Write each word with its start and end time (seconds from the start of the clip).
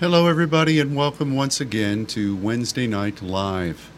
Hello, 0.00 0.26
everybody, 0.26 0.80
and 0.80 0.96
welcome 0.96 1.36
once 1.36 1.60
again 1.60 2.04
to 2.06 2.34
Wednesday 2.34 2.88
Night 2.88 3.22
Live. 3.22 3.92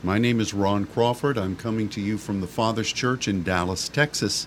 My 0.00 0.16
name 0.16 0.38
is 0.38 0.54
Ron 0.54 0.84
Crawford. 0.84 1.36
I'm 1.36 1.56
coming 1.56 1.88
to 1.88 2.00
you 2.00 2.18
from 2.18 2.40
the 2.40 2.46
Father's 2.46 2.92
Church 2.92 3.26
in 3.26 3.42
Dallas, 3.42 3.88
Texas. 3.88 4.46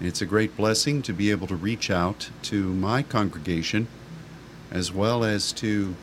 It's 0.00 0.22
a 0.22 0.26
great 0.26 0.56
blessing 0.56 1.02
to 1.02 1.12
be 1.12 1.32
able 1.32 1.48
to 1.48 1.56
reach 1.56 1.90
out 1.90 2.30
to 2.42 2.62
my 2.62 3.02
congregation 3.02 3.88
as 4.70 4.92
well 4.92 5.24
as 5.24 5.50
to 5.54 5.96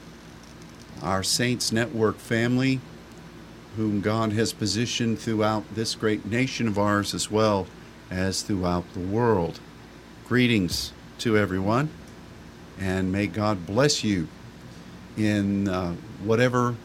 our 1.02 1.23
Saints 1.23 1.71
Network 1.71 2.18
family, 2.18 2.82
whom 3.78 4.02
God 4.02 4.34
has 4.34 4.52
positioned 4.52 5.20
throughout 5.20 5.64
this 5.73 5.96
great 5.96 6.25
nation 6.25 6.68
of 6.68 6.78
ours 6.78 7.14
as 7.14 7.32
well 7.32 7.66
as 8.09 8.41
throughout 8.41 8.93
the 8.93 9.00
world. 9.00 9.62
Greetings 10.28 10.91
to 11.20 11.38
everyone, 11.38 11.89
and 12.80 13.12
may 13.12 13.28
God 13.28 13.66
bless 13.66 14.04
you 14.04 14.28
in 15.18 15.68
uh, 15.68 15.94
whatever 16.23 16.76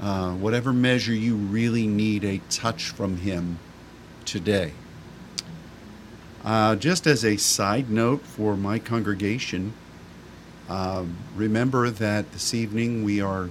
uh, 0.00 0.32
whatever 0.32 0.72
measure 0.72 1.14
you 1.14 1.34
really 1.34 1.86
need 1.86 2.22
a 2.22 2.38
touch 2.50 2.90
from 2.90 3.16
Him 3.18 3.58
today. 4.26 4.72
Uh, 6.44 6.76
just 6.76 7.06
as 7.06 7.24
a 7.24 7.36
side 7.38 7.90
note 7.90 8.22
for 8.22 8.56
my 8.56 8.78
congregation, 8.78 9.72
uh, 10.68 11.04
remember 11.34 11.88
that 11.88 12.30
this 12.32 12.52
evening 12.52 13.04
we 13.04 13.22
are 13.22 13.48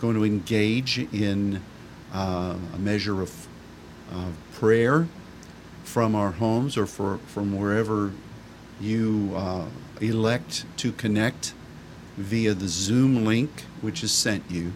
going 0.00 0.14
to 0.14 0.24
engage 0.24 0.98
in 0.98 1.62
uh, 2.12 2.56
a 2.74 2.78
measure 2.78 3.22
of 3.22 3.48
prayer 4.52 5.08
from 5.90 6.14
our 6.14 6.30
homes 6.32 6.76
or 6.76 6.86
for, 6.86 7.18
from 7.26 7.58
wherever 7.58 8.12
you 8.80 9.32
uh, 9.34 9.66
elect 10.00 10.64
to 10.78 10.92
connect 10.92 11.54
via 12.16 12.54
the 12.54 12.68
Zoom 12.68 13.24
link 13.24 13.64
which 13.80 14.02
is 14.02 14.12
sent 14.12 14.44
you. 14.50 14.72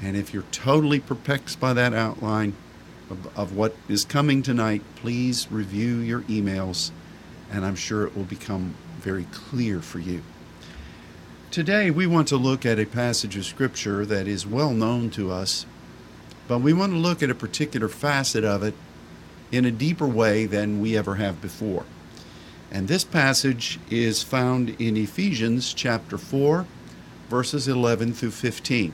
And 0.00 0.16
if 0.16 0.32
you're 0.32 0.44
totally 0.52 1.00
perplexed 1.00 1.58
by 1.58 1.72
that 1.72 1.92
outline 1.92 2.54
of, 3.10 3.38
of 3.38 3.56
what 3.56 3.74
is 3.88 4.04
coming 4.04 4.42
tonight, 4.42 4.82
please 4.96 5.50
review 5.50 5.96
your 5.96 6.22
emails, 6.22 6.90
and 7.50 7.64
I'm 7.64 7.74
sure 7.74 8.06
it 8.06 8.16
will 8.16 8.24
become 8.24 8.74
very 9.00 9.24
clear 9.32 9.80
for 9.80 9.98
you. 9.98 10.22
Today, 11.50 11.90
we 11.90 12.06
want 12.06 12.28
to 12.28 12.36
look 12.36 12.66
at 12.66 12.78
a 12.78 12.84
passage 12.84 13.36
of 13.36 13.46
Scripture 13.46 14.04
that 14.04 14.28
is 14.28 14.46
well 14.46 14.72
known 14.72 15.10
to 15.10 15.30
us, 15.30 15.64
but 16.46 16.58
we 16.58 16.72
want 16.72 16.92
to 16.92 16.98
look 16.98 17.22
at 17.22 17.30
a 17.30 17.34
particular 17.34 17.88
facet 17.88 18.44
of 18.44 18.62
it 18.62 18.74
in 19.50 19.64
a 19.64 19.70
deeper 19.70 20.06
way 20.06 20.44
than 20.44 20.80
we 20.80 20.96
ever 20.96 21.14
have 21.14 21.40
before. 21.40 21.86
And 22.70 22.86
this 22.86 23.04
passage 23.04 23.80
is 23.90 24.22
found 24.22 24.70
in 24.80 24.96
Ephesians 24.96 25.72
chapter 25.72 26.18
4, 26.18 26.66
verses 27.28 27.66
11 27.66 28.12
through 28.12 28.32
15. 28.32 28.92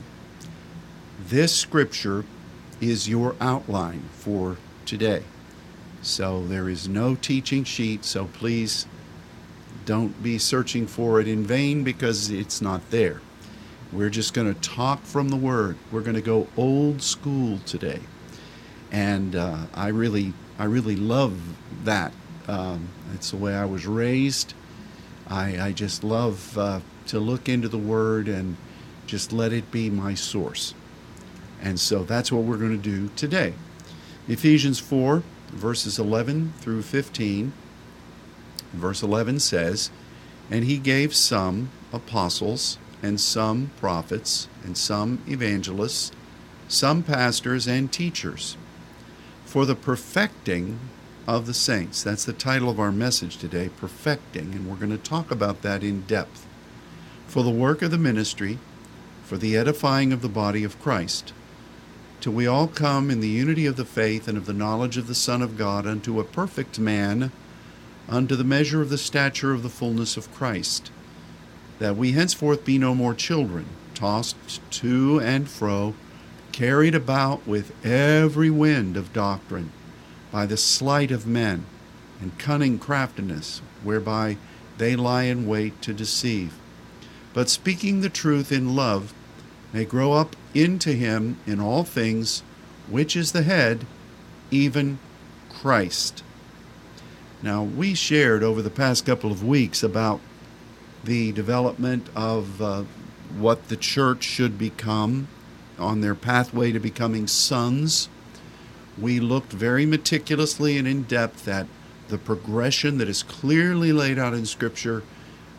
This 1.27 1.53
scripture 1.53 2.23
is 2.79 3.09
your 3.09 3.35
outline 3.41 4.03
for 4.13 4.57
today. 4.85 5.23
So 6.01 6.45
there 6.45 6.69
is 6.69 6.87
no 6.87 7.15
teaching 7.15 7.63
sheet, 7.63 8.05
so 8.05 8.25
please 8.25 8.85
don't 9.85 10.21
be 10.23 10.37
searching 10.37 10.87
for 10.87 11.19
it 11.19 11.27
in 11.27 11.43
vain 11.43 11.83
because 11.83 12.29
it's 12.29 12.61
not 12.61 12.91
there. 12.91 13.21
We're 13.91 14.09
just 14.09 14.33
going 14.33 14.53
to 14.53 14.59
talk 14.61 15.03
from 15.03 15.29
the 15.29 15.35
Word. 15.35 15.77
We're 15.91 16.01
going 16.01 16.15
to 16.15 16.21
go 16.21 16.47
old 16.57 17.01
school 17.01 17.59
today. 17.65 17.99
And 18.91 19.35
uh, 19.35 19.57
I 19.73 19.89
really, 19.89 20.33
I 20.57 20.65
really 20.65 20.95
love 20.95 21.39
that. 21.83 22.13
Um, 22.47 22.89
it's 23.13 23.31
the 23.31 23.37
way 23.37 23.55
I 23.55 23.65
was 23.65 23.85
raised. 23.87 24.53
I, 25.27 25.67
I 25.67 25.71
just 25.71 26.03
love 26.03 26.57
uh, 26.57 26.79
to 27.07 27.19
look 27.19 27.49
into 27.49 27.67
the 27.67 27.77
Word 27.77 28.27
and 28.27 28.57
just 29.07 29.31
let 29.33 29.53
it 29.53 29.71
be 29.71 29.89
my 29.89 30.13
source. 30.13 30.73
And 31.61 31.79
so 31.79 32.03
that's 32.03 32.31
what 32.31 32.43
we're 32.43 32.57
going 32.57 32.71
to 32.71 32.77
do 32.77 33.09
today. 33.15 33.53
Ephesians 34.27 34.79
4, 34.79 35.23
verses 35.49 35.97
11 35.97 36.53
through 36.59 36.81
15. 36.81 37.53
Verse 38.73 39.01
11 39.01 39.39
says, 39.39 39.89
And 40.51 40.65
he 40.65 40.77
gave 40.77 41.15
some 41.15 41.69
apostles, 41.93 42.77
and 43.01 43.19
some 43.19 43.71
prophets, 43.79 44.47
and 44.63 44.77
some 44.77 45.21
evangelists, 45.27 46.11
some 46.67 47.03
pastors 47.03 47.67
and 47.67 47.91
teachers, 47.91 48.57
for 49.45 49.65
the 49.65 49.75
perfecting 49.75 50.79
of 51.27 51.45
the 51.45 51.53
saints. 51.53 52.03
That's 52.03 52.25
the 52.25 52.33
title 52.33 52.69
of 52.69 52.79
our 52.79 52.91
message 52.91 53.37
today, 53.37 53.69
Perfecting, 53.69 54.53
and 54.53 54.69
we're 54.69 54.75
going 54.75 54.91
to 54.91 54.97
talk 54.97 55.31
about 55.31 55.61
that 55.61 55.83
in 55.83 56.01
depth. 56.01 56.45
For 57.27 57.43
the 57.43 57.49
work 57.49 57.81
of 57.81 57.91
the 57.91 57.97
ministry, 57.97 58.59
for 59.23 59.37
the 59.37 59.57
edifying 59.57 60.13
of 60.13 60.21
the 60.21 60.29
body 60.29 60.63
of 60.63 60.79
Christ 60.81 61.33
till 62.25 62.33
we 62.33 62.47
all 62.47 62.67
come 62.67 63.11
in 63.11 63.19
the 63.19 63.27
unity 63.27 63.67
of 63.67 63.75
the 63.75 63.85
faith 63.85 64.27
and 64.27 64.35
of 64.35 64.47
the 64.47 64.51
knowledge 64.51 64.97
of 64.97 65.05
the 65.05 65.13
Son 65.13 65.43
of 65.43 65.55
God 65.55 65.85
unto 65.85 66.19
a 66.19 66.23
perfect 66.23 66.79
man, 66.79 67.31
unto 68.09 68.35
the 68.35 68.43
measure 68.43 68.81
of 68.81 68.89
the 68.89 68.97
stature 68.97 69.53
of 69.53 69.61
the 69.61 69.69
fullness 69.69 70.17
of 70.17 70.33
Christ, 70.33 70.89
that 71.77 71.95
we 71.95 72.13
henceforth 72.13 72.65
be 72.65 72.79
no 72.79 72.95
more 72.95 73.13
children, 73.13 73.67
tossed 73.93 74.37
to 74.71 75.19
and 75.19 75.47
fro, 75.47 75.93
carried 76.51 76.95
about 76.95 77.45
with 77.45 77.73
every 77.85 78.49
wind 78.49 78.97
of 78.97 79.13
doctrine, 79.13 79.71
by 80.35 80.45
the 80.45 80.57
sleight 80.57 81.11
of 81.11 81.25
men, 81.25 81.65
and 82.19 82.37
cunning 82.37 82.77
craftiness, 82.77 83.61
whereby 83.85 84.35
they 84.77 84.93
lie 84.93 85.23
in 85.23 85.47
wait 85.47 85.81
to 85.81 85.93
deceive. 85.93 86.53
But 87.33 87.47
speaking 87.49 88.01
the 88.01 88.09
truth 88.09 88.51
in 88.51 88.75
love, 88.75 89.13
may 89.71 89.85
grow 89.85 90.11
up 90.11 90.35
into 90.53 90.91
him 90.91 91.37
in 91.47 91.61
all 91.61 91.85
things, 91.85 92.43
which 92.89 93.15
is 93.15 93.31
the 93.31 93.43
head, 93.43 93.85
even 94.51 94.99
Christ. 95.47 96.21
Now, 97.41 97.63
we 97.63 97.93
shared 97.93 98.43
over 98.43 98.61
the 98.61 98.69
past 98.69 99.05
couple 99.05 99.31
of 99.31 99.41
weeks 99.41 99.83
about 99.83 100.19
the 101.01 101.31
development 101.31 102.09
of 102.13 102.61
uh, 102.61 102.83
what 103.37 103.69
the 103.69 103.77
church 103.77 104.25
should 104.25 104.57
become 104.57 105.29
on 105.79 106.01
their 106.01 106.13
pathway 106.13 106.73
to 106.73 106.79
becoming 106.81 107.25
sons. 107.25 108.09
We 108.99 109.19
looked 109.19 109.51
very 109.51 109.85
meticulously 109.85 110.77
and 110.77 110.87
in 110.87 111.03
depth 111.03 111.47
at 111.47 111.67
the 112.07 112.17
progression 112.17 112.97
that 112.99 113.09
is 113.09 113.23
clearly 113.23 113.91
laid 113.91 114.17
out 114.17 114.33
in 114.33 114.45
Scripture 114.45 115.03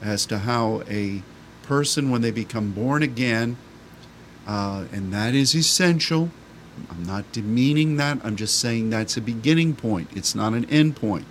as 0.00 0.26
to 0.26 0.38
how 0.38 0.82
a 0.88 1.22
person, 1.62 2.10
when 2.10 2.22
they 2.22 2.30
become 2.30 2.72
born 2.72 3.02
again, 3.02 3.56
uh, 4.46 4.84
and 4.92 5.12
that 5.12 5.34
is 5.34 5.54
essential. 5.54 6.30
I'm 6.90 7.04
not 7.04 7.30
demeaning 7.32 7.96
that. 7.96 8.18
I'm 8.22 8.36
just 8.36 8.58
saying 8.58 8.90
that's 8.90 9.16
a 9.16 9.20
beginning 9.20 9.74
point. 9.74 10.08
It's 10.14 10.34
not 10.34 10.52
an 10.52 10.64
end 10.66 10.96
point. 10.96 11.26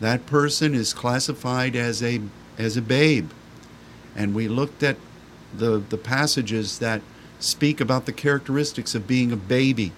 That 0.00 0.26
person 0.26 0.74
is 0.74 0.92
classified 0.92 1.74
as 1.74 2.02
a 2.02 2.20
as 2.58 2.76
a 2.76 2.82
babe, 2.82 3.30
and 4.14 4.34
we 4.34 4.48
looked 4.48 4.82
at 4.82 4.96
the 5.56 5.78
the 5.78 5.96
passages 5.96 6.78
that 6.80 7.02
speak 7.38 7.80
about 7.80 8.06
the 8.06 8.12
characteristics 8.12 8.94
of 8.94 9.06
being 9.06 9.32
a 9.32 9.36
baby. 9.36 9.92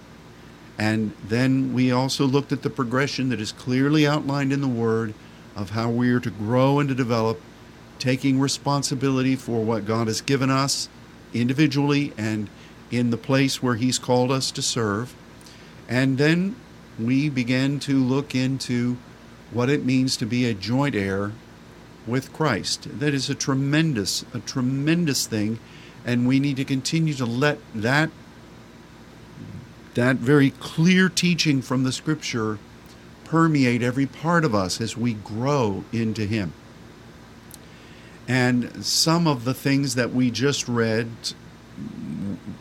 And 0.80 1.12
then 1.22 1.74
we 1.74 1.92
also 1.92 2.24
looked 2.24 2.52
at 2.52 2.62
the 2.62 2.70
progression 2.70 3.28
that 3.28 3.38
is 3.38 3.52
clearly 3.52 4.06
outlined 4.06 4.50
in 4.50 4.62
the 4.62 4.66
Word 4.66 5.12
of 5.54 5.70
how 5.70 5.90
we 5.90 6.10
are 6.10 6.20
to 6.20 6.30
grow 6.30 6.78
and 6.78 6.88
to 6.88 6.94
develop, 6.94 7.38
taking 7.98 8.40
responsibility 8.40 9.36
for 9.36 9.62
what 9.62 9.84
God 9.84 10.06
has 10.06 10.22
given 10.22 10.48
us 10.48 10.88
individually 11.34 12.14
and 12.16 12.48
in 12.90 13.10
the 13.10 13.18
place 13.18 13.62
where 13.62 13.74
He's 13.74 13.98
called 13.98 14.32
us 14.32 14.50
to 14.52 14.62
serve. 14.62 15.14
And 15.86 16.16
then 16.16 16.56
we 16.98 17.28
began 17.28 17.78
to 17.80 18.02
look 18.02 18.34
into 18.34 18.96
what 19.52 19.68
it 19.68 19.84
means 19.84 20.16
to 20.16 20.24
be 20.24 20.46
a 20.46 20.54
joint 20.54 20.94
heir 20.94 21.32
with 22.06 22.32
Christ. 22.32 22.88
That 23.00 23.12
is 23.12 23.28
a 23.28 23.34
tremendous, 23.34 24.24
a 24.32 24.38
tremendous 24.38 25.26
thing, 25.26 25.58
and 26.06 26.26
we 26.26 26.40
need 26.40 26.56
to 26.56 26.64
continue 26.64 27.12
to 27.12 27.26
let 27.26 27.58
that 27.74 28.08
that 29.94 30.16
very 30.16 30.50
clear 30.50 31.08
teaching 31.08 31.62
from 31.62 31.84
the 31.84 31.92
Scripture 31.92 32.58
permeate 33.24 33.82
every 33.82 34.06
part 34.06 34.44
of 34.44 34.54
us 34.54 34.80
as 34.80 34.96
we 34.96 35.14
grow 35.14 35.84
into 35.92 36.26
Him. 36.26 36.52
And 38.28 38.84
some 38.84 39.26
of 39.26 39.44
the 39.44 39.54
things 39.54 39.94
that 39.96 40.12
we 40.12 40.30
just 40.30 40.68
read 40.68 41.08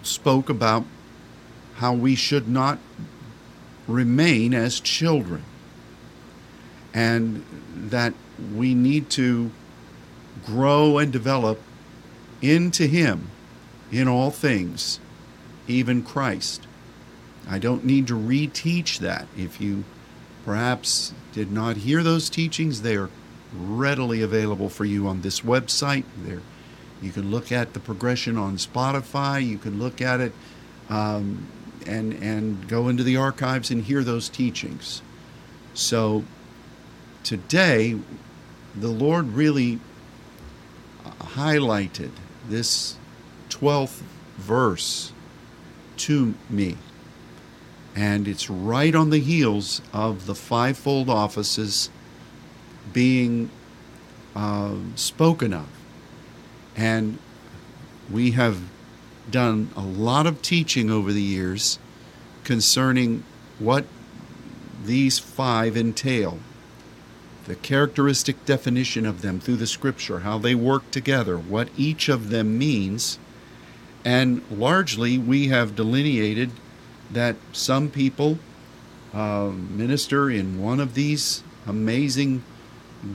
spoke 0.02 0.50
about 0.50 0.86
how 1.76 1.94
we 1.94 2.16
should 2.16 2.48
not 2.48 2.80
remain 3.88 4.54
as 4.54 4.80
children. 4.80 5.44
And 6.94 7.46
that 7.76 8.14
we 8.56 8.74
need 8.74 9.10
to 9.12 9.52
grow 10.46 10.98
and 10.98 11.12
develop 11.12 11.62
into 12.42 12.88
Him 12.88 13.30
in 13.92 14.08
all 14.08 14.32
things, 14.32 15.00
even 15.68 16.04
Christ. 16.04 16.66
I 17.50 17.58
don't 17.58 17.84
need 17.84 18.08
to 18.08 18.14
reteach 18.14 19.00
that. 19.00 19.28
If 19.36 19.60
you 19.60 19.84
perhaps 20.46 21.14
did 21.34 21.52
not 21.52 21.78
hear 21.78 22.04
those 22.04 22.30
teachings, 22.30 22.84
they 22.84 22.96
are 22.96 23.10
readily 23.54 24.22
available 24.22 24.70
for 24.70 24.86
you 24.86 25.08
on 25.08 25.22
this 25.22 25.42
website. 25.42 26.04
They're 26.18 26.42
You 27.02 27.12
can 27.12 27.32
look 27.32 27.52
at 27.52 27.74
the 27.74 27.80
progression 27.80 28.38
on 28.38 28.58
Spotify. 28.58 29.46
You 29.46 29.58
can 29.58 29.80
look 29.80 30.02
at 30.02 30.20
it 30.20 30.34
um, 30.90 31.48
and 31.88 32.14
and 32.14 32.68
go 32.68 32.88
into 32.88 33.04
the 33.04 33.18
archives 33.18 33.72
and 33.72 33.84
hear 33.84 34.04
those 34.04 34.30
teachings. 34.30 35.02
So 35.74 36.24
today, 37.24 37.98
the 38.76 38.90
Lord 38.90 39.30
really 39.30 39.80
highlighted 41.20 42.12
this 42.48 42.98
12th 43.50 44.02
verse 44.38 45.14
to 45.98 46.36
me. 46.50 46.78
And 48.00 48.30
it's 48.30 48.50
right 48.50 48.96
on 48.96 49.10
the 49.10 49.20
heels 49.20 49.82
of 49.92 50.26
the 50.26 50.34
fivefold 50.34 51.10
offices 51.10 51.90
being 52.94 53.50
uh, 54.34 54.76
spoken 54.96 55.54
of. 55.54 55.68
And 56.78 57.18
we 58.10 58.32
have 58.32 58.62
done 59.30 59.72
a 59.76 59.82
lot 59.82 60.26
of 60.26 60.42
teaching 60.42 60.90
over 60.90 61.12
the 61.12 61.22
years 61.22 61.78
concerning 62.46 63.26
what 63.60 63.84
these 64.86 65.20
five 65.20 65.76
entail 65.76 66.40
the 67.48 67.56
characteristic 67.56 68.46
definition 68.46 69.06
of 69.06 69.22
them 69.22 69.42
through 69.42 69.58
the 69.58 69.68
scripture, 69.68 70.20
how 70.20 70.38
they 70.38 70.56
work 70.56 70.90
together, 70.90 71.38
what 71.38 71.68
each 71.76 72.08
of 72.08 72.30
them 72.30 72.58
means. 72.58 73.20
And 74.06 74.42
largely, 74.50 75.18
we 75.18 75.50
have 75.50 75.76
delineated 75.76 76.52
that 77.12 77.36
some 77.52 77.90
people 77.90 78.40
uh, 79.14 79.52
minister 79.52 80.30
in 80.30 80.62
one 80.62 80.80
of 80.80 80.94
these 80.94 81.44
amazing 81.66 82.44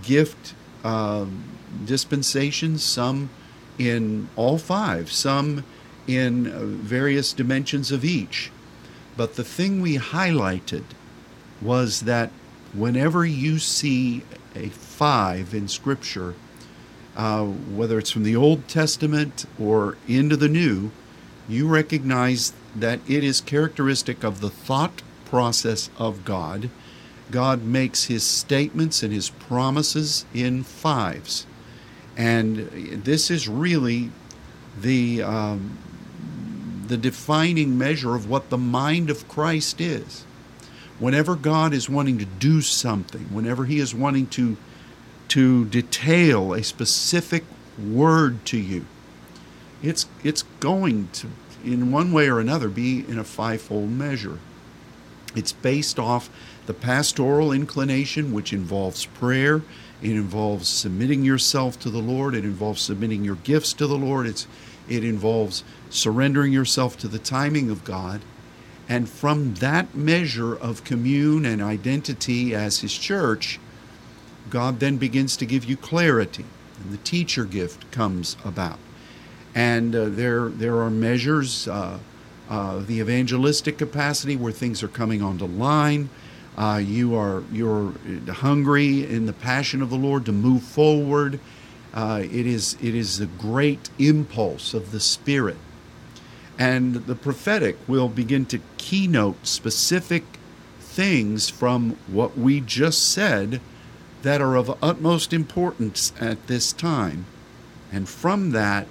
gift 0.03 0.55
uh, 0.83 1.27
dispensations, 1.85 2.83
some 2.83 3.31
in 3.79 4.29
all 4.37 4.59
five, 4.59 5.11
some 5.11 5.65
in 6.07 6.51
uh, 6.51 6.61
various 6.65 7.33
dimensions 7.33 7.91
of 7.91 8.05
each. 8.05 8.51
But 9.17 9.37
the 9.37 9.45
thing 9.45 9.81
we 9.81 9.99
highlighted 9.99 10.85
was 11.63 12.01
that 12.01 12.31
whenever 12.73 13.25
you 13.25 13.59
see 13.59 14.23
a 14.55 14.69
five 14.69 15.55
in 15.55 15.69
Scripture, 15.69 16.35
uh, 17.17 17.45
whether 17.45 17.99
it's 17.99 18.11
from 18.11 18.25
the 18.25 18.37
Old 18.37 18.67
Testament 18.67 19.47
or 19.59 19.97
into 20.09 20.37
the 20.37 20.49
New, 20.49 20.91
you 21.49 21.69
recognize 21.69 22.53
that 22.75 23.01
it 23.09 23.25
is 23.25 23.41
characteristic 23.41 24.25
of 24.25 24.41
the 24.41 24.51
thought 24.51 25.03
process 25.25 25.91
of 25.99 26.25
God. 26.25 26.71
God 27.31 27.63
makes 27.63 28.05
his 28.05 28.23
statements 28.23 29.03
and 29.03 29.13
his 29.13 29.31
promises 29.31 30.25
in 30.35 30.63
fives. 30.63 31.47
And 32.17 32.69
this 33.05 33.31
is 33.31 33.49
really 33.49 34.11
the, 34.81 35.23
um, 35.23 35.79
the 36.87 36.97
defining 36.97 37.77
measure 37.79 38.15
of 38.15 38.29
what 38.29 38.51
the 38.51 38.59
mind 38.59 39.11
of 39.11 39.29
Christ 39.29 39.81
is 39.81 40.25
whenever 40.99 41.35
God 41.35 41.73
is 41.73 41.89
wanting 41.89 42.19
to 42.19 42.25
do 42.25 42.61
something, 42.61 43.23
whenever 43.33 43.65
He 43.65 43.79
is 43.79 43.95
wanting 43.95 44.27
to, 44.29 44.57
to 45.29 45.65
detail 45.67 46.55
a 46.55 46.63
specific 46.63 47.45
word 47.79 48.45
to 48.47 48.59
you, 48.59 48.87
it's, 49.83 50.07
it's 50.23 50.43
going 50.61 51.09
to, 51.15 51.29
in 51.65 51.91
one 51.91 52.13
way 52.13 52.29
or 52.29 52.41
another, 52.41 52.69
be 52.69 53.05
in 53.09 53.19
a 53.19 53.25
fivefold 53.25 53.91
measure. 53.91 54.39
It's 55.35 55.53
based 55.53 55.99
off 55.99 56.31
the 56.67 56.75
pastoral 56.75 57.53
inclination, 57.53 58.33
which 58.33 58.53
involves 58.53 59.07
prayer. 59.07 59.63
It 60.01 60.13
involves 60.13 60.69
submitting 60.69 61.25
yourself 61.25 61.79
to 61.81 61.91
the 61.91 61.99
Lord. 61.99 62.35
It 62.35 62.45
involves 62.45 62.83
submitting 62.83 63.25
your 63.25 63.37
gifts 63.37 63.73
to 63.75 63.87
the 63.87 63.99
Lord. 63.99 64.27
It's, 64.27 64.47
it 64.89 65.05
involves 65.05 65.65
surrendering 65.91 66.53
yourself 66.53 66.97
to 66.99 67.09
the 67.09 67.19
timing 67.19 67.71
of 67.71 67.85
God. 67.85 68.21
And 68.89 69.09
from 69.09 69.55
that 69.55 69.95
measure 69.95 70.55
of 70.55 70.85
commune 70.85 71.47
and 71.47 71.63
identity 71.63 72.55
as 72.55 72.81
His 72.81 72.97
church, 72.97 73.59
God 74.51 74.79
then 74.79 74.99
begins 74.99 75.37
to 75.39 75.47
give 75.47 75.65
you 75.65 75.77
clarity, 75.77 76.45
and 76.83 76.93
the 76.93 76.99
teacher 76.99 77.45
gift 77.45 77.91
comes 77.91 78.37
about. 78.45 78.79
And 79.55 79.95
uh, 79.95 80.09
there, 80.09 80.49
there 80.49 80.81
are 80.81 80.91
measures, 80.91 81.69
uh, 81.69 81.99
uh, 82.51 82.79
the 82.81 83.01
evangelistic 83.01 83.79
capacity 83.79 84.37
where 84.37 84.53
things 84.53 84.83
are 84.83 84.89
coming 84.89 85.23
onto 85.23 85.45
line. 85.45 86.11
Uh, 86.57 86.81
you 86.85 87.17
are 87.17 87.43
you're 87.53 87.95
hungry 88.29 89.05
in 89.05 89.27
the 89.27 89.33
passion 89.33 89.83
of 89.83 89.91
the 89.91 89.97
Lord 89.97 90.25
to 90.27 90.33
move 90.33 90.63
forward. 90.63 91.41
Uh, 91.93 92.21
it 92.23 92.47
is 92.47 92.77
it 92.81 92.95
is 92.95 93.21
a 93.21 93.27
great 93.27 93.91
impulse 93.99 94.73
of 94.75 94.93
the 94.93 95.01
Spirit 95.01 95.57
and 96.59 96.95
the 97.07 97.15
prophetic 97.15 97.77
will 97.89 98.09
begin 98.09 98.47
to 98.47 98.61
keynote 98.77 99.47
specific 99.47 100.23
things 100.79 101.51
from 101.51 101.97
what 102.07 102.39
we 102.39 102.61
just 102.61 103.11
said 103.11 103.61
that 104.23 104.41
are 104.41 104.57
of 104.57 104.77
utmost 104.83 105.33
importance 105.33 106.13
at 106.21 106.47
this 106.47 106.73
time. 106.73 107.27
And 107.93 108.09
from 108.09 108.51
that, 108.53 108.87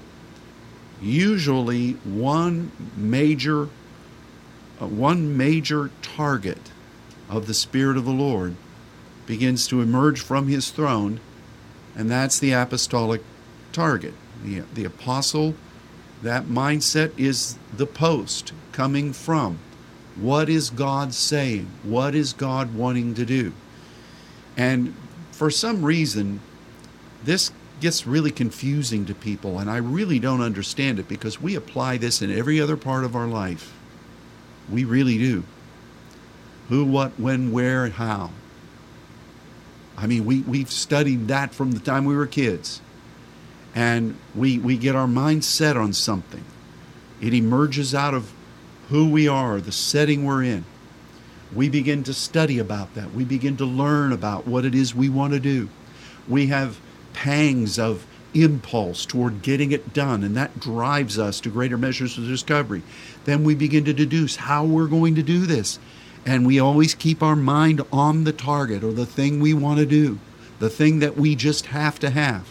usually 1.04 1.94
one 2.04 2.72
major 2.96 3.70
uh, 4.82 4.88
one 4.88 5.38
major 5.38 5.92
target 6.02 6.72
of 7.30 7.48
the 7.48 7.54
spirit 7.54 7.98
of 7.98 8.06
the 8.06 8.12
Lord 8.12 8.56
begins 9.26 9.68
to 9.68 9.82
emerge 9.82 10.22
from 10.22 10.48
his 10.48 10.72
throne 10.72 11.20
and 11.96 12.10
that's 12.10 12.40
the 12.40 12.52
apostolic 12.52 13.22
target 13.72 14.14
the, 14.44 14.62
the 14.74 14.86
apostle 14.86 15.56
that 16.22 16.46
mindset 16.46 17.12
is 17.18 17.58
the 17.76 17.86
post 17.86 18.54
coming 18.72 19.14
from 19.14 19.60
what 20.16 20.48
is 20.48 20.70
God 20.70 21.14
saying? 21.14 21.68
What 21.82 22.14
is 22.14 22.34
God 22.34 22.76
wanting 22.76 23.16
to 23.16 23.26
do? 23.26 23.54
And 24.56 24.94
for 25.32 25.50
some 25.50 25.84
reason, 25.84 26.40
this 27.24 27.52
gets 27.84 28.08
really 28.08 28.32
confusing 28.32 29.06
to 29.06 29.14
people, 29.14 29.60
and 29.60 29.70
I 29.70 29.78
really 29.78 30.18
don't 30.18 30.42
understand 30.42 31.00
it 31.00 31.08
because 31.08 31.42
we 31.42 31.54
apply 31.54 31.98
this 31.98 32.22
in 32.22 32.32
every 32.32 32.60
other 32.60 32.78
part 32.78 33.04
of 33.04 33.14
our 33.14 33.28
life. 33.28 33.74
We 34.72 34.86
really 34.86 35.18
do. 35.18 35.44
Who, 36.70 36.86
what, 36.86 37.12
when, 37.20 37.52
where, 37.52 37.84
and 37.84 37.94
how. 37.94 38.32
I 39.98 40.08
mean, 40.08 40.24
we, 40.24 40.40
we've 40.40 40.72
studied 40.72 41.28
that 41.28 41.54
from 41.54 41.74
the 41.74 41.80
time 41.82 42.06
we 42.06 42.16
were 42.16 42.26
kids 42.26 42.82
and 43.76 44.18
we, 44.34 44.58
we 44.58 44.78
get 44.78 44.96
our 44.96 45.08
mind 45.08 45.44
set 45.44 45.76
on 45.76 45.92
something. 45.92 46.46
It 47.22 47.34
emerges 47.34 47.94
out 47.94 48.14
of 48.14 48.32
who 48.90 49.10
we 49.10 49.28
are, 49.28 49.60
the 49.60 49.74
setting 49.74 50.24
we're 50.24 50.44
in. 50.44 50.64
We 51.54 51.68
begin 51.68 52.04
to 52.06 52.14
study 52.14 52.60
about 52.60 52.96
that. 52.96 53.14
We 53.14 53.26
begin 53.26 53.58
to 53.58 53.66
learn 53.66 54.14
about 54.14 54.48
what 54.48 54.64
it 54.64 54.74
is 54.74 54.96
we 54.96 55.10
want 55.10 55.34
to 55.34 55.40
do. 55.40 55.70
We 56.30 56.48
have 56.48 56.80
pangs 57.14 57.80
of 57.80 58.06
impulse 58.34 59.06
toward 59.06 59.42
getting 59.42 59.72
it 59.72 59.94
done, 59.94 60.24
and 60.24 60.36
that 60.36 60.60
drives 60.60 61.20
us 61.20 61.40
to 61.42 61.50
greater 61.50 61.78
measures 61.78 62.18
of 62.18 62.26
discovery. 62.26 62.82
Then 63.26 63.44
we 63.44 63.56
begin 63.56 63.86
to 63.86 63.94
deduce 63.94 64.36
how 64.36 64.66
we're 64.66 64.88
going 64.88 65.16
to 65.16 65.24
do 65.24 65.46
this. 65.46 65.80
And 66.26 66.46
we 66.46 66.60
always 66.60 66.96
keep 66.96 67.22
our 67.22 67.36
mind 67.36 67.82
on 67.92 68.24
the 68.24 68.32
target 68.32 68.84
or 68.84 68.94
the 68.94 69.06
thing 69.06 69.40
we 69.40 69.54
want 69.54 69.80
to 69.80 69.86
do, 69.86 70.20
the 70.60 70.70
thing 70.70 71.00
that 71.00 71.18
we 71.18 71.36
just 71.36 71.68
have 71.68 72.00
to 72.00 72.10
have. 72.10 72.50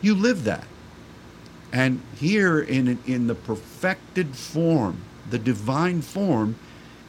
You 0.00 0.14
live 0.14 0.44
that. 0.44 0.66
And 1.70 2.00
here 2.16 2.60
in, 2.60 2.98
in 3.06 3.26
the 3.26 3.34
perfected 3.34 4.34
form, 4.36 5.02
the 5.28 5.38
divine 5.38 6.00
form, 6.00 6.56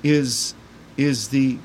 is, 0.03 0.53
is, 0.97 1.29
the, 1.29 1.59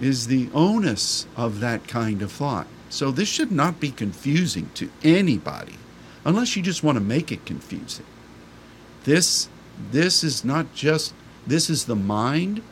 is 0.00 0.26
the 0.26 0.48
onus 0.52 1.26
of 1.36 1.60
that 1.60 1.86
kind 1.86 2.22
of 2.22 2.32
thought. 2.32 2.66
So 2.96 3.10
this 3.10 3.28
should 3.28 3.52
not 3.52 3.78
be 3.78 3.90
confusing 3.90 4.70
to 4.72 4.88
anybody, 5.04 5.74
unless 6.24 6.56
you 6.56 6.62
just 6.62 6.82
want 6.82 6.96
to 6.96 7.04
make 7.04 7.30
it 7.30 7.44
confusing. 7.44 8.06
This, 9.04 9.50
this 9.90 10.24
is 10.24 10.46
not 10.46 10.72
just, 10.72 11.12
this 11.46 11.68
is 11.68 11.84
the 11.84 11.94
mind, 11.94 12.62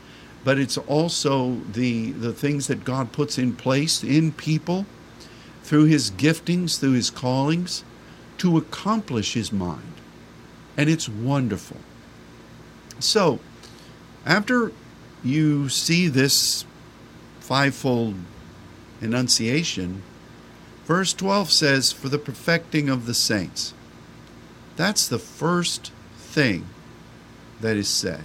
but 0.42 0.58
it's 0.58 0.78
also 0.78 1.60
the, 1.70 2.12
the 2.12 2.32
things 2.32 2.68
that 2.68 2.84
God 2.84 3.12
puts 3.12 3.36
in 3.36 3.54
place 3.54 4.02
in 4.02 4.32
people 4.32 4.86
through 5.62 5.84
his 5.84 6.10
giftings, 6.10 6.80
through 6.80 6.92
his 6.92 7.10
callings, 7.10 7.84
to 8.38 8.56
accomplish 8.56 9.34
his 9.34 9.52
mind. 9.52 9.92
And 10.74 10.88
it's 10.88 11.06
wonderful. 11.06 11.80
So, 12.98 13.40
after 14.24 14.72
you 15.22 15.68
see 15.68 16.08
this 16.08 16.64
fivefold 17.40 18.14
enunciation, 19.02 20.02
verse 20.86 21.12
12 21.12 21.50
says, 21.50 21.92
For 21.92 22.08
the 22.08 22.18
perfecting 22.18 22.88
of 22.88 23.06
the 23.06 23.14
saints. 23.14 23.74
That's 24.76 25.06
the 25.06 25.18
first 25.18 25.92
thing 26.16 26.66
that 27.60 27.76
is 27.76 27.88
said. 27.88 28.24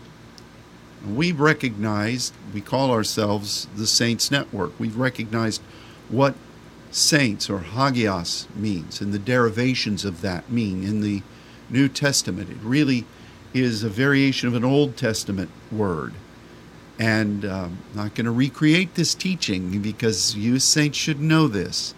We 1.07 1.31
recognize, 1.31 2.33
we 2.53 2.61
call 2.61 2.91
ourselves 2.91 3.67
the 3.75 3.87
Saints 3.87 4.31
Network. 4.31 4.77
We've 4.79 4.97
recognized 4.97 5.61
what 6.09 6.35
saints 6.91 7.49
or 7.49 7.59
hagios 7.59 8.47
means 8.55 8.99
and 8.99 9.13
the 9.13 9.19
derivations 9.19 10.03
of 10.03 10.21
that 10.21 10.51
mean 10.51 10.83
in 10.83 11.01
the 11.01 11.21
New 11.69 11.87
Testament. 11.87 12.49
It 12.49 12.57
really 12.61 13.05
is 13.53 13.83
a 13.83 13.89
variation 13.89 14.47
of 14.47 14.55
an 14.55 14.63
Old 14.63 14.97
Testament 14.97 15.51
word. 15.71 16.13
And 16.97 17.45
um, 17.45 17.77
I'm 17.91 17.95
not 17.95 18.15
going 18.15 18.25
to 18.25 18.31
recreate 18.31 18.95
this 18.95 19.13
teaching 19.13 19.81
because 19.81 20.35
you 20.35 20.59
saints 20.59 20.97
should 20.97 21.21
know 21.21 21.47
this. 21.47 21.93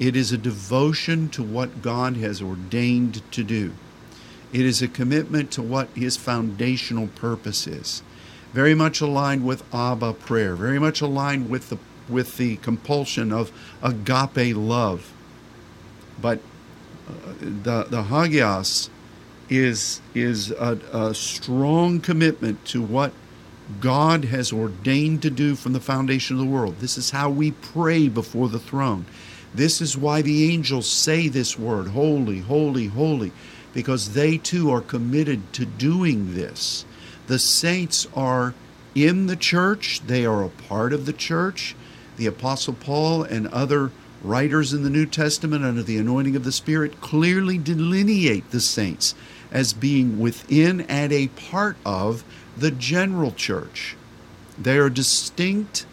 It 0.00 0.16
is 0.16 0.32
a 0.32 0.38
devotion 0.38 1.28
to 1.28 1.42
what 1.42 1.82
God 1.82 2.16
has 2.16 2.40
ordained 2.40 3.22
to 3.32 3.44
do. 3.44 3.74
It 4.50 4.62
is 4.62 4.80
a 4.80 4.88
commitment 4.88 5.52
to 5.52 5.62
what 5.62 5.88
His 5.94 6.16
foundational 6.16 7.08
purpose 7.08 7.66
is. 7.66 8.02
Very 8.54 8.74
much 8.74 9.02
aligned 9.02 9.44
with 9.44 9.62
Abba 9.72 10.14
prayer, 10.14 10.56
very 10.56 10.78
much 10.78 11.02
aligned 11.02 11.50
with 11.50 11.68
the, 11.68 11.76
with 12.08 12.38
the 12.38 12.56
compulsion 12.56 13.30
of 13.30 13.52
agape 13.82 14.56
love. 14.56 15.12
But 16.20 16.40
uh, 17.06 17.34
the, 17.38 17.84
the 17.88 18.02
Hagios 18.04 18.88
is, 19.50 20.00
is 20.14 20.50
a, 20.52 20.78
a 20.92 21.14
strong 21.14 22.00
commitment 22.00 22.64
to 22.66 22.82
what 22.82 23.12
God 23.80 24.24
has 24.24 24.52
ordained 24.52 25.22
to 25.22 25.30
do 25.30 25.54
from 25.54 25.74
the 25.74 25.80
foundation 25.80 26.36
of 26.36 26.44
the 26.44 26.50
world. 26.50 26.76
This 26.80 26.96
is 26.96 27.10
how 27.10 27.30
we 27.30 27.50
pray 27.52 28.08
before 28.08 28.48
the 28.48 28.58
throne. 28.58 29.04
This 29.54 29.80
is 29.80 29.96
why 29.96 30.22
the 30.22 30.50
angels 30.52 30.88
say 30.88 31.28
this 31.28 31.58
word, 31.58 31.88
holy, 31.88 32.40
holy, 32.40 32.86
holy, 32.86 33.32
because 33.72 34.14
they 34.14 34.38
too 34.38 34.70
are 34.70 34.80
committed 34.80 35.52
to 35.54 35.66
doing 35.66 36.34
this. 36.34 36.84
The 37.26 37.38
saints 37.38 38.06
are 38.14 38.54
in 38.94 39.26
the 39.26 39.36
church, 39.36 40.00
they 40.06 40.24
are 40.24 40.44
a 40.44 40.48
part 40.48 40.92
of 40.92 41.06
the 41.06 41.12
church. 41.12 41.76
The 42.16 42.26
Apostle 42.26 42.74
Paul 42.74 43.22
and 43.22 43.46
other 43.48 43.92
writers 44.22 44.72
in 44.72 44.82
the 44.82 44.90
New 44.90 45.06
Testament 45.06 45.64
under 45.64 45.82
the 45.82 45.96
anointing 45.96 46.36
of 46.36 46.44
the 46.44 46.52
Spirit 46.52 47.00
clearly 47.00 47.56
delineate 47.56 48.50
the 48.50 48.60
saints 48.60 49.14
as 49.50 49.72
being 49.72 50.18
within 50.18 50.82
and 50.82 51.12
a 51.12 51.28
part 51.28 51.76
of 51.84 52.24
the 52.56 52.70
general 52.70 53.32
church. 53.32 53.96
They 54.58 54.78
are 54.78 54.90
distinct. 54.90 55.86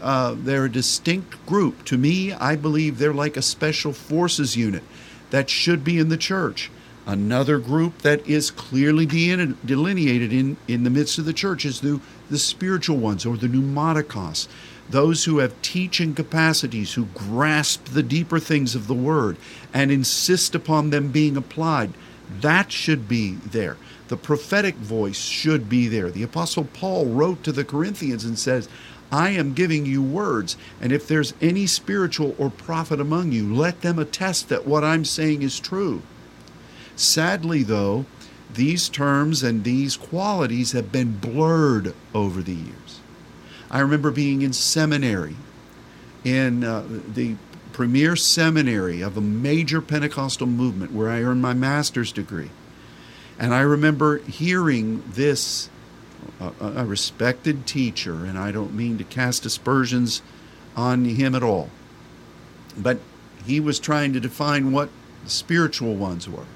Uh, 0.00 0.34
they're 0.36 0.64
a 0.64 0.72
distinct 0.72 1.44
group. 1.46 1.84
To 1.86 1.98
me, 1.98 2.32
I 2.32 2.56
believe 2.56 2.98
they're 2.98 3.12
like 3.12 3.36
a 3.36 3.42
special 3.42 3.92
forces 3.92 4.56
unit 4.56 4.82
that 5.30 5.50
should 5.50 5.84
be 5.84 5.98
in 5.98 6.08
the 6.08 6.16
church. 6.16 6.70
Another 7.06 7.58
group 7.58 7.98
that 8.02 8.26
is 8.26 8.50
clearly 8.50 9.06
delineated 9.06 10.32
in, 10.32 10.56
in 10.68 10.84
the 10.84 10.90
midst 10.90 11.18
of 11.18 11.24
the 11.24 11.32
church 11.32 11.64
is 11.64 11.80
the, 11.80 12.00
the 12.30 12.38
spiritual 12.38 12.98
ones 12.98 13.26
or 13.26 13.36
the 13.36 13.48
pneumatikos, 13.48 14.48
those 14.88 15.24
who 15.24 15.38
have 15.38 15.60
teaching 15.62 16.14
capacities, 16.14 16.94
who 16.94 17.06
grasp 17.06 17.86
the 17.86 18.02
deeper 18.02 18.38
things 18.38 18.74
of 18.74 18.86
the 18.86 18.94
word 18.94 19.36
and 19.72 19.90
insist 19.90 20.54
upon 20.54 20.90
them 20.90 21.10
being 21.10 21.36
applied. 21.36 21.92
That 22.40 22.70
should 22.70 23.08
be 23.08 23.34
there. 23.34 23.76
The 24.08 24.16
prophetic 24.16 24.74
voice 24.76 25.18
should 25.18 25.68
be 25.68 25.88
there. 25.88 26.10
The 26.10 26.22
Apostle 26.22 26.64
Paul 26.64 27.06
wrote 27.06 27.42
to 27.44 27.52
the 27.52 27.64
Corinthians 27.64 28.24
and 28.24 28.38
says, 28.38 28.68
I 29.12 29.30
am 29.30 29.54
giving 29.54 29.86
you 29.86 30.02
words, 30.02 30.56
and 30.80 30.92
if 30.92 31.08
there's 31.08 31.34
any 31.40 31.66
spiritual 31.66 32.34
or 32.38 32.50
prophet 32.50 33.00
among 33.00 33.32
you, 33.32 33.52
let 33.52 33.80
them 33.80 33.98
attest 33.98 34.48
that 34.48 34.66
what 34.66 34.84
I'm 34.84 35.04
saying 35.04 35.42
is 35.42 35.58
true. 35.58 36.02
Sadly, 36.94 37.62
though, 37.62 38.06
these 38.54 38.88
terms 38.88 39.42
and 39.42 39.64
these 39.64 39.96
qualities 39.96 40.72
have 40.72 40.92
been 40.92 41.16
blurred 41.16 41.94
over 42.14 42.42
the 42.42 42.54
years. 42.54 43.00
I 43.70 43.80
remember 43.80 44.10
being 44.10 44.42
in 44.42 44.52
seminary, 44.52 45.36
in 46.24 46.64
uh, 46.64 46.84
the 46.88 47.36
premier 47.72 48.16
seminary 48.16 49.00
of 49.00 49.16
a 49.16 49.20
major 49.20 49.80
Pentecostal 49.80 50.46
movement 50.46 50.92
where 50.92 51.08
I 51.08 51.22
earned 51.22 51.40
my 51.40 51.54
master's 51.54 52.12
degree. 52.12 52.50
And 53.38 53.54
I 53.54 53.60
remember 53.60 54.18
hearing 54.18 55.02
this, 55.08 55.70
uh, 56.40 56.50
a 56.60 56.84
respected 56.84 57.66
teacher, 57.66 58.24
and 58.24 58.38
I 58.38 58.52
don't 58.52 58.74
mean 58.74 58.98
to 58.98 59.04
cast 59.04 59.46
aspersions 59.46 60.22
on 60.76 61.04
him 61.04 61.34
at 61.34 61.42
all, 61.42 61.70
but 62.76 62.98
he 63.44 63.60
was 63.60 63.78
trying 63.78 64.12
to 64.12 64.20
define 64.20 64.72
what 64.72 64.88
the 65.24 65.30
spiritual 65.30 65.94
ones 65.94 66.28
were. 66.28 66.46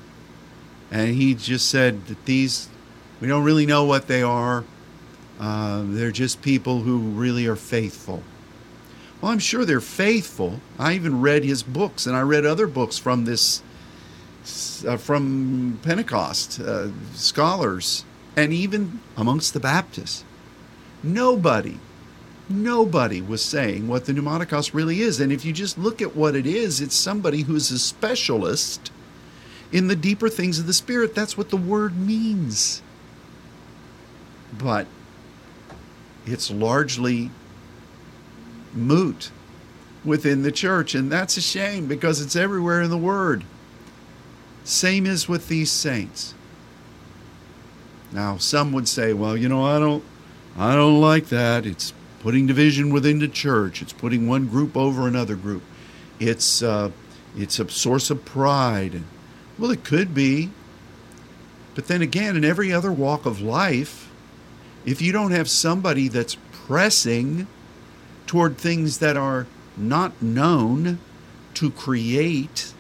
And 0.91 1.15
he 1.15 1.35
just 1.35 1.69
said 1.69 2.07
that 2.07 2.25
these, 2.25 2.69
we 3.21 3.29
don't 3.29 3.45
really 3.45 3.67
know 3.67 3.85
what 3.85 4.07
they 4.07 4.23
are. 4.23 4.65
Uh, 5.41 5.83
they're 5.87 6.13
just 6.13 6.43
people 6.43 6.83
who 6.83 6.99
really 6.99 7.47
are 7.47 7.57
faithful. 7.57 8.23
Well, 9.21 9.33
I'm 9.33 9.39
sure 9.39 9.65
they're 9.65 9.81
faithful. 9.81 10.61
I 10.79 10.93
even 10.95 11.21
read 11.21 11.45
his 11.45 11.63
books, 11.63 12.07
and 12.07 12.15
I 12.15 12.21
read 12.21 12.45
other 12.45 12.67
books 12.67 12.99
from 12.99 13.25
this, 13.25 13.63
uh, 14.87 14.97
from 14.99 15.79
Pentecost 15.83 16.61
uh, 16.61 16.89
scholars, 17.15 18.05
and 18.37 18.53
even 18.53 19.01
amongst 19.17 19.55
the 19.55 19.61
Baptists. 19.61 20.25
Nobody, 21.03 21.79
nobody 22.49 23.21
was 23.21 23.45
saying 23.45 23.89
what 23.89 24.07
the 24.07 24.13
pneumatikos 24.13 24.75
really 24.75 25.01
is. 25.01 25.21
And 25.21 25.33
if 25.33 25.45
you 25.45 25.53
just 25.53 25.79
look 25.79 26.01
at 26.01 26.17
what 26.17 26.35
it 26.35 26.47
is, 26.47 26.81
it's 26.81 26.97
somebody 26.97 27.43
who's 27.43 27.71
a 27.71 27.79
specialist 27.79 28.91
in 29.73 29.89
the 29.89 29.97
deeper 29.97 30.29
things 30.29 30.59
of 30.59 30.67
the 30.67 30.73
Spirit. 30.73 31.15
That's 31.15 31.37
what 31.37 31.51
the 31.51 31.57
word 31.57 31.97
means. 31.97 32.83
But 34.57 34.87
it's 36.27 36.51
largely 36.51 37.31
moot 38.73 39.31
within 40.05 40.43
the 40.43 40.53
church, 40.53 40.95
and 40.95 41.11
that's 41.11 41.37
a 41.37 41.41
shame 41.43 41.87
because 41.87 42.21
it's 42.21 42.37
everywhere 42.37 42.83
in 42.83 42.91
the 42.91 42.99
Word. 42.99 43.45
Same 44.65 45.07
is 45.07 45.29
with 45.29 45.49
these 45.49 45.71
saints. 45.71 46.35
Now, 48.15 48.37
some 48.39 48.73
would 48.73 48.87
say, 48.87 49.13
well, 49.13 49.37
you 49.37 49.49
know, 49.49 49.65
I 49.65 49.81
don't 49.81 50.05
I 50.57 50.75
don't 50.75 51.01
like 51.01 51.27
that. 51.27 51.67
It's 51.67 51.93
putting 52.21 52.47
division 52.47 52.93
within 52.93 53.19
the 53.19 53.27
church. 53.27 53.83
It's 53.83 53.93
putting 53.93 54.29
one 54.29 54.47
group 54.47 54.77
over 54.77 55.09
another 55.09 55.35
group. 55.35 55.63
It's 56.21 56.63
uh, 56.63 56.93
it's 57.37 57.59
a 57.59 57.69
source 57.69 58.11
of 58.11 58.25
pride. 58.25 59.03
Well, 59.59 59.73
it 59.73 59.83
could 59.83 60.15
be. 60.15 60.51
But 61.75 61.89
then 61.89 62.03
again, 62.03 62.37
in 62.37 62.45
every 62.45 62.73
other 62.73 62.93
walk 62.93 63.27
of 63.27 63.41
life, 63.41 64.09
if 64.87 65.03
you 65.03 65.11
don't 65.11 65.33
have 65.33 65.51
somebody 65.51 66.07
that's 66.07 66.37
pressing 66.53 67.49
toward 68.29 68.57
things 68.57 68.99
that 68.99 69.17
are 69.17 69.49
not 69.77 70.23
known 70.23 71.01
to 71.55 71.71
create 71.71 72.73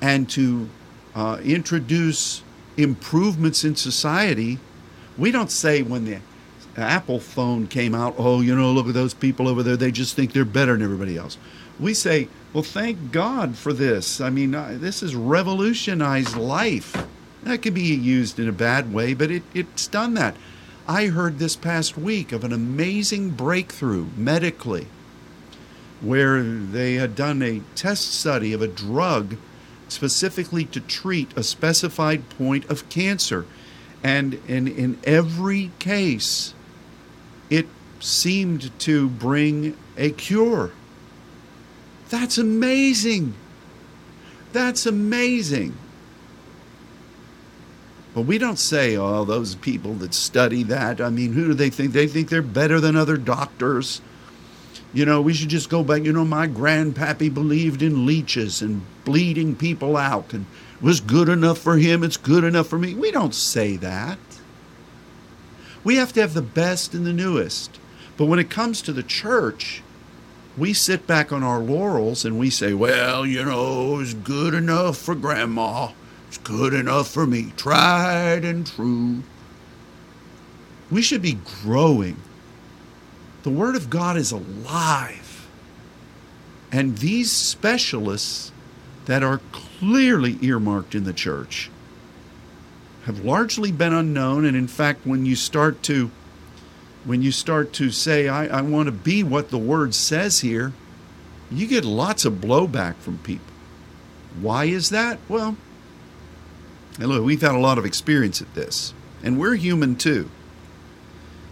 and 0.00 0.28
to 0.30 0.70
uh, 1.14 1.38
introduce 1.44 2.42
improvements 2.76 3.64
in 3.64 3.76
society. 3.76 4.58
We 5.20 5.30
don't 5.30 5.50
say 5.50 5.82
when 5.82 6.06
the 6.06 6.20
Apple 6.78 7.20
phone 7.20 7.66
came 7.66 7.94
out, 7.94 8.14
oh, 8.16 8.40
you 8.40 8.56
know, 8.56 8.72
look 8.72 8.88
at 8.88 8.94
those 8.94 9.12
people 9.12 9.48
over 9.48 9.62
there, 9.62 9.76
they 9.76 9.90
just 9.90 10.16
think 10.16 10.32
they're 10.32 10.46
better 10.46 10.72
than 10.72 10.82
everybody 10.82 11.18
else. 11.18 11.36
We 11.78 11.92
say, 11.92 12.28
well, 12.54 12.62
thank 12.62 13.12
God 13.12 13.54
for 13.56 13.74
this. 13.74 14.18
I 14.18 14.30
mean, 14.30 14.54
uh, 14.54 14.78
this 14.80 15.02
has 15.02 15.14
revolutionized 15.14 16.36
life. 16.36 17.06
That 17.42 17.60
can 17.60 17.74
be 17.74 17.82
used 17.82 18.38
in 18.38 18.48
a 18.48 18.52
bad 18.52 18.94
way, 18.94 19.12
but 19.12 19.30
it, 19.30 19.42
it's 19.52 19.86
done 19.86 20.14
that. 20.14 20.36
I 20.88 21.06
heard 21.06 21.38
this 21.38 21.54
past 21.54 21.98
week 21.98 22.32
of 22.32 22.42
an 22.42 22.52
amazing 22.52 23.30
breakthrough 23.30 24.06
medically 24.16 24.88
where 26.00 26.42
they 26.42 26.94
had 26.94 27.14
done 27.14 27.42
a 27.42 27.60
test 27.74 28.14
study 28.14 28.54
of 28.54 28.62
a 28.62 28.68
drug 28.68 29.36
specifically 29.88 30.64
to 30.64 30.80
treat 30.80 31.36
a 31.36 31.42
specified 31.42 32.30
point 32.30 32.64
of 32.70 32.88
cancer. 32.88 33.44
And 34.02 34.34
in, 34.48 34.66
in 34.66 34.98
every 35.04 35.70
case, 35.78 36.54
it 37.50 37.66
seemed 38.00 38.78
to 38.80 39.08
bring 39.08 39.76
a 39.96 40.10
cure. 40.10 40.70
That's 42.08 42.38
amazing. 42.38 43.34
That's 44.52 44.86
amazing. 44.86 45.76
But 48.14 48.22
we 48.22 48.38
don't 48.38 48.58
say, 48.58 48.96
oh, 48.96 49.24
those 49.24 49.54
people 49.54 49.94
that 49.94 50.14
study 50.14 50.64
that. 50.64 51.00
I 51.00 51.10
mean, 51.10 51.32
who 51.32 51.48
do 51.48 51.54
they 51.54 51.70
think? 51.70 51.92
They 51.92 52.08
think 52.08 52.28
they're 52.28 52.42
better 52.42 52.80
than 52.80 52.96
other 52.96 53.16
doctors. 53.16 54.00
You 54.92 55.04
know, 55.04 55.20
we 55.20 55.32
should 55.32 55.50
just 55.50 55.70
go 55.70 55.84
back. 55.84 56.02
You 56.02 56.12
know, 56.12 56.24
my 56.24 56.48
grandpappy 56.48 57.32
believed 57.32 57.82
in 57.82 58.06
leeches 58.06 58.62
and 58.62 58.82
bleeding 59.04 59.54
people 59.54 59.96
out 59.96 60.32
and 60.32 60.46
was 60.80 61.00
good 61.00 61.28
enough 61.28 61.58
for 61.58 61.76
him. 61.76 62.02
It's 62.02 62.16
good 62.16 62.44
enough 62.44 62.68
for 62.68 62.78
me. 62.78 62.94
We 62.94 63.10
don't 63.10 63.34
say 63.34 63.76
that. 63.76 64.18
We 65.82 65.96
have 65.96 66.12
to 66.14 66.20
have 66.20 66.34
the 66.34 66.42
best 66.42 66.94
and 66.94 67.06
the 67.06 67.12
newest. 67.12 67.78
But 68.16 68.26
when 68.26 68.38
it 68.38 68.50
comes 68.50 68.82
to 68.82 68.92
the 68.92 69.02
church, 69.02 69.82
we 70.56 70.72
sit 70.72 71.06
back 71.06 71.32
on 71.32 71.42
our 71.42 71.60
laurels 71.60 72.24
and 72.24 72.38
we 72.38 72.50
say, 72.50 72.74
well, 72.74 73.24
you 73.24 73.44
know, 73.44 74.00
it's 74.00 74.14
good 74.14 74.54
enough 74.54 74.98
for 74.98 75.14
grandma. 75.14 75.92
It's 76.28 76.38
good 76.38 76.74
enough 76.74 77.08
for 77.08 77.26
me. 77.26 77.52
Tried 77.56 78.44
and 78.44 78.66
true. 78.66 79.22
We 80.90 81.02
should 81.02 81.22
be 81.22 81.38
growing 81.62 82.16
the 83.42 83.50
Word 83.50 83.74
of 83.74 83.88
God 83.88 84.16
is 84.16 84.32
alive. 84.32 85.48
And 86.70 86.98
these 86.98 87.32
specialists 87.32 88.52
that 89.06 89.22
are 89.22 89.40
clearly 89.80 90.38
earmarked 90.42 90.94
in 90.94 91.04
the 91.04 91.12
church 91.12 91.70
have 93.06 93.24
largely 93.24 93.72
been 93.72 93.94
unknown. 93.94 94.44
And 94.44 94.54
in 94.54 94.68
fact, 94.68 95.06
when 95.06 95.24
you 95.24 95.34
start 95.34 95.82
to 95.84 96.10
when 97.02 97.22
you 97.22 97.32
start 97.32 97.72
to 97.72 97.90
say, 97.90 98.28
I, 98.28 98.58
I 98.58 98.60
want 98.60 98.86
to 98.86 98.92
be 98.92 99.22
what 99.22 99.48
the 99.48 99.56
word 99.56 99.94
says 99.94 100.40
here, 100.40 100.74
you 101.50 101.66
get 101.66 101.82
lots 101.82 102.26
of 102.26 102.34
blowback 102.34 102.96
from 102.96 103.16
people. 103.18 103.54
Why 104.38 104.66
is 104.66 104.90
that? 104.90 105.18
Well, 105.26 105.56
look, 106.98 107.24
we've 107.24 107.40
had 107.40 107.54
a 107.54 107.58
lot 107.58 107.78
of 107.78 107.86
experience 107.86 108.42
at 108.42 108.54
this, 108.54 108.92
and 109.22 109.40
we're 109.40 109.54
human 109.54 109.96
too. 109.96 110.30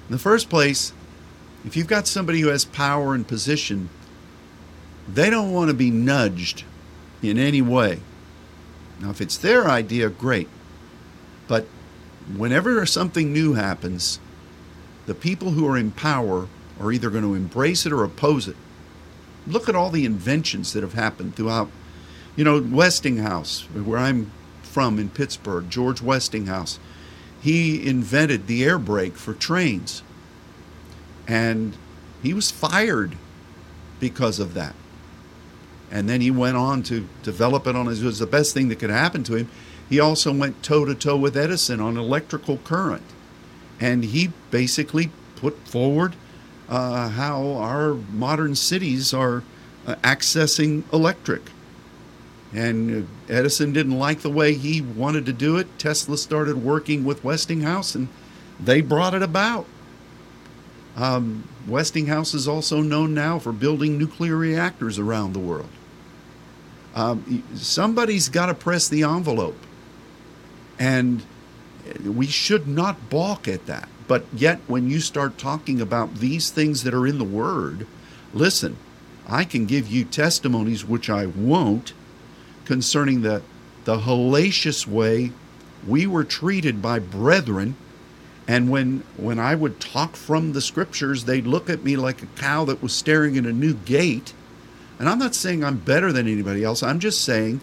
In 0.06 0.12
the 0.12 0.18
first 0.18 0.50
place, 0.50 0.92
if 1.64 1.78
you've 1.78 1.86
got 1.86 2.06
somebody 2.06 2.40
who 2.40 2.48
has 2.48 2.66
power 2.66 3.14
and 3.14 3.26
position, 3.26 3.88
they 5.08 5.30
don't 5.30 5.50
want 5.50 5.68
to 5.68 5.74
be 5.74 5.90
nudged 5.90 6.64
in 7.22 7.38
any 7.38 7.62
way. 7.62 8.00
Now, 9.00 9.10
if 9.10 9.20
it's 9.20 9.36
their 9.36 9.68
idea, 9.68 10.08
great. 10.08 10.48
But 11.46 11.66
whenever 12.36 12.84
something 12.84 13.32
new 13.32 13.54
happens, 13.54 14.18
the 15.06 15.14
people 15.14 15.52
who 15.52 15.66
are 15.66 15.78
in 15.78 15.90
power 15.92 16.48
are 16.80 16.92
either 16.92 17.10
going 17.10 17.24
to 17.24 17.34
embrace 17.34 17.86
it 17.86 17.92
or 17.92 18.04
oppose 18.04 18.48
it. 18.48 18.56
Look 19.46 19.68
at 19.68 19.74
all 19.74 19.90
the 19.90 20.04
inventions 20.04 20.72
that 20.72 20.82
have 20.82 20.94
happened 20.94 21.34
throughout. 21.34 21.70
You 22.36 22.44
know, 22.44 22.60
Westinghouse, 22.60 23.62
where 23.62 23.98
I'm 23.98 24.30
from 24.62 24.98
in 24.98 25.08
Pittsburgh, 25.08 25.70
George 25.70 26.02
Westinghouse, 26.02 26.78
he 27.40 27.86
invented 27.88 28.46
the 28.46 28.64
air 28.64 28.78
brake 28.78 29.16
for 29.16 29.32
trains. 29.32 30.02
And 31.26 31.76
he 32.22 32.34
was 32.34 32.50
fired 32.50 33.16
because 34.00 34.38
of 34.38 34.54
that. 34.54 34.74
And 35.90 36.08
then 36.08 36.20
he 36.20 36.30
went 36.30 36.56
on 36.56 36.82
to 36.84 37.08
develop 37.22 37.66
it 37.66 37.74
on 37.74 37.86
his, 37.86 38.02
it 38.02 38.06
was 38.06 38.18
the 38.18 38.26
best 38.26 38.52
thing 38.52 38.68
that 38.68 38.78
could 38.78 38.90
happen 38.90 39.24
to 39.24 39.36
him. 39.36 39.50
He 39.88 39.98
also 39.98 40.32
went 40.32 40.62
toe 40.62 40.84
to 40.84 40.94
toe 40.94 41.16
with 41.16 41.36
Edison 41.36 41.80
on 41.80 41.96
electrical 41.96 42.58
current 42.58 43.02
and 43.80 44.04
he 44.04 44.32
basically 44.50 45.10
put 45.36 45.56
forward 45.66 46.14
uh, 46.68 47.08
how 47.10 47.52
our 47.54 47.94
modern 47.94 48.54
cities 48.54 49.14
are 49.14 49.42
uh, 49.86 49.94
accessing 49.96 50.82
electric. 50.92 51.50
And 52.52 53.04
uh, 53.04 53.32
Edison 53.32 53.72
didn't 53.72 53.98
like 53.98 54.20
the 54.20 54.30
way 54.30 54.54
he 54.54 54.80
wanted 54.80 55.26
to 55.26 55.32
do 55.32 55.56
it. 55.56 55.78
Tesla 55.78 56.18
started 56.18 56.62
working 56.62 57.04
with 57.04 57.24
Westinghouse, 57.24 57.94
and 57.94 58.08
they 58.58 58.80
brought 58.80 59.14
it 59.14 59.22
about. 59.22 59.66
Um, 60.96 61.48
Westinghouse 61.66 62.34
is 62.34 62.48
also 62.48 62.82
known 62.82 63.14
now 63.14 63.38
for 63.38 63.52
building 63.52 63.98
nuclear 63.98 64.36
reactors 64.36 64.98
around 64.98 65.32
the 65.32 65.38
world. 65.38 65.68
Um, 66.98 67.44
somebody's 67.54 68.28
got 68.28 68.46
to 68.46 68.54
press 68.54 68.88
the 68.88 69.04
envelope. 69.04 69.56
And 70.80 71.22
we 72.04 72.26
should 72.26 72.66
not 72.66 73.08
balk 73.08 73.46
at 73.46 73.66
that. 73.66 73.88
But 74.08 74.24
yet, 74.32 74.58
when 74.66 74.90
you 74.90 74.98
start 74.98 75.38
talking 75.38 75.80
about 75.80 76.16
these 76.16 76.50
things 76.50 76.82
that 76.82 76.94
are 76.94 77.06
in 77.06 77.18
the 77.18 77.24
Word, 77.24 77.86
listen, 78.34 78.76
I 79.28 79.44
can 79.44 79.64
give 79.64 79.86
you 79.86 80.04
testimonies, 80.04 80.84
which 80.84 81.08
I 81.08 81.26
won't, 81.26 81.92
concerning 82.64 83.22
the, 83.22 83.42
the 83.84 83.98
hellacious 83.98 84.84
way 84.84 85.30
we 85.86 86.04
were 86.04 86.24
treated 86.24 86.82
by 86.82 86.98
brethren. 86.98 87.76
And 88.48 88.70
when, 88.70 89.04
when 89.16 89.38
I 89.38 89.54
would 89.54 89.78
talk 89.78 90.16
from 90.16 90.52
the 90.52 90.60
scriptures, 90.60 91.26
they'd 91.26 91.46
look 91.46 91.70
at 91.70 91.84
me 91.84 91.96
like 91.96 92.22
a 92.22 92.26
cow 92.26 92.64
that 92.64 92.82
was 92.82 92.92
staring 92.92 93.38
at 93.38 93.44
a 93.44 93.52
new 93.52 93.74
gate. 93.74 94.32
And 94.98 95.08
I'm 95.08 95.18
not 95.18 95.34
saying 95.34 95.62
I'm 95.62 95.78
better 95.78 96.12
than 96.12 96.26
anybody 96.26 96.64
else. 96.64 96.82
I'm 96.82 96.98
just 96.98 97.22
saying 97.22 97.60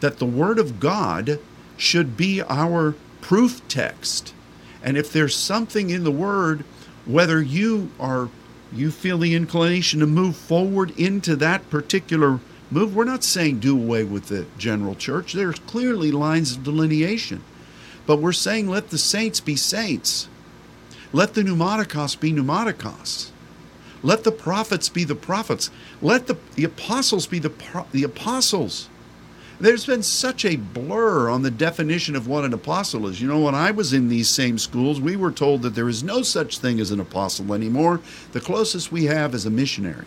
that 0.00 0.18
the 0.18 0.26
Word 0.26 0.58
of 0.58 0.80
God 0.80 1.38
should 1.76 2.16
be 2.16 2.42
our 2.42 2.94
proof 3.20 3.66
text. 3.68 4.34
And 4.82 4.96
if 4.96 5.12
there's 5.12 5.34
something 5.34 5.90
in 5.90 6.04
the 6.04 6.10
word, 6.10 6.64
whether 7.06 7.40
you 7.40 7.90
are 7.98 8.28
you 8.72 8.90
feel 8.90 9.18
the 9.18 9.34
inclination 9.34 10.00
to 10.00 10.06
move 10.06 10.34
forward 10.34 10.98
into 10.98 11.36
that 11.36 11.68
particular 11.68 12.40
move, 12.70 12.96
we're 12.96 13.04
not 13.04 13.22
saying 13.22 13.60
do 13.60 13.76
away 13.76 14.02
with 14.02 14.28
the 14.28 14.46
general 14.56 14.94
church. 14.94 15.34
There's 15.34 15.58
clearly 15.58 16.10
lines 16.10 16.56
of 16.56 16.64
delineation. 16.64 17.44
But 18.06 18.16
we're 18.16 18.32
saying 18.32 18.68
let 18.68 18.88
the 18.88 18.98
saints 18.98 19.40
be 19.40 19.56
saints. 19.56 20.28
Let 21.12 21.34
the 21.34 21.42
pneumatikos 21.42 22.18
be 22.18 22.32
pneumatikos. 22.32 23.31
Let 24.02 24.24
the 24.24 24.32
prophets 24.32 24.88
be 24.88 25.04
the 25.04 25.14
prophets. 25.14 25.70
Let 26.00 26.26
the, 26.26 26.36
the 26.54 26.64
apostles 26.64 27.26
be 27.26 27.38
the, 27.38 27.52
the 27.92 28.02
apostles. 28.02 28.88
There's 29.60 29.86
been 29.86 30.02
such 30.02 30.44
a 30.44 30.56
blur 30.56 31.30
on 31.30 31.42
the 31.42 31.50
definition 31.50 32.16
of 32.16 32.26
what 32.26 32.44
an 32.44 32.52
apostle 32.52 33.06
is. 33.06 33.20
You 33.20 33.28
know, 33.28 33.38
when 33.38 33.54
I 33.54 33.70
was 33.70 33.92
in 33.92 34.08
these 34.08 34.28
same 34.28 34.58
schools, 34.58 35.00
we 35.00 35.14
were 35.14 35.30
told 35.30 35.62
that 35.62 35.76
there 35.76 35.88
is 35.88 36.02
no 36.02 36.22
such 36.22 36.58
thing 36.58 36.80
as 36.80 36.90
an 36.90 36.98
apostle 36.98 37.54
anymore. 37.54 38.00
The 38.32 38.40
closest 38.40 38.90
we 38.90 39.04
have 39.04 39.34
is 39.34 39.46
a 39.46 39.50
missionary. 39.50 40.06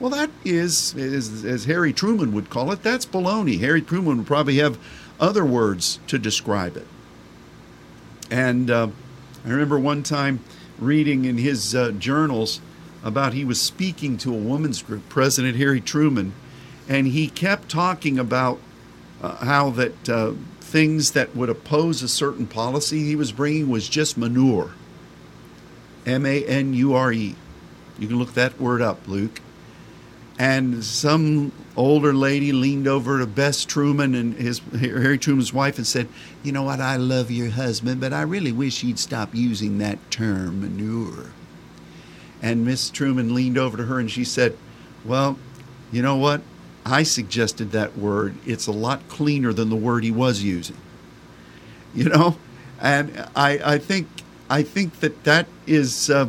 Well, 0.00 0.10
that 0.10 0.30
is, 0.44 0.92
is 0.96 1.44
as 1.44 1.66
Harry 1.66 1.92
Truman 1.92 2.32
would 2.32 2.50
call 2.50 2.72
it, 2.72 2.82
that's 2.82 3.06
baloney. 3.06 3.60
Harry 3.60 3.80
Truman 3.80 4.18
would 4.18 4.26
probably 4.26 4.56
have 4.56 4.76
other 5.20 5.44
words 5.44 6.00
to 6.08 6.18
describe 6.18 6.76
it. 6.76 6.88
And 8.28 8.72
uh, 8.72 8.88
I 9.44 9.48
remember 9.48 9.78
one 9.78 10.02
time 10.02 10.40
reading 10.80 11.26
in 11.26 11.38
his 11.38 11.76
uh, 11.76 11.92
journals 11.92 12.60
about 13.04 13.34
he 13.34 13.44
was 13.44 13.60
speaking 13.60 14.16
to 14.16 14.34
a 14.34 14.38
women's 14.38 14.82
group, 14.82 15.08
President 15.08 15.56
Harry 15.56 15.80
Truman, 15.80 16.32
and 16.88 17.06
he 17.06 17.28
kept 17.28 17.68
talking 17.68 18.18
about 18.18 18.58
uh, 19.22 19.36
how 19.44 19.70
that 19.70 20.08
uh, 20.08 20.32
things 20.60 21.12
that 21.12 21.36
would 21.36 21.50
oppose 21.50 22.02
a 22.02 22.08
certain 22.08 22.46
policy 22.46 23.04
he 23.04 23.14
was 23.14 23.30
bringing 23.30 23.68
was 23.68 23.88
just 23.88 24.16
manure. 24.16 24.72
M 26.06 26.26
A 26.26 26.44
N 26.44 26.74
U 26.74 26.94
R 26.94 27.12
E. 27.12 27.36
You 27.98 28.08
can 28.08 28.18
look 28.18 28.34
that 28.34 28.60
word 28.60 28.82
up, 28.82 29.06
Luke. 29.06 29.40
And 30.36 30.82
some 30.82 31.52
older 31.76 32.12
lady 32.12 32.52
leaned 32.52 32.88
over 32.88 33.20
to 33.20 33.26
Bess 33.26 33.64
Truman 33.64 34.14
and 34.16 34.34
his 34.34 34.58
Harry 34.80 35.16
Truman's 35.16 35.52
wife 35.52 35.76
and 35.76 35.86
said, 35.86 36.08
"You 36.42 36.52
know 36.52 36.64
what? 36.64 36.80
I 36.80 36.96
love 36.96 37.30
your 37.30 37.50
husband, 37.50 38.00
but 38.00 38.12
I 38.12 38.22
really 38.22 38.50
wish 38.50 38.80
he'd 38.80 38.98
stop 38.98 39.34
using 39.34 39.78
that 39.78 40.10
term 40.10 40.62
manure." 40.62 41.30
And 42.44 42.62
Miss 42.62 42.90
Truman 42.90 43.34
leaned 43.34 43.56
over 43.56 43.78
to 43.78 43.84
her 43.84 43.98
and 43.98 44.10
she 44.10 44.22
said, 44.22 44.54
"Well, 45.02 45.38
you 45.90 46.02
know 46.02 46.16
what? 46.16 46.42
I 46.84 47.02
suggested 47.02 47.72
that 47.72 47.96
word. 47.96 48.34
It's 48.44 48.66
a 48.66 48.72
lot 48.72 49.08
cleaner 49.08 49.54
than 49.54 49.70
the 49.70 49.76
word 49.76 50.04
he 50.04 50.10
was 50.10 50.42
using. 50.42 50.76
You 51.94 52.10
know, 52.10 52.36
and 52.78 53.26
I 53.34 53.60
I 53.64 53.78
think 53.78 54.08
I 54.50 54.62
think 54.62 55.00
that 55.00 55.24
that 55.24 55.46
is, 55.66 56.10
uh, 56.10 56.28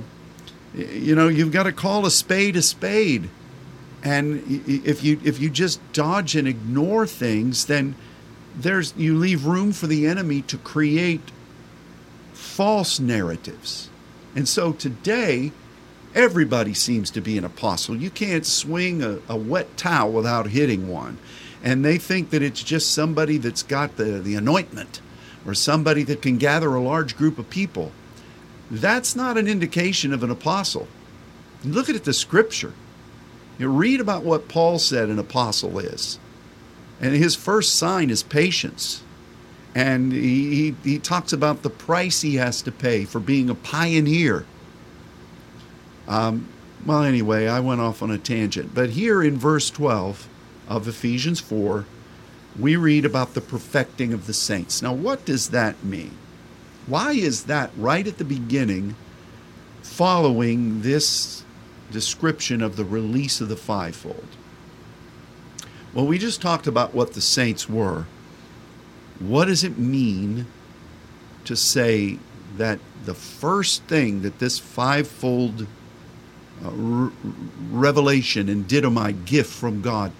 you 0.73 1.15
know, 1.15 1.27
you've 1.27 1.51
got 1.51 1.63
to 1.63 1.73
call 1.73 2.05
a 2.05 2.11
spade 2.11 2.55
a 2.55 2.61
spade, 2.61 3.29
and 4.01 4.41
if 4.65 5.03
you 5.03 5.19
if 5.25 5.41
you 5.41 5.49
just 5.49 5.81
dodge 5.91 6.33
and 6.33 6.47
ignore 6.47 7.05
things, 7.05 7.65
then 7.65 7.93
there's 8.55 8.93
you 8.95 9.17
leave 9.17 9.45
room 9.45 9.73
for 9.73 9.87
the 9.87 10.07
enemy 10.07 10.43
to 10.43 10.57
create 10.59 11.33
false 12.31 13.01
narratives, 13.01 13.89
and 14.33 14.47
so 14.47 14.71
today 14.71 15.51
Everybody 16.15 16.73
seems 16.73 17.11
to 17.11 17.19
be 17.19 17.37
an 17.37 17.43
apostle. 17.43 17.97
You 17.97 18.09
can't 18.09 18.45
swing 18.45 19.03
a, 19.03 19.19
a 19.27 19.35
wet 19.35 19.75
towel 19.75 20.13
without 20.13 20.47
hitting 20.47 20.87
one. 20.87 21.17
And 21.61 21.83
they 21.83 21.97
think 21.97 22.29
that 22.29 22.41
it's 22.41 22.63
just 22.63 22.93
somebody 22.93 23.37
that's 23.37 23.63
got 23.63 23.97
the, 23.97 24.21
the 24.21 24.35
anointment 24.35 25.01
or 25.45 25.53
somebody 25.53 26.03
that 26.03 26.21
can 26.21 26.37
gather 26.37 26.73
a 26.73 26.81
large 26.81 27.17
group 27.17 27.37
of 27.37 27.49
people. 27.49 27.91
That's 28.71 29.13
not 29.13 29.37
an 29.37 29.47
indication 29.47 30.13
of 30.13 30.23
an 30.23 30.31
apostle. 30.31 30.87
Look 31.65 31.89
at 31.89 32.05
the 32.05 32.13
scripture. 32.13 32.73
You 33.57 33.67
read 33.67 33.99
about 33.99 34.23
what 34.23 34.47
Paul 34.47 34.79
said 34.79 35.09
an 35.09 35.19
apostle 35.19 35.79
is. 35.79 36.17
And 37.01 37.13
his 37.13 37.35
first 37.35 37.75
sign 37.75 38.09
is 38.09 38.23
patience. 38.23 39.03
And 39.73 40.13
he, 40.13 40.71
he, 40.83 40.91
he 40.91 40.99
talks 40.99 41.33
about 41.33 41.61
the 41.61 41.69
price 41.69 42.21
he 42.21 42.35
has 42.35 42.61
to 42.61 42.71
pay 42.71 43.03
for 43.03 43.19
being 43.19 43.49
a 43.49 43.55
pioneer 43.55 44.45
um, 46.07 46.47
well, 46.85 47.03
anyway, 47.03 47.47
I 47.47 47.59
went 47.59 47.81
off 47.81 48.03
on 48.03 48.11
a 48.11 48.17
tangent. 48.17 48.75
But 48.75 48.91
here 48.91 49.23
in 49.23 49.37
verse 49.37 49.69
12 49.69 50.29
of 50.67 50.87
Ephesians 50.87 51.39
4, 51.39 51.85
we 52.59 52.75
read 52.75 53.05
about 53.05 53.33
the 53.33 53.41
perfecting 53.41 54.13
of 54.13 54.27
the 54.27 54.33
saints. 54.33 54.81
Now, 54.81 54.93
what 54.93 55.25
does 55.25 55.49
that 55.49 55.83
mean? 55.83 56.17
Why 56.87 57.13
is 57.13 57.45
that 57.45 57.71
right 57.75 58.05
at 58.05 58.17
the 58.17 58.23
beginning, 58.23 58.95
following 59.81 60.81
this 60.81 61.43
description 61.91 62.61
of 62.61 62.75
the 62.75 62.85
release 62.85 63.41
of 63.41 63.49
the 63.49 63.55
fivefold? 63.55 64.27
Well, 65.93 66.05
we 66.05 66.17
just 66.17 66.41
talked 66.41 66.67
about 66.67 66.93
what 66.93 67.13
the 67.13 67.21
saints 67.21 67.67
were. 67.67 68.05
What 69.17 69.45
does 69.45 69.63
it 69.63 69.79
mean 69.79 70.45
to 71.45 71.55
say 71.55 72.19
that 72.57 72.79
the 73.05 73.13
first 73.13 73.83
thing 73.83 74.21
that 74.21 74.39
this 74.39 74.59
fivefold 74.59 75.67
uh, 76.63 76.67
r- 76.67 77.11
revelation 77.71 78.49
and 78.49 78.67
didomai, 78.67 79.25
gift 79.25 79.53
from 79.53 79.81
God. 79.81 80.11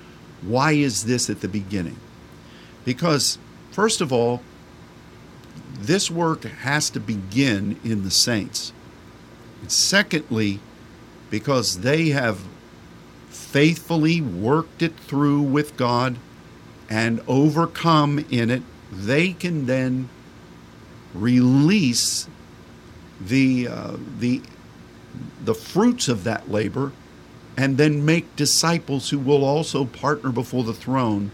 Why 0.42 0.74
is 0.74 1.06
this 1.06 1.30
at 1.30 1.42
the 1.42 1.48
beginning? 1.48 1.98
Because, 2.84 3.38
first 3.72 4.02
of 4.02 4.12
all, 4.14 4.42
this 5.80 6.10
work 6.10 6.44
has 6.44 6.90
to 6.92 7.00
begin 7.00 7.80
in 7.84 8.04
the 8.04 8.12
saints. 8.12 8.72
And 9.62 9.72
secondly, 9.72 10.60
because 11.30 11.80
they 11.80 12.10
have 12.10 12.40
faithfully 13.30 14.22
worked 14.22 14.82
it 14.82 14.98
through 14.98 15.42
with 15.42 15.76
God 15.78 16.18
and 16.90 17.22
overcome 17.28 18.20
in 18.30 18.52
it, 18.52 18.64
they 18.92 19.34
can 19.34 19.66
then 19.66 20.10
release 21.14 22.28
the 23.20 23.68
uh, 23.68 23.98
the 24.20 24.42
the 25.44 25.54
fruits 25.54 26.08
of 26.08 26.24
that 26.24 26.50
labor 26.50 26.92
and 27.58 27.78
then 27.78 28.06
make 28.06 28.36
disciples 28.36 29.10
who 29.10 29.20
will 29.20 29.44
also 29.44 29.86
partner 29.86 30.32
before 30.32 30.64
the 30.64 30.74
throne 30.74 31.32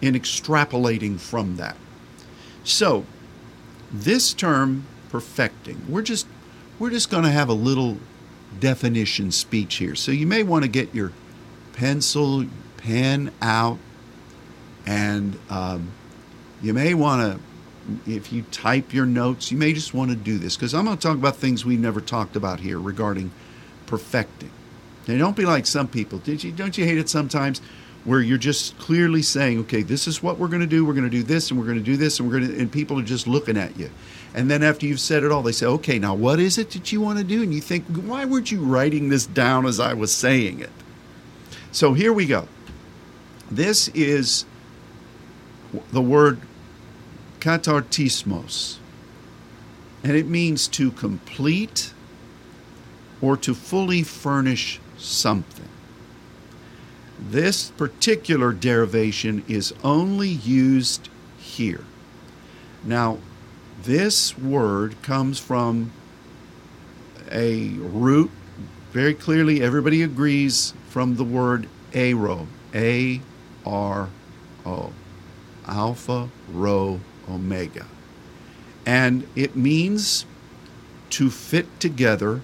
in 0.00 0.14
extrapolating 0.14 1.18
from 1.18 1.56
that. 1.56 1.76
So, 2.64 3.04
this 3.90 4.34
term 4.34 4.84
perfecting, 5.08 5.80
we're 5.88 6.02
just 6.02 6.26
we're 6.78 6.90
just 6.90 7.10
going 7.10 7.24
to 7.24 7.30
have 7.30 7.48
a 7.48 7.54
little 7.54 7.96
definition 8.60 9.32
speech 9.32 9.76
here. 9.76 9.94
So 9.94 10.12
you 10.12 10.26
may 10.26 10.42
want 10.42 10.64
to 10.64 10.68
get 10.68 10.94
your 10.94 11.12
pencil, 11.72 12.46
pen 12.76 13.32
out, 13.40 13.78
and 14.86 15.38
um, 15.50 15.92
you 16.62 16.72
may 16.72 16.94
want 16.94 17.22
to 17.22 17.40
if 18.06 18.32
you 18.32 18.42
type 18.50 18.92
your 18.92 19.06
notes, 19.06 19.50
you 19.50 19.58
may 19.58 19.72
just 19.72 19.94
want 19.94 20.10
to 20.10 20.16
do 20.16 20.38
this 20.38 20.56
because 20.56 20.74
I'm 20.74 20.84
going 20.84 20.96
to 20.96 21.02
talk 21.02 21.16
about 21.16 21.36
things 21.36 21.64
we've 21.64 21.80
never 21.80 22.00
talked 22.00 22.36
about 22.36 22.60
here 22.60 22.78
regarding 22.78 23.30
perfecting. 23.86 24.50
Now, 25.06 25.16
don't 25.16 25.36
be 25.36 25.46
like 25.46 25.66
some 25.66 25.88
people. 25.88 26.18
Did 26.18 26.44
you? 26.44 26.52
Don't 26.52 26.76
you 26.76 26.84
hate 26.84 26.98
it 26.98 27.08
sometimes 27.08 27.60
where 28.04 28.20
you're 28.20 28.38
just 28.38 28.78
clearly 28.78 29.22
saying, 29.22 29.58
"Okay, 29.60 29.82
this 29.82 30.06
is 30.06 30.22
what 30.22 30.38
we're 30.38 30.48
going 30.48 30.60
to 30.60 30.66
do. 30.66 30.84
We're 30.84 30.92
going 30.92 31.04
to 31.04 31.10
do 31.10 31.22
this, 31.22 31.50
and 31.50 31.58
we're 31.58 31.66
going 31.66 31.78
to 31.78 31.84
do 31.84 31.96
this, 31.96 32.20
and 32.20 32.28
we're 32.30 32.40
going 32.40 32.52
to," 32.52 32.60
and 32.60 32.70
people 32.70 32.98
are 32.98 33.04
just 33.04 33.26
looking 33.26 33.56
at 33.56 33.78
you. 33.78 33.90
And 34.34 34.50
then 34.50 34.62
after 34.62 34.86
you've 34.86 35.00
said 35.00 35.24
it 35.24 35.32
all, 35.32 35.42
they 35.42 35.52
say, 35.52 35.66
"Okay, 35.66 35.98
now 35.98 36.14
what 36.14 36.38
is 36.38 36.58
it 36.58 36.70
that 36.72 36.92
you 36.92 37.00
want 37.00 37.18
to 37.18 37.24
do?" 37.24 37.42
And 37.42 37.54
you 37.54 37.60
think, 37.60 37.86
"Why 37.86 38.26
weren't 38.26 38.52
you 38.52 38.60
writing 38.60 39.08
this 39.08 39.24
down 39.24 39.64
as 39.64 39.80
I 39.80 39.94
was 39.94 40.12
saying 40.12 40.60
it?" 40.60 40.70
So 41.72 41.94
here 41.94 42.12
we 42.12 42.26
go. 42.26 42.48
This 43.50 43.88
is 43.88 44.44
the 45.92 46.02
word 46.02 46.38
katartismos, 47.40 48.76
and 50.02 50.16
it 50.16 50.26
means 50.26 50.68
to 50.68 50.90
complete 50.92 51.92
or 53.20 53.36
to 53.36 53.54
fully 53.54 54.02
furnish 54.02 54.80
something. 54.96 55.68
This 57.18 57.70
particular 57.72 58.52
derivation 58.52 59.44
is 59.48 59.74
only 59.82 60.28
used 60.28 61.08
here. 61.36 61.84
Now, 62.84 63.18
this 63.82 64.38
word 64.38 65.00
comes 65.02 65.38
from 65.38 65.90
a 67.30 67.70
root, 67.70 68.30
very 68.92 69.14
clearly, 69.14 69.62
everybody 69.62 70.02
agrees, 70.02 70.74
from 70.88 71.16
the 71.16 71.24
word 71.24 71.68
aro, 71.92 72.46
A 72.74 73.20
R 73.66 74.08
O, 74.64 74.92
Alpha 75.66 76.28
Rho 76.52 77.00
Omega. 77.28 77.86
And 78.86 79.26
it 79.36 79.54
means 79.54 80.24
to 81.10 81.30
fit 81.30 81.80
together 81.80 82.40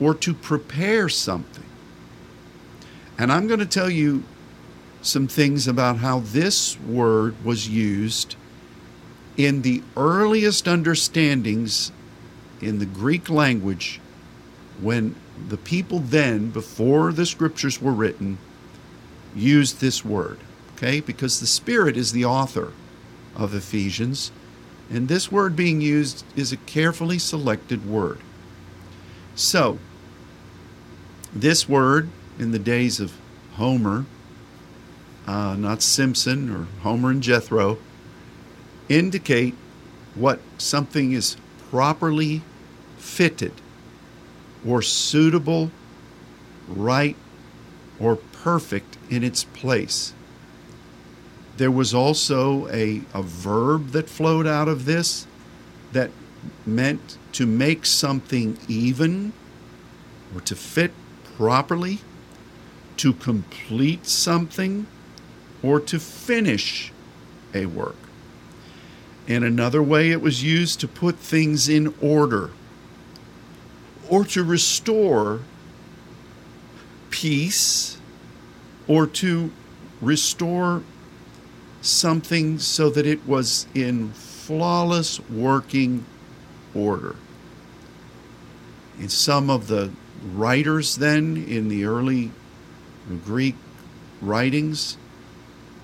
or 0.00 0.14
to 0.14 0.34
prepare 0.34 1.08
something. 1.08 1.64
And 3.18 3.32
I'm 3.32 3.46
going 3.46 3.60
to 3.60 3.66
tell 3.66 3.90
you 3.90 4.24
some 5.02 5.28
things 5.28 5.68
about 5.68 5.98
how 5.98 6.20
this 6.20 6.78
word 6.80 7.44
was 7.44 7.68
used 7.68 8.36
in 9.36 9.62
the 9.62 9.82
earliest 9.96 10.66
understandings 10.66 11.92
in 12.60 12.78
the 12.78 12.86
Greek 12.86 13.28
language 13.28 14.00
when 14.80 15.14
the 15.48 15.56
people 15.56 15.98
then, 15.98 16.50
before 16.50 17.12
the 17.12 17.26
scriptures 17.26 17.80
were 17.80 17.92
written, 17.92 18.38
used 19.34 19.80
this 19.80 20.04
word. 20.04 20.38
Okay? 20.74 21.00
Because 21.00 21.40
the 21.40 21.46
Spirit 21.46 21.96
is 21.96 22.12
the 22.12 22.24
author 22.24 22.72
of 23.36 23.54
Ephesians, 23.54 24.30
and 24.90 25.08
this 25.08 25.32
word 25.32 25.56
being 25.56 25.80
used 25.80 26.24
is 26.36 26.52
a 26.52 26.56
carefully 26.56 27.18
selected 27.18 27.88
word. 27.88 28.18
So, 29.34 29.78
this 31.34 31.68
word 31.68 32.08
in 32.38 32.52
the 32.52 32.58
days 32.58 33.00
of 33.00 33.12
Homer, 33.54 34.04
uh, 35.26 35.56
not 35.56 35.82
Simpson 35.82 36.50
or 36.50 36.66
Homer 36.82 37.10
and 37.10 37.22
Jethro, 37.22 37.78
indicate 38.88 39.54
what 40.14 40.40
something 40.58 41.12
is 41.12 41.36
properly 41.70 42.42
fitted 42.98 43.52
or 44.66 44.82
suitable, 44.82 45.70
right, 46.68 47.16
or 47.98 48.16
perfect 48.16 48.96
in 49.10 49.22
its 49.22 49.44
place. 49.44 50.14
There 51.56 51.70
was 51.70 51.94
also 51.94 52.68
a, 52.68 53.02
a 53.12 53.22
verb 53.22 53.90
that 53.90 54.08
flowed 54.08 54.46
out 54.46 54.68
of 54.68 54.84
this 54.84 55.26
that 55.92 56.10
meant 56.66 57.16
to 57.32 57.46
make 57.46 57.86
something 57.86 58.58
even 58.68 59.32
or 60.34 60.40
to 60.40 60.56
fit 60.56 60.92
properly, 61.36 62.00
to 62.96 63.12
complete 63.12 64.06
something, 64.06 64.86
or 65.62 65.80
to 65.80 65.98
finish 65.98 66.92
a 67.54 67.66
work. 67.66 67.96
In 69.26 69.42
another 69.42 69.82
way, 69.82 70.10
it 70.10 70.20
was 70.20 70.42
used 70.42 70.80
to 70.80 70.88
put 70.88 71.16
things 71.16 71.68
in 71.68 71.94
order 72.00 72.50
or 74.08 74.24
to 74.26 74.44
restore 74.44 75.40
peace 77.10 77.96
or 78.86 79.06
to 79.06 79.50
restore 80.00 80.82
something 81.84 82.58
so 82.58 82.90
that 82.90 83.06
it 83.06 83.26
was 83.26 83.66
in 83.74 84.10
flawless 84.12 85.20
working 85.28 86.04
order. 86.74 87.16
In 88.98 89.08
some 89.08 89.50
of 89.50 89.66
the 89.66 89.90
writers, 90.32 90.96
then, 90.96 91.36
in 91.36 91.68
the 91.68 91.84
early 91.84 92.30
Greek 93.24 93.56
writings, 94.20 94.96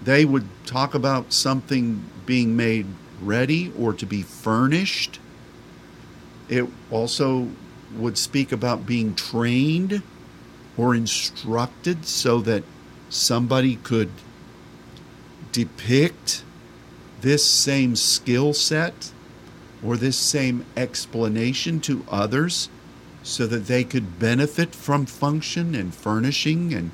they 0.02 0.24
would 0.24 0.46
talk 0.64 0.94
about 0.94 1.32
something 1.32 2.02
being 2.24 2.56
made 2.56 2.86
ready 3.20 3.72
or 3.78 3.92
to 3.92 4.06
be 4.06 4.22
furnished. 4.22 5.18
It 6.48 6.66
also 6.90 7.48
would 7.96 8.16
speak 8.16 8.52
about 8.52 8.86
being 8.86 9.14
trained 9.14 10.02
or 10.76 10.94
instructed 10.94 12.06
so 12.06 12.40
that 12.40 12.62
somebody 13.10 13.76
could 13.76 14.10
depict 15.52 16.44
this 17.20 17.44
same 17.44 17.96
skill 17.96 18.52
set 18.52 19.12
or 19.84 19.96
this 19.96 20.16
same 20.16 20.64
explanation 20.76 21.80
to 21.80 22.04
others 22.10 22.68
so 23.22 23.46
that 23.46 23.66
they 23.66 23.84
could 23.84 24.18
benefit 24.18 24.74
from 24.74 25.06
function 25.06 25.74
and 25.74 25.94
furnishing 25.94 26.72
and 26.72 26.90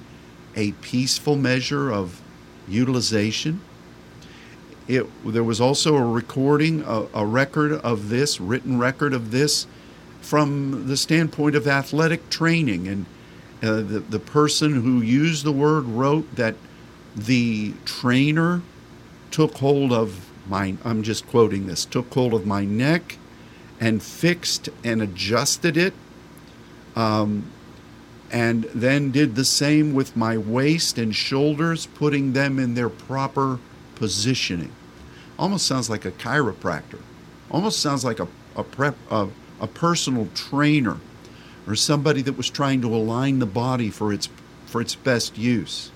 a 0.54 0.72
peaceful 0.72 1.36
measure 1.36 1.92
of 1.92 2.20
utilization. 2.66 3.60
It, 4.88 5.06
there 5.24 5.44
was 5.44 5.60
also 5.60 5.96
a 5.96 6.04
recording, 6.04 6.82
a, 6.82 7.06
a 7.12 7.26
record 7.26 7.72
of 7.72 8.08
this, 8.08 8.40
written 8.40 8.78
record 8.78 9.12
of 9.12 9.30
this, 9.30 9.66
from 10.20 10.88
the 10.88 10.96
standpoint 10.96 11.54
of 11.54 11.66
athletic 11.66 12.30
training. 12.30 12.88
And 12.88 13.06
uh, 13.62 13.76
the, 13.76 14.00
the 14.00 14.18
person 14.18 14.82
who 14.82 15.00
used 15.00 15.44
the 15.44 15.52
word 15.52 15.84
wrote 15.84 16.34
that 16.36 16.54
the 17.16 17.72
trainer 17.84 18.62
took 19.30 19.54
hold 19.56 19.92
of 19.92 20.28
my, 20.48 20.76
I'm 20.84 21.02
just 21.02 21.26
quoting 21.26 21.66
this, 21.66 21.84
took 21.84 22.12
hold 22.12 22.34
of 22.34 22.46
my 22.46 22.64
neck 22.64 23.18
and 23.80 24.02
fixed 24.02 24.68
and 24.84 25.02
adjusted 25.02 25.76
it. 25.76 25.94
Um, 26.94 27.50
and 28.30 28.64
then 28.74 29.12
did 29.12 29.34
the 29.34 29.44
same 29.44 29.94
with 29.94 30.16
my 30.16 30.36
waist 30.36 30.98
and 30.98 31.14
shoulders, 31.14 31.86
putting 31.86 32.32
them 32.32 32.58
in 32.58 32.74
their 32.74 32.88
proper 32.88 33.60
positioning. 33.94 34.72
Almost 35.38 35.66
sounds 35.66 35.88
like 35.88 36.04
a 36.04 36.10
chiropractor. 36.10 37.00
Almost 37.50 37.80
sounds 37.80 38.04
like 38.04 38.18
a, 38.18 38.26
a, 38.56 38.64
prep, 38.64 38.96
a, 39.10 39.28
a 39.60 39.66
personal 39.66 40.28
trainer 40.34 40.98
or 41.66 41.76
somebody 41.76 42.22
that 42.22 42.36
was 42.36 42.50
trying 42.50 42.80
to 42.82 42.94
align 42.94 43.38
the 43.38 43.46
body 43.46 43.90
for 43.90 44.12
its, 44.12 44.28
for 44.66 44.80
its 44.80 44.94
best 44.94 45.38
use. 45.38 45.90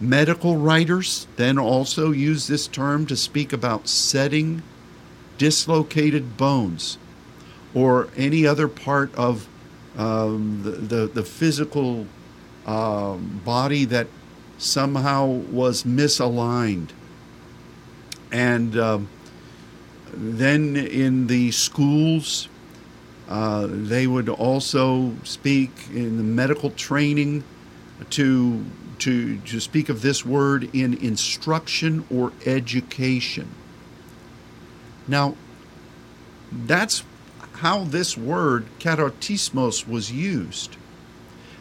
Medical 0.00 0.56
writers 0.56 1.26
then 1.36 1.58
also 1.58 2.10
use 2.10 2.46
this 2.46 2.66
term 2.66 3.04
to 3.06 3.16
speak 3.16 3.52
about 3.52 3.86
setting 3.86 4.62
dislocated 5.36 6.36
bones 6.36 6.96
or 7.74 8.08
any 8.16 8.46
other 8.46 8.66
part 8.66 9.14
of 9.14 9.46
um, 9.96 10.62
the, 10.62 10.70
the, 10.70 11.06
the 11.06 11.22
physical 11.22 12.06
uh, 12.66 13.14
body 13.16 13.84
that 13.84 14.06
somehow 14.58 15.26
was 15.26 15.84
misaligned. 15.84 16.90
And 18.32 18.78
um, 18.78 19.08
then 20.12 20.76
in 20.76 21.26
the 21.26 21.50
schools, 21.50 22.48
uh, 23.28 23.66
they 23.68 24.06
would 24.06 24.28
also 24.28 25.14
speak 25.24 25.70
in 25.92 26.16
the 26.16 26.22
medical 26.22 26.70
training 26.70 27.44
to, 28.10 28.64
to, 29.00 29.38
to 29.38 29.60
speak 29.60 29.88
of 29.88 30.02
this 30.02 30.24
word 30.24 30.74
in 30.74 30.94
instruction 30.94 32.04
or 32.10 32.32
education. 32.46 33.54
Now, 35.08 35.36
that's 36.52 37.04
how 37.54 37.84
this 37.84 38.16
word 38.16 38.66
katartismos 38.78 39.86
was 39.86 40.12
used. 40.12 40.76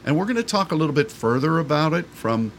And 0.05 0.17
we're 0.17 0.25
going 0.25 0.37
to 0.37 0.43
talk 0.43 0.71
a 0.71 0.75
little 0.75 0.95
bit 0.95 1.11
further 1.11 1.59
about 1.59 1.93
it 1.93 2.05
from 2.07 2.51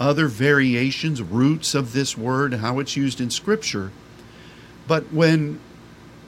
other 0.00 0.26
variations, 0.28 1.22
roots 1.22 1.74
of 1.74 1.92
this 1.92 2.16
word, 2.16 2.54
how 2.54 2.78
it's 2.78 2.96
used 2.96 3.20
in 3.20 3.30
Scripture. 3.30 3.90
But 4.86 5.12
when 5.12 5.60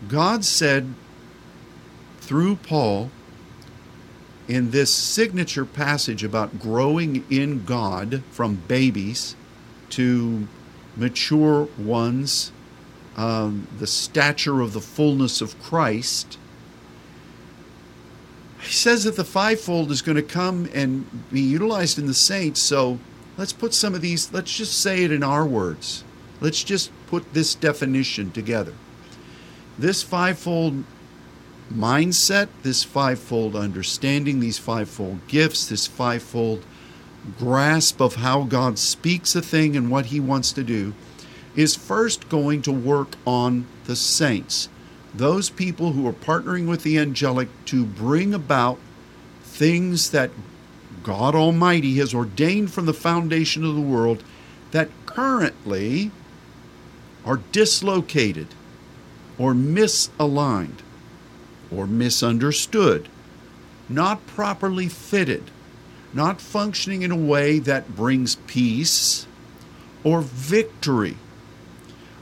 God 0.08 0.44
said 0.44 0.94
through 2.20 2.56
Paul 2.56 3.10
in 4.50 4.72
this 4.72 4.92
signature 4.92 5.64
passage 5.64 6.24
about 6.24 6.58
growing 6.58 7.24
in 7.30 7.64
God 7.64 8.24
from 8.32 8.56
babies 8.66 9.36
to 9.90 10.48
mature 10.96 11.68
ones, 11.78 12.50
um, 13.16 13.68
the 13.78 13.86
stature 13.86 14.60
of 14.60 14.72
the 14.72 14.80
fullness 14.80 15.40
of 15.40 15.60
Christ, 15.62 16.36
he 18.60 18.72
says 18.72 19.04
that 19.04 19.16
the 19.16 19.24
fivefold 19.24 19.90
is 19.92 20.02
going 20.02 20.16
to 20.16 20.22
come 20.22 20.68
and 20.74 21.30
be 21.30 21.40
utilized 21.40 21.98
in 21.98 22.06
the 22.06 22.14
saints. 22.14 22.60
So 22.60 22.98
let's 23.38 23.52
put 23.52 23.72
some 23.72 23.94
of 23.94 24.00
these, 24.00 24.32
let's 24.32 24.54
just 24.54 24.80
say 24.80 25.04
it 25.04 25.12
in 25.12 25.22
our 25.22 25.46
words. 25.46 26.02
Let's 26.40 26.64
just 26.64 26.90
put 27.06 27.34
this 27.34 27.54
definition 27.54 28.32
together. 28.32 28.74
This 29.78 30.02
fivefold 30.02 30.84
mindset, 31.72 32.48
this 32.62 32.82
fivefold 32.84 33.54
understanding, 33.56 34.40
these 34.40 34.58
fivefold 34.58 35.26
gifts, 35.28 35.68
this 35.68 35.86
fivefold 35.86 36.64
grasp 37.38 38.00
of 38.00 38.16
how 38.16 38.42
God 38.42 38.78
speaks 38.78 39.36
a 39.36 39.42
thing 39.42 39.76
and 39.76 39.90
what 39.90 40.06
He 40.06 40.20
wants 40.20 40.52
to 40.52 40.64
do 40.64 40.94
is 41.54 41.76
first 41.76 42.28
going 42.28 42.62
to 42.62 42.72
work 42.72 43.16
on 43.26 43.66
the 43.84 43.96
saints 43.96 44.68
those 45.14 45.50
people 45.50 45.92
who 45.92 46.06
are 46.06 46.12
partnering 46.12 46.68
with 46.68 46.82
the 46.82 46.98
angelic 46.98 47.48
to 47.66 47.84
bring 47.84 48.32
about 48.32 48.78
things 49.42 50.10
that 50.10 50.30
God 51.02 51.34
Almighty 51.34 51.96
has 51.96 52.14
ordained 52.14 52.72
from 52.72 52.86
the 52.86 52.94
foundation 52.94 53.64
of 53.64 53.74
the 53.74 53.80
world 53.80 54.22
that 54.70 54.88
currently 55.06 56.10
are 57.24 57.40
dislocated 57.52 58.48
or 59.38 59.52
misaligned 59.52 60.78
or 61.74 61.86
misunderstood, 61.86 63.08
not 63.88 64.26
properly 64.26 64.88
fitted, 64.88 65.50
not 66.12 66.40
functioning 66.40 67.02
in 67.02 67.10
a 67.10 67.16
way 67.16 67.58
that 67.58 67.94
brings 67.94 68.36
peace 68.46 69.26
or 70.02 70.20
victory. 70.22 71.16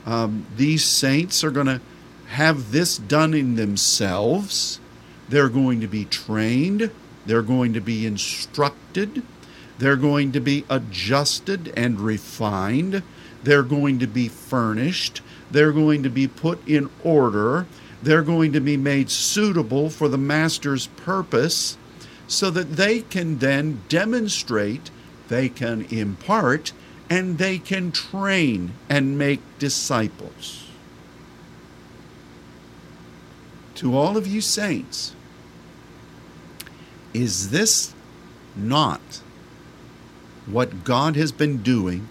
Um, 0.04 0.46
these 0.56 0.84
saints 0.84 1.44
are 1.44 1.50
going 1.50 1.66
to 1.66 1.80
have 2.28 2.72
this 2.72 2.98
done 2.98 3.34
in 3.34 3.56
themselves. 3.56 4.80
They're 5.28 5.48
going 5.48 5.80
to 5.80 5.86
be 5.86 6.04
trained, 6.06 6.90
they're 7.26 7.42
going 7.42 7.74
to 7.74 7.80
be 7.80 8.06
instructed, 8.06 9.22
they're 9.78 9.96
going 9.96 10.32
to 10.32 10.40
be 10.40 10.64
adjusted 10.70 11.72
and 11.76 12.00
refined, 12.00 13.02
they're 13.42 13.62
going 13.62 13.98
to 13.98 14.06
be 14.06 14.28
furnished, 14.28 15.20
they're 15.50 15.72
going 15.72 16.02
to 16.02 16.08
be 16.08 16.26
put 16.26 16.66
in 16.66 16.88
order, 17.04 17.66
they're 18.02 18.22
going 18.22 18.52
to 18.52 18.60
be 18.60 18.76
made 18.76 19.10
suitable 19.10 19.90
for 19.90 20.08
the 20.08 20.18
Master's 20.18 20.86
purpose 20.88 21.76
so 22.26 22.50
that 22.50 22.76
they 22.76 23.00
can 23.00 23.38
then 23.38 23.82
demonstrate, 23.88 24.90
they 25.28 25.48
can 25.48 25.82
impart, 25.90 26.72
and 27.10 27.38
they 27.38 27.58
can 27.58 27.90
train 27.90 28.72
and 28.88 29.18
make 29.18 29.40
disciples. 29.58 30.68
to 33.78 33.96
all 33.96 34.16
of 34.16 34.26
you 34.26 34.40
saints, 34.40 35.14
is 37.14 37.50
this 37.50 37.94
not 38.56 39.00
what 40.46 40.82
God 40.82 41.14
has 41.14 41.30
been 41.30 41.58
doing 41.58 42.08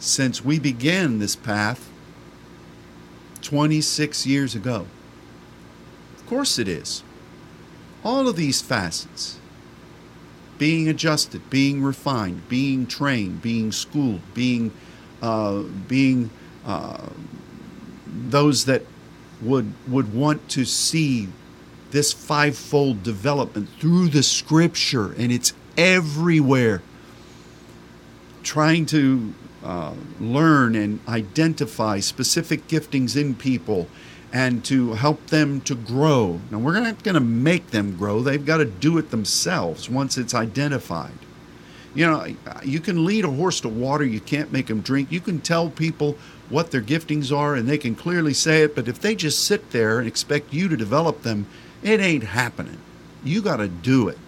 since 0.00 0.44
we 0.44 0.58
began 0.58 1.20
this 1.20 1.36
path 1.36 1.88
26 3.44 4.26
years 4.26 4.54
ago? 4.54 4.86
Of 6.16 6.26
course 6.26 6.58
it 6.58 6.66
is. 6.66 7.04
All 8.02 8.28
of 8.28 8.36
these 8.36 8.60
facets 8.60 9.38
being 10.58 10.88
adjusted, 10.88 11.50
being 11.50 11.82
refined, 11.82 12.48
being 12.48 12.86
trained, 12.86 13.42
being 13.42 13.72
schooled, 13.72 14.20
being 14.34 14.72
uh, 15.22 15.62
being 15.88 16.30
uh, 16.66 17.08
those 18.06 18.64
that 18.64 18.82
would 19.40 19.72
would 19.88 20.12
want 20.14 20.48
to 20.50 20.64
see 20.64 21.28
this 21.90 22.12
fivefold 22.12 23.02
development 23.02 23.68
through 23.78 24.08
the 24.08 24.22
scripture 24.22 25.12
and 25.12 25.30
it's 25.30 25.52
everywhere 25.76 26.82
trying 28.42 28.84
to 28.84 29.32
uh, 29.64 29.94
learn 30.20 30.74
and 30.74 31.00
identify 31.08 31.98
specific 31.98 32.66
giftings 32.68 33.20
in 33.20 33.34
people 33.34 33.88
and 34.32 34.64
to 34.64 34.92
help 34.94 35.26
them 35.28 35.60
to 35.62 35.74
grow 35.74 36.40
now 36.50 36.58
we're 36.58 36.78
not 36.78 37.02
going 37.02 37.14
to 37.14 37.20
make 37.20 37.70
them 37.70 37.96
grow 37.96 38.20
they've 38.20 38.46
got 38.46 38.58
to 38.58 38.64
do 38.64 38.98
it 38.98 39.10
themselves 39.10 39.88
once 39.88 40.18
it's 40.18 40.34
identified 40.34 41.12
you 41.94 42.04
know 42.04 42.26
you 42.64 42.80
can 42.80 43.04
lead 43.04 43.24
a 43.24 43.30
horse 43.30 43.60
to 43.60 43.68
water 43.68 44.04
you 44.04 44.20
can't 44.20 44.52
make 44.52 44.66
them 44.66 44.80
drink 44.80 45.10
you 45.10 45.20
can 45.20 45.40
tell 45.40 45.70
people 45.70 46.16
what 46.48 46.70
their 46.70 46.82
giftings 46.82 47.36
are 47.36 47.54
and 47.54 47.68
they 47.68 47.78
can 47.78 47.94
clearly 47.94 48.34
say 48.34 48.62
it, 48.62 48.74
but 48.74 48.88
if 48.88 49.00
they 49.00 49.14
just 49.14 49.44
sit 49.44 49.70
there 49.70 49.98
and 49.98 50.06
expect 50.06 50.52
you 50.52 50.68
to 50.68 50.76
develop 50.76 51.22
them, 51.22 51.46
it 51.82 52.00
ain't 52.00 52.24
happening. 52.24 52.78
You 53.22 53.42
got 53.42 53.56
to 53.56 53.68
do 53.68 54.08
it. 54.08 54.18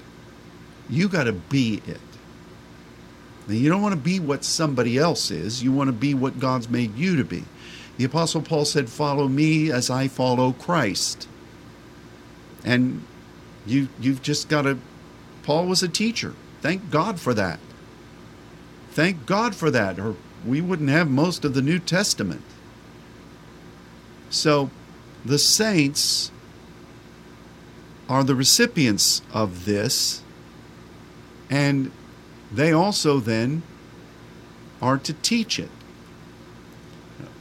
You 0.89 1.09
got 1.09 1.25
to 1.25 1.33
be 1.33 1.83
it. 1.87 2.01
Now, 3.47 3.55
you 3.55 3.69
don't 3.69 3.83
want 3.83 3.95
to 3.95 4.01
be 4.01 4.19
what 4.19 4.45
somebody 4.45 4.99
else 4.99 5.31
is, 5.31 5.63
you 5.63 5.73
want 5.73 5.89
to 5.89 5.93
be 5.93 6.15
what 6.15 6.41
God's 6.41 6.69
made 6.69 6.97
you 6.97 7.17
to 7.17 7.25
be. 7.25 7.45
The 7.97 8.05
Apostle 8.05 8.43
Paul 8.43 8.65
said, 8.65 8.89
Follow 8.89 9.29
me 9.29 9.71
as 9.71 9.89
I 9.89 10.09
follow 10.09 10.53
Christ. 10.53 11.29
And 12.65 13.05
you, 13.65 13.89
you've 14.01 14.23
just 14.23 14.49
got 14.49 14.63
to. 14.63 14.79
Paul 15.43 15.67
was 15.67 15.83
a 15.83 15.89
teacher. 15.89 16.35
Thank 16.61 16.91
God 16.91 17.21
for 17.21 17.33
that. 17.35 17.61
Thank 18.91 19.27
God 19.27 19.55
for 19.55 19.71
that. 19.71 19.99
Or 19.99 20.17
we 20.45 20.61
wouldn't 20.61 20.89
have 20.89 21.09
most 21.09 21.45
of 21.45 21.55
the 21.55 21.63
New 21.63 21.79
Testament. 21.79 22.43
So 24.31 24.71
the 25.25 25.39
saints 25.39 26.31
are 28.09 28.25
the 28.25 28.35
recipients 28.35 29.23
of 29.33 29.65
this, 29.65 30.23
and 31.51 31.91
they 32.53 32.73
also 32.73 33.21
then 33.21 33.63
are 34.81 34.99
to 34.99 35.13
teach 35.13 35.59
it. 35.59 35.71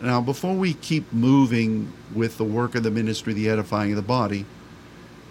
Now, 0.01 0.21
before 0.21 0.55
we 0.55 0.73
keep 0.73 1.11
moving 1.11 1.91
with 2.13 2.37
the 2.37 2.43
work 2.43 2.75
of 2.75 2.83
the 2.83 2.91
ministry, 2.91 3.33
the 3.33 3.49
edifying 3.49 3.91
of 3.91 3.95
the 3.95 4.01
body, 4.01 4.45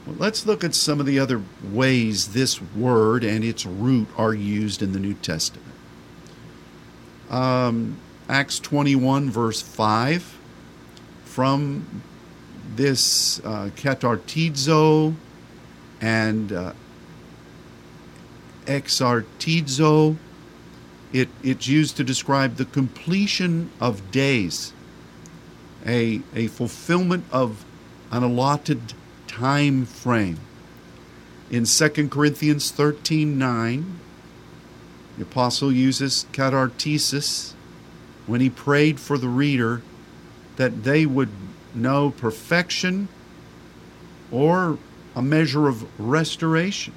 well, 0.07 0.17
let's 0.19 0.47
look 0.47 0.65
at 0.65 0.75
some 0.75 1.01
of 1.01 1.07
the 1.07 1.19
other 1.19 1.43
ways 1.63 2.33
this 2.33 2.61
word 2.61 3.25
and 3.25 3.45
its 3.45 3.65
root 3.65 4.09
are 4.17 4.35
used 4.35 4.83
in 4.83 4.93
the 4.93 4.99
New 4.99 5.15
Testament 5.15 5.65
um, 7.31 7.97
Acts 8.29 8.59
21, 8.61 9.31
verse 9.31 9.61
5, 9.61 10.39
from 11.25 12.03
this 12.77 13.41
uh, 13.41 13.71
katartizo 13.77 15.15
and 16.01 16.53
uh, 16.53 16.73
exartizo. 18.67 20.17
It, 21.13 21.29
it's 21.43 21.69
used 21.69 21.97
to 21.99 22.05
describe 22.05 22.57
the 22.57 22.65
completion 22.65 23.71
of 23.81 24.11
days, 24.11 24.73
a, 25.87 26.23
a 26.35 26.49
fulfillment 26.49 27.25
of 27.31 27.65
an 28.11 28.23
allotted 28.23 28.95
time 29.27 29.85
frame. 29.85 30.41
In 31.51 31.65
2 31.65 32.09
Corinthians 32.09 32.71
13 32.71 33.39
9, 33.39 34.01
the 35.17 35.23
apostle 35.23 35.71
uses 35.71 36.27
katartisis 36.33 37.53
when 38.27 38.41
he 38.41 38.51
prayed 38.51 38.99
for 38.99 39.19
the 39.19 39.29
reader 39.29 39.83
that 40.57 40.85
they 40.85 41.07
would 41.07 41.29
know 41.75 42.11
perfection 42.11 43.09
or 44.31 44.79
a 45.15 45.23
measure 45.23 45.69
of 45.69 45.87
restoration. 46.01 46.95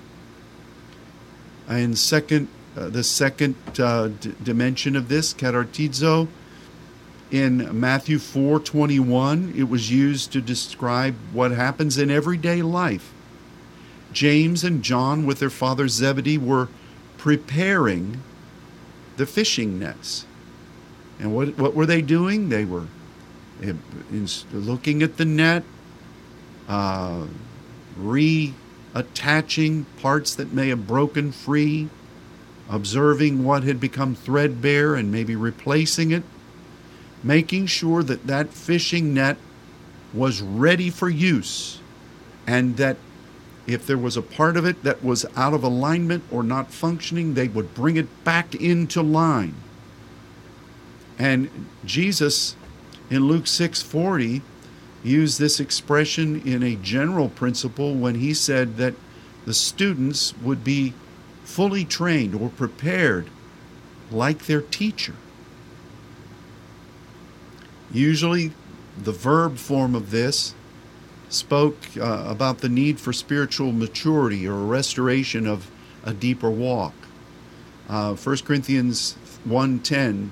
And 1.67 1.97
second, 1.97 2.47
uh, 2.75 2.89
the 2.89 3.03
second 3.03 3.55
uh, 3.79 4.07
d- 4.07 4.33
dimension 4.43 4.95
of 4.95 5.09
this, 5.09 5.33
katartizo, 5.33 6.27
in 7.29 7.77
Matthew 7.77 8.19
4:21, 8.19 9.53
it 9.55 9.65
was 9.65 9.91
used 9.91 10.31
to 10.31 10.41
describe 10.41 11.15
what 11.33 11.51
happens 11.51 11.97
in 11.97 12.09
everyday 12.09 12.61
life. 12.61 13.13
James 14.13 14.63
and 14.63 14.81
John 14.81 15.25
with 15.25 15.39
their 15.39 15.49
father 15.49 15.87
Zebedee 15.87 16.37
were 16.37 16.69
preparing 17.17 18.21
the 19.17 19.25
fishing 19.25 19.77
nets. 19.77 20.25
And 21.19 21.35
what, 21.35 21.57
what 21.57 21.73
were 21.73 21.85
they 21.85 22.01
doing? 22.01 22.49
They 22.49 22.63
were 22.63 22.85
eh, 23.61 23.73
looking 24.53 25.03
at 25.03 25.17
the 25.17 25.25
net, 25.25 25.63
uh, 26.67 27.25
reattaching 28.97 29.85
parts 30.01 30.35
that 30.35 30.53
may 30.53 30.69
have 30.69 30.87
broken 30.87 31.31
free, 31.31 31.89
observing 32.69 33.43
what 33.43 33.63
had 33.63 33.79
become 33.79 34.15
threadbare 34.15 34.95
and 34.95 35.11
maybe 35.11 35.35
replacing 35.35 36.11
it, 36.11 36.23
making 37.23 37.65
sure 37.65 38.03
that 38.03 38.27
that 38.27 38.53
fishing 38.53 39.13
net 39.13 39.37
was 40.13 40.41
ready 40.41 40.89
for 40.89 41.09
use 41.09 41.79
and 42.45 42.77
that 42.77 42.97
if 43.65 43.85
there 43.85 43.97
was 43.97 44.15
a 44.15 44.21
part 44.21 44.55
of 44.55 44.65
it 44.65 44.81
that 44.83 45.03
was 45.03 45.25
out 45.35 45.53
of 45.53 45.63
alignment 45.63 46.23
or 46.31 46.41
not 46.41 46.71
functioning, 46.71 47.33
they 47.33 47.49
would 47.49 47.73
bring 47.73 47.97
it 47.97 48.23
back 48.23 48.55
into 48.55 49.01
line. 49.01 49.53
And 51.19 51.49
Jesus 51.83 52.55
in 53.09 53.25
Luke 53.27 53.45
6:40 53.45 54.41
used 55.07 55.39
this 55.39 55.59
expression 55.59 56.41
in 56.41 56.61
a 56.63 56.75
general 56.75 57.29
principle 57.29 57.95
when 57.95 58.15
he 58.15 58.33
said 58.33 58.77
that 58.77 58.93
the 59.45 59.53
students 59.53 60.33
would 60.37 60.63
be 60.63 60.93
fully 61.43 61.85
trained 61.85 62.35
or 62.35 62.49
prepared 62.49 63.29
like 64.11 64.45
their 64.45 64.61
teacher. 64.61 65.15
Usually 67.91 68.51
the 68.97 69.11
verb 69.11 69.57
form 69.57 69.95
of 69.95 70.11
this 70.11 70.53
spoke 71.29 71.77
uh, 71.97 72.25
about 72.27 72.59
the 72.59 72.69
need 72.69 72.99
for 72.99 73.13
spiritual 73.13 73.71
maturity 73.71 74.47
or 74.47 74.55
restoration 74.65 75.47
of 75.47 75.69
a 76.03 76.13
deeper 76.13 76.49
walk. 76.49 76.93
Uh, 77.89 78.15
1 78.15 78.37
Corinthians 78.39 79.15
1.10 79.47 80.29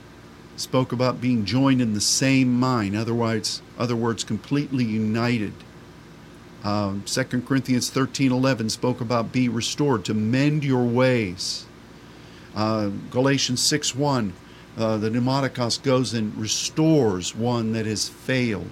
spoke 0.58 0.92
about 0.92 1.22
being 1.22 1.46
joined 1.46 1.82
in 1.82 1.94
the 1.94 2.02
same 2.02 2.54
mind, 2.60 2.96
otherwise, 2.96 3.62
other 3.78 3.96
words, 3.96 4.24
completely 4.24 4.84
united. 4.84 5.54
Um, 6.64 7.04
2 7.06 7.24
Corinthians 7.42 7.92
13.11 7.92 8.72
spoke 8.72 9.02
about 9.02 9.32
be 9.32 9.50
restored, 9.50 10.06
to 10.06 10.14
mend 10.14 10.64
your 10.64 10.84
ways. 10.84 11.66
Uh, 12.56 12.90
Galatians 13.12 13.62
6.1, 13.62 14.32
uh, 14.78 14.98
the 14.98 15.10
pneumatikos 15.10 15.82
goes 15.82 16.14
and 16.14 16.36
restores 16.36 17.36
one 17.36 17.74
that 17.74 17.86
has 17.86 18.10
failed. 18.10 18.72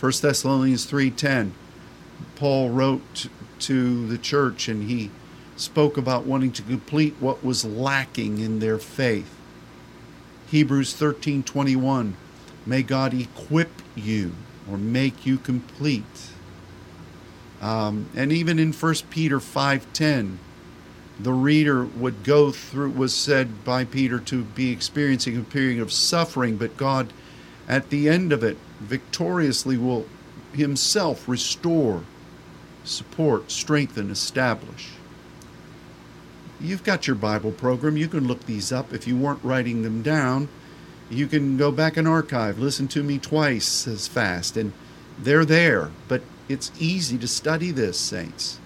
1 0.00 0.12
Thessalonians 0.20 0.84
3:10 0.84 1.52
Paul 2.34 2.70
wrote 2.70 3.28
to 3.60 4.06
the 4.08 4.18
church 4.18 4.68
and 4.68 4.90
he 4.90 5.10
spoke 5.54 5.96
about 5.96 6.26
wanting 6.26 6.50
to 6.52 6.62
complete 6.62 7.14
what 7.20 7.44
was 7.44 7.64
lacking 7.64 8.38
in 8.38 8.58
their 8.58 8.78
faith. 8.78 9.30
Hebrews 10.48 10.94
13:21 10.94 12.14
May 12.66 12.82
God 12.82 13.14
equip 13.14 13.81
you 13.94 14.32
or 14.70 14.76
make 14.78 15.26
you 15.26 15.38
complete. 15.38 16.30
Um, 17.60 18.08
and 18.14 18.32
even 18.32 18.58
in 18.58 18.72
1 18.72 18.94
Peter 19.10 19.38
5:10 19.38 20.38
the 21.20 21.32
reader 21.32 21.84
would 21.84 22.24
go 22.24 22.50
through 22.50 22.90
was 22.90 23.14
said 23.14 23.64
by 23.64 23.84
Peter 23.84 24.18
to 24.18 24.42
be 24.42 24.72
experiencing 24.72 25.36
a 25.36 25.42
period 25.42 25.80
of 25.80 25.92
suffering 25.92 26.56
but 26.56 26.76
God 26.76 27.12
at 27.68 27.90
the 27.90 28.08
end 28.08 28.32
of 28.32 28.42
it 28.42 28.56
victoriously 28.80 29.76
will 29.76 30.06
himself 30.52 31.28
restore, 31.28 32.02
support, 32.84 33.50
strengthen, 33.50 34.10
establish. 34.10 34.90
You've 36.60 36.84
got 36.84 37.06
your 37.06 37.16
Bible 37.16 37.52
program. 37.52 37.96
You 37.96 38.08
can 38.08 38.26
look 38.26 38.46
these 38.46 38.70
up. 38.70 38.92
If 38.92 39.06
you 39.06 39.16
weren't 39.16 39.42
writing 39.42 39.82
them 39.82 40.02
down, 40.02 40.48
you 41.12 41.26
can 41.26 41.56
go 41.56 41.70
back 41.70 41.96
and 41.96 42.08
archive, 42.08 42.58
listen 42.58 42.88
to 42.88 43.02
me 43.02 43.18
twice 43.18 43.86
as 43.86 44.08
fast, 44.08 44.56
and 44.56 44.72
they're 45.18 45.44
there. 45.44 45.90
But 46.08 46.22
it's 46.48 46.72
easy 46.78 47.18
to 47.18 47.28
study 47.28 47.70
this, 47.70 47.98
saints. 47.98 48.58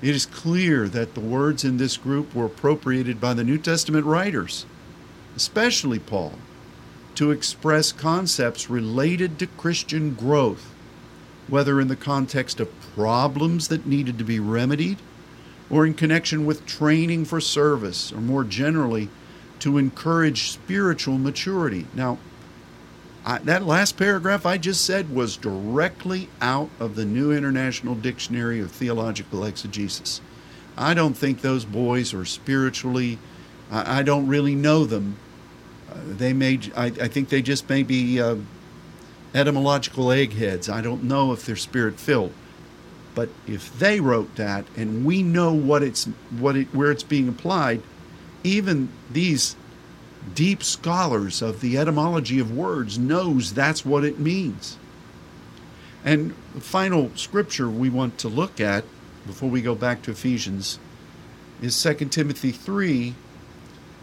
It 0.00 0.14
is 0.14 0.26
clear 0.26 0.88
that 0.88 1.14
the 1.14 1.20
words 1.20 1.64
in 1.64 1.76
this 1.76 1.96
group 1.96 2.34
were 2.34 2.46
appropriated 2.46 3.20
by 3.20 3.34
the 3.34 3.44
New 3.44 3.58
Testament 3.58 4.04
writers, 4.04 4.66
especially 5.36 6.00
Paul 6.00 6.34
to 7.14 7.30
express 7.30 7.92
concepts 7.92 8.70
related 8.70 9.38
to 9.38 9.46
Christian 9.46 10.14
growth, 10.14 10.72
whether 11.46 11.80
in 11.80 11.88
the 11.88 11.96
context 11.96 12.58
of 12.58 12.80
problems 12.94 13.68
that 13.68 13.86
needed 13.86 14.18
to 14.18 14.24
be 14.24 14.40
remedied 14.40 14.98
or 15.70 15.86
in 15.86 15.94
connection 15.94 16.46
with 16.46 16.66
training 16.66 17.24
for 17.24 17.40
service 17.40 18.12
or 18.12 18.20
more 18.20 18.44
generally 18.44 19.08
to 19.62 19.78
encourage 19.78 20.50
spiritual 20.50 21.18
maturity. 21.18 21.86
Now, 21.94 22.18
I, 23.24 23.38
that 23.38 23.62
last 23.62 23.96
paragraph 23.96 24.44
I 24.44 24.58
just 24.58 24.84
said 24.84 25.14
was 25.14 25.36
directly 25.36 26.28
out 26.40 26.68
of 26.80 26.96
the 26.96 27.04
New 27.04 27.30
International 27.30 27.94
Dictionary 27.94 28.58
of 28.58 28.72
Theological 28.72 29.44
Exegesis. 29.44 30.20
I 30.76 30.94
don't 30.94 31.14
think 31.14 31.42
those 31.42 31.64
boys 31.64 32.12
are 32.12 32.24
spiritually, 32.24 33.20
I, 33.70 34.00
I 34.00 34.02
don't 34.02 34.26
really 34.26 34.56
know 34.56 34.84
them, 34.84 35.16
they 36.06 36.32
may, 36.32 36.58
I, 36.74 36.86
I, 36.86 37.06
think 37.06 37.28
they 37.28 37.42
just 37.42 37.68
may 37.68 37.84
be 37.84 38.20
uh, 38.20 38.36
etymological 39.32 40.10
eggheads. 40.10 40.68
I 40.68 40.80
don't 40.80 41.04
know 41.04 41.32
if 41.32 41.46
they're 41.46 41.54
spirit 41.54 42.00
filled. 42.00 42.32
But 43.14 43.28
if 43.46 43.78
they 43.78 44.00
wrote 44.00 44.34
that 44.36 44.64
and 44.76 45.04
we 45.04 45.22
know 45.22 45.52
what 45.52 45.84
it's, 45.84 46.06
what 46.36 46.56
it, 46.56 46.74
where 46.74 46.90
it's 46.90 47.02
being 47.04 47.28
applied, 47.28 47.82
even 48.44 48.88
these 49.10 49.56
deep 50.34 50.62
scholars 50.62 51.42
of 51.42 51.60
the 51.60 51.76
etymology 51.78 52.38
of 52.38 52.56
words 52.56 52.98
knows 52.98 53.52
that's 53.52 53.84
what 53.84 54.04
it 54.04 54.18
means. 54.18 54.78
And 56.04 56.34
the 56.54 56.60
final 56.60 57.10
scripture 57.14 57.68
we 57.68 57.88
want 57.88 58.18
to 58.18 58.28
look 58.28 58.60
at 58.60 58.84
before 59.26 59.48
we 59.48 59.62
go 59.62 59.74
back 59.74 60.02
to 60.02 60.10
Ephesians 60.10 60.78
is 61.60 61.80
2 61.80 61.94
Timothy 62.06 62.50
3 62.50 63.14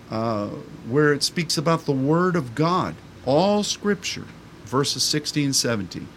uh, 0.09 0.47
where 0.87 1.13
it 1.13 1.23
speaks 1.23 1.57
about 1.57 1.85
the 1.85 1.91
Word 1.91 2.35
of 2.35 2.55
God. 2.55 2.95
All 3.25 3.63
Scripture, 3.63 4.25
verses 4.65 5.03
16 5.03 5.45
and 5.45 5.55
17, 5.55 6.07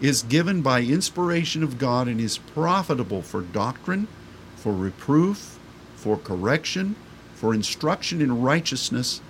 is 0.00 0.22
given 0.22 0.62
by 0.62 0.80
inspiration 0.80 1.62
of 1.62 1.78
God 1.78 2.08
and 2.08 2.20
is 2.20 2.38
profitable 2.38 3.20
for 3.20 3.42
doctrine, 3.42 4.08
for 4.56 4.72
reproof, 4.72 5.58
for 5.96 6.16
correction, 6.16 6.96
for 7.42 7.52
instruction 7.52 8.22
in 8.22 8.40
righteousness, 8.40 9.20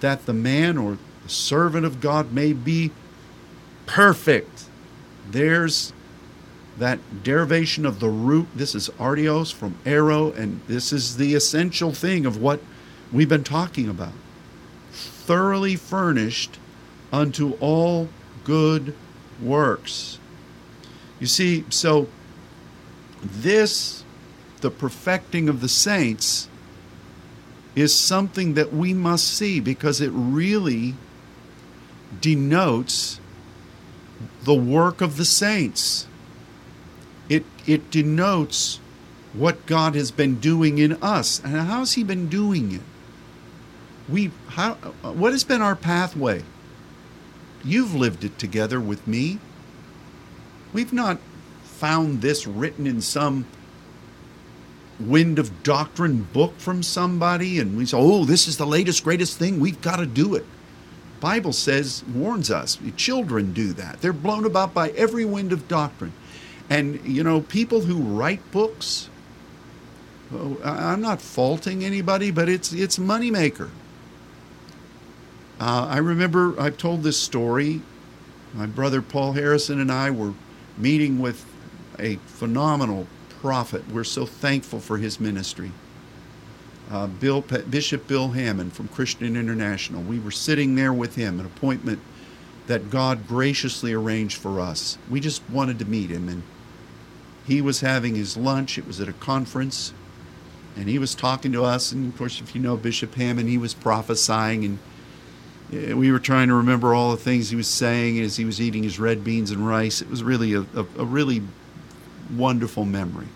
that 0.00 0.24
the 0.24 0.32
man 0.32 0.78
or 0.78 0.96
the 1.22 1.28
servant 1.28 1.84
of 1.84 2.00
God 2.00 2.32
may 2.32 2.54
be 2.54 2.90
perfect. 3.84 4.64
There's 5.30 5.92
that 6.78 7.22
derivation 7.22 7.84
of 7.84 8.00
the 8.00 8.08
root. 8.08 8.46
This 8.54 8.74
is 8.74 8.88
artios 8.98 9.52
from 9.52 9.76
arrow, 9.84 10.32
and 10.32 10.62
this 10.66 10.94
is 10.94 11.18
the 11.18 11.34
essential 11.34 11.92
thing 11.92 12.24
of 12.24 12.40
what 12.40 12.60
we've 13.12 13.28
been 13.28 13.44
talking 13.44 13.86
about. 13.86 14.14
Thoroughly 14.90 15.76
furnished 15.76 16.58
unto 17.12 17.52
all 17.60 18.08
good 18.44 18.94
works. 19.42 20.18
You 21.20 21.26
see, 21.26 21.66
so 21.68 22.08
this, 23.22 24.04
the 24.62 24.70
perfecting 24.70 25.50
of 25.50 25.60
the 25.60 25.68
saints, 25.68 26.47
is 27.78 27.94
something 27.94 28.54
that 28.54 28.72
we 28.72 28.92
must 28.94 29.26
see 29.26 29.60
because 29.60 30.00
it 30.00 30.10
really 30.12 30.94
denotes 32.20 33.20
the 34.44 34.54
work 34.54 35.00
of 35.00 35.16
the 35.16 35.24
saints. 35.24 36.06
It, 37.28 37.44
it 37.66 37.90
denotes 37.90 38.80
what 39.32 39.66
God 39.66 39.94
has 39.94 40.10
been 40.10 40.40
doing 40.40 40.78
in 40.78 40.94
us. 41.02 41.38
And 41.44 41.54
how's 41.56 41.92
He 41.92 42.02
been 42.02 42.28
doing 42.28 42.72
it? 42.72 42.80
we 44.08 44.30
how 44.48 44.74
what 45.02 45.32
has 45.32 45.44
been 45.44 45.60
our 45.60 45.76
pathway 45.76 46.42
you've 47.64 47.94
lived 47.94 48.24
it 48.24 48.38
together 48.38 48.80
with 48.80 49.06
me 49.06 49.38
we've 50.72 50.92
not 50.92 51.18
found 51.62 52.22
this 52.22 52.46
written 52.46 52.86
in 52.86 53.00
some 53.00 53.44
wind 55.00 55.38
of 55.38 55.62
doctrine 55.62 56.22
book 56.32 56.58
from 56.58 56.82
somebody 56.82 57.58
and 57.58 57.76
we 57.76 57.86
say 57.86 57.96
oh 57.96 58.24
this 58.24 58.48
is 58.48 58.56
the 58.56 58.66
latest 58.66 59.04
greatest 59.04 59.38
thing 59.38 59.60
we've 59.60 59.80
got 59.82 59.96
to 59.96 60.06
do 60.06 60.34
it 60.34 60.44
bible 61.20 61.52
says 61.52 62.04
warns 62.14 62.50
us 62.50 62.78
children 62.96 63.52
do 63.52 63.72
that 63.72 64.00
they're 64.00 64.12
blown 64.12 64.44
about 64.44 64.74
by 64.74 64.90
every 64.90 65.24
wind 65.24 65.52
of 65.52 65.68
doctrine 65.68 66.12
And, 66.70 67.00
you 67.06 67.22
know, 67.22 67.40
people 67.42 67.82
who 67.82 67.96
write 67.96 68.50
books, 68.52 69.08
oh, 70.32 70.58
I'm 70.62 71.00
not 71.00 71.22
faulting 71.22 71.84
anybody, 71.84 72.30
but 72.30 72.48
it's, 72.48 72.72
it's 72.72 72.98
moneymaker. 72.98 73.70
Uh, 75.60 75.88
I 75.90 75.98
remember 75.98 76.60
I've 76.60 76.78
told 76.78 77.02
this 77.02 77.20
story. 77.20 77.82
My 78.54 78.66
brother 78.66 79.02
Paul 79.02 79.32
Harrison 79.32 79.80
and 79.80 79.90
I 79.90 80.10
were 80.10 80.34
meeting 80.76 81.18
with 81.18 81.44
a 81.98 82.16
phenomenal 82.26 83.06
prophet. 83.40 83.88
We're 83.90 84.04
so 84.04 84.26
thankful 84.26 84.80
for 84.80 84.98
his 84.98 85.20
ministry. 85.20 85.72
Uh, 86.90 87.06
Bill, 87.06 87.42
Bishop 87.42 88.06
Bill 88.06 88.28
Hamon 88.28 88.70
from 88.70 88.88
Christian 88.88 89.36
International. 89.36 90.02
We 90.02 90.18
were 90.18 90.30
sitting 90.30 90.74
there 90.74 90.92
with 90.92 91.16
him, 91.16 91.38
an 91.38 91.46
appointment 91.46 92.00
that 92.66 92.90
God 92.90 93.26
graciously 93.28 93.92
arranged 93.92 94.38
for 94.38 94.60
us. 94.60 94.98
We 95.10 95.20
just 95.20 95.42
wanted 95.50 95.78
to 95.80 95.84
meet 95.84 96.10
him, 96.10 96.28
and 96.28 96.42
he 97.46 97.60
was 97.60 97.80
having 97.80 98.14
his 98.14 98.36
lunch. 98.36 98.78
It 98.78 98.86
was 98.86 99.00
at 99.00 99.08
a 99.08 99.12
conference, 99.14 99.92
and 100.76 100.88
he 100.88 100.98
was 100.98 101.14
talking 101.14 101.52
to 101.52 101.64
us. 101.64 101.92
And 101.92 102.12
of 102.12 102.18
course, 102.18 102.40
if 102.40 102.54
you 102.54 102.60
know 102.60 102.76
Bishop 102.76 103.14
Hamon, 103.14 103.48
he 103.48 103.58
was 103.58 103.74
prophesying, 103.74 104.64
and 104.64 104.78
eh, 105.72 105.92
we 105.92 106.10
were 106.10 106.18
trying 106.18 106.48
to 106.48 106.54
remember 106.54 106.94
all 106.94 107.10
the 107.10 107.16
things 107.16 107.50
he 107.50 107.56
was 107.56 107.68
saying 107.68 108.18
as 108.20 108.36
he 108.36 108.44
was 108.44 108.60
eating 108.60 108.82
his 108.82 108.98
red 108.98 109.24
beans 109.24 109.50
and 109.50 109.66
rice. 109.66 110.00
It 110.00 110.08
was 110.08 110.22
really 110.22 110.54
a, 110.54 110.60
a, 110.60 110.86
a 110.98 111.04
really 111.04 111.42
wonderful 112.30 112.84
memory. 112.84 113.28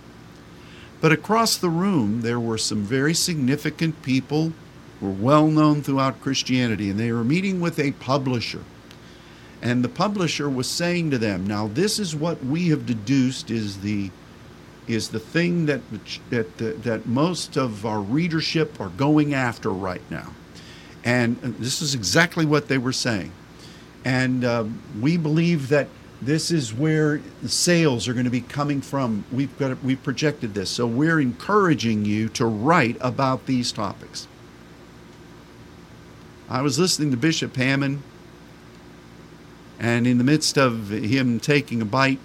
But 1.01 1.12
across 1.12 1.57
the 1.57 1.68
room, 1.68 2.20
there 2.20 2.38
were 2.38 2.59
some 2.59 2.82
very 2.82 3.12
significant 3.14 4.03
people 4.03 4.53
who 5.01 5.07
were 5.07 5.12
well 5.12 5.49
known 5.49 5.82
throughout 5.82 6.20
Christianity, 6.20 6.90
and 6.90 6.99
they 6.99 7.12
were 7.12 7.24
meeting 7.24 7.61
with 7.61 7.78
a 7.78 7.93
publisher. 7.93 8.62
And 9.61 9.84
the 9.84 9.88
publisher 9.88 10.49
was 10.49 10.68
saying 10.68 11.11
to 11.12 11.18
them 11.18 11.47
now 11.47 11.68
this 11.68 11.99
is 11.99 12.16
what 12.16 12.45
we 12.45 12.68
have 12.68 12.84
deduced 12.84 13.51
is 13.51 13.80
the 13.80 14.11
is 14.88 15.09
the 15.11 15.20
thing 15.20 15.66
that 15.66 15.80
that 16.30 16.59
that 16.59 17.07
most 17.07 17.57
of 17.57 17.86
our 17.86 18.01
readership 18.01 18.80
are 18.80 18.88
going 18.90 19.34
after 19.34 19.70
right 19.70 20.03
now. 20.11 20.32
And 21.05 21.36
this 21.59 21.82
is 21.82 21.95
exactly 21.95 22.45
what 22.47 22.68
they 22.68 22.78
were 22.78 22.93
saying. 22.93 23.32
And 24.05 24.45
uh, 24.45 24.64
we 25.01 25.16
believe 25.16 25.68
that 25.68 25.88
this 26.22 26.52
is 26.52 26.72
where 26.72 27.20
the 27.42 27.48
sales 27.48 28.06
are 28.06 28.12
going 28.12 28.24
to 28.24 28.30
be 28.30 28.40
coming 28.40 28.80
from. 28.80 29.24
We've 29.32 29.56
got 29.58 29.82
we've 29.82 30.02
projected 30.02 30.54
this. 30.54 30.70
So 30.70 30.86
we're 30.86 31.20
encouraging 31.20 32.04
you 32.04 32.28
to 32.30 32.46
write 32.46 32.96
about 33.00 33.46
these 33.46 33.72
topics. 33.72 34.28
I 36.48 36.62
was 36.62 36.78
listening 36.78 37.10
to 37.10 37.16
bishop 37.16 37.56
Hamon, 37.56 38.02
and 39.80 40.06
in 40.06 40.18
the 40.18 40.24
midst 40.24 40.56
of 40.56 40.90
him 40.90 41.40
taking 41.40 41.82
a 41.82 41.84
bite, 41.84 42.20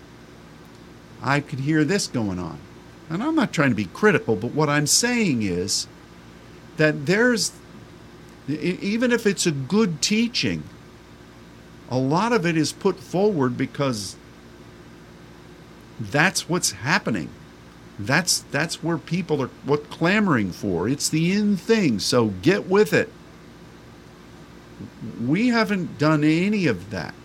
I 1.24 1.40
could 1.40 1.62
hear 1.62 1.84
this 1.84 2.06
going 2.06 2.38
on. 2.38 2.60
And 3.10 3.24
I'm 3.24 3.36
not 3.36 3.52
trying 3.52 3.70
to 3.70 3.76
be 3.76 3.86
critical, 3.86 4.36
but 4.36 4.52
what 4.52 4.70
I'm 4.70 4.86
saying 4.86 5.42
is 5.42 5.88
that 6.76 7.06
there's, 7.08 7.52
even 8.48 9.12
if 9.12 9.26
it's 9.26 9.48
a 9.48 9.52
good 9.52 10.02
teaching, 10.02 10.64
a 11.90 11.98
lot 11.98 12.34
of 12.34 12.46
it 12.46 12.58
is 12.58 12.74
put 12.74 13.00
forward 13.00 13.58
because 13.58 14.16
that's 16.00 16.50
what's 16.50 16.72
happening. 16.72 17.30
That's 18.00 18.40
that's 18.52 18.84
where 18.84 18.98
people 18.98 19.42
are 19.42 19.50
what 19.66 19.90
clamoring 19.90 20.52
for. 20.52 20.88
It's 20.88 21.10
the 21.10 21.32
in 21.32 21.58
thing. 21.58 22.00
So 22.00 22.28
get 22.42 22.68
with 22.68 22.94
it. 22.94 23.12
We 25.26 25.48
haven't 25.48 25.98
done 25.98 26.24
any 26.24 26.68
of 26.68 26.92
that. 26.92 27.16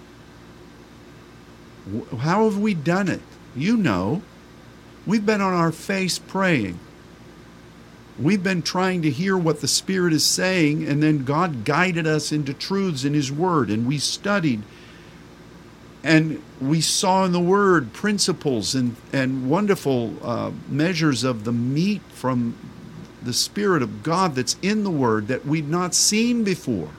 How 2.18 2.44
have 2.44 2.58
we 2.58 2.74
done 2.74 3.08
it? 3.08 3.20
You 3.54 3.76
know. 3.76 4.22
We've 5.04 5.26
been 5.26 5.40
on 5.40 5.52
our 5.52 5.72
face 5.72 6.18
praying. 6.18 6.78
We've 8.18 8.42
been 8.42 8.62
trying 8.62 9.02
to 9.02 9.10
hear 9.10 9.36
what 9.38 9.60
the 9.60 9.68
Spirit 9.68 10.12
is 10.12 10.24
saying, 10.24 10.86
and 10.86 11.02
then 11.02 11.24
God 11.24 11.64
guided 11.64 12.06
us 12.06 12.30
into 12.30 12.52
truths 12.52 13.04
in 13.04 13.14
His 13.14 13.32
Word, 13.32 13.70
and 13.70 13.86
we 13.86 13.98
studied. 13.98 14.62
And 16.04 16.42
we 16.60 16.80
saw 16.80 17.24
in 17.24 17.32
the 17.32 17.40
Word 17.40 17.92
principles 17.92 18.74
and, 18.74 18.96
and 19.12 19.48
wonderful 19.48 20.14
uh, 20.22 20.50
measures 20.68 21.24
of 21.24 21.44
the 21.44 21.52
meat 21.52 22.02
from 22.10 22.56
the 23.22 23.32
Spirit 23.32 23.82
of 23.82 24.02
God 24.02 24.34
that's 24.34 24.56
in 24.62 24.84
the 24.84 24.90
Word 24.90 25.28
that 25.28 25.46
we'd 25.46 25.68
not 25.68 25.94
seen 25.94 26.44
before. 26.44 26.90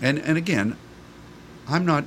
And, 0.00 0.18
and 0.18 0.38
again, 0.38 0.76
I'm 1.68 1.84
not 1.84 2.04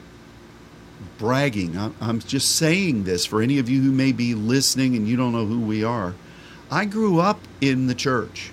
bragging. 1.18 1.78
I'm 1.78 2.20
just 2.20 2.56
saying 2.56 3.04
this 3.04 3.26
for 3.26 3.42
any 3.42 3.60
of 3.60 3.70
you 3.70 3.82
who 3.82 3.92
may 3.92 4.12
be 4.12 4.34
listening 4.34 4.96
and 4.96 5.08
you 5.08 5.16
don't 5.16 5.34
know 5.34 5.46
who 5.46 5.60
we 5.60 5.84
are. 5.84 6.16
I 6.72 6.86
grew 6.86 7.20
up 7.20 7.40
in 7.62 7.88
the 7.88 7.96
church. 7.96 8.52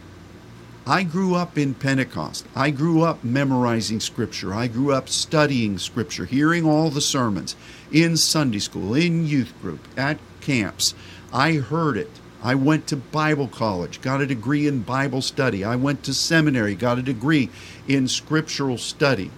I 0.86 1.02
grew 1.02 1.34
up 1.34 1.58
in 1.58 1.74
Pentecost. 1.74 2.46
I 2.54 2.70
grew 2.70 3.02
up 3.02 3.24
memorizing 3.24 4.00
Scripture. 4.00 4.54
I 4.54 4.68
grew 4.68 4.92
up 4.92 5.08
studying 5.08 5.78
Scripture, 5.78 6.24
hearing 6.24 6.64
all 6.64 6.90
the 6.90 7.00
sermons 7.00 7.56
in 7.92 8.16
Sunday 8.16 8.60
school, 8.60 8.94
in 8.94 9.26
youth 9.26 9.52
group, 9.60 9.86
at 9.96 10.18
camps. 10.40 10.94
I 11.32 11.54
heard 11.54 11.96
it. 11.96 12.10
I 12.42 12.54
went 12.54 12.86
to 12.88 12.96
Bible 12.96 13.48
college, 13.48 14.00
got 14.00 14.20
a 14.20 14.26
degree 14.26 14.68
in 14.68 14.82
Bible 14.82 15.20
study. 15.20 15.64
I 15.64 15.74
went 15.74 16.04
to 16.04 16.14
seminary, 16.14 16.76
got 16.76 16.98
a 16.98 17.02
degree 17.02 17.50
in 17.88 18.06
scriptural 18.06 18.78
study, 18.78 19.32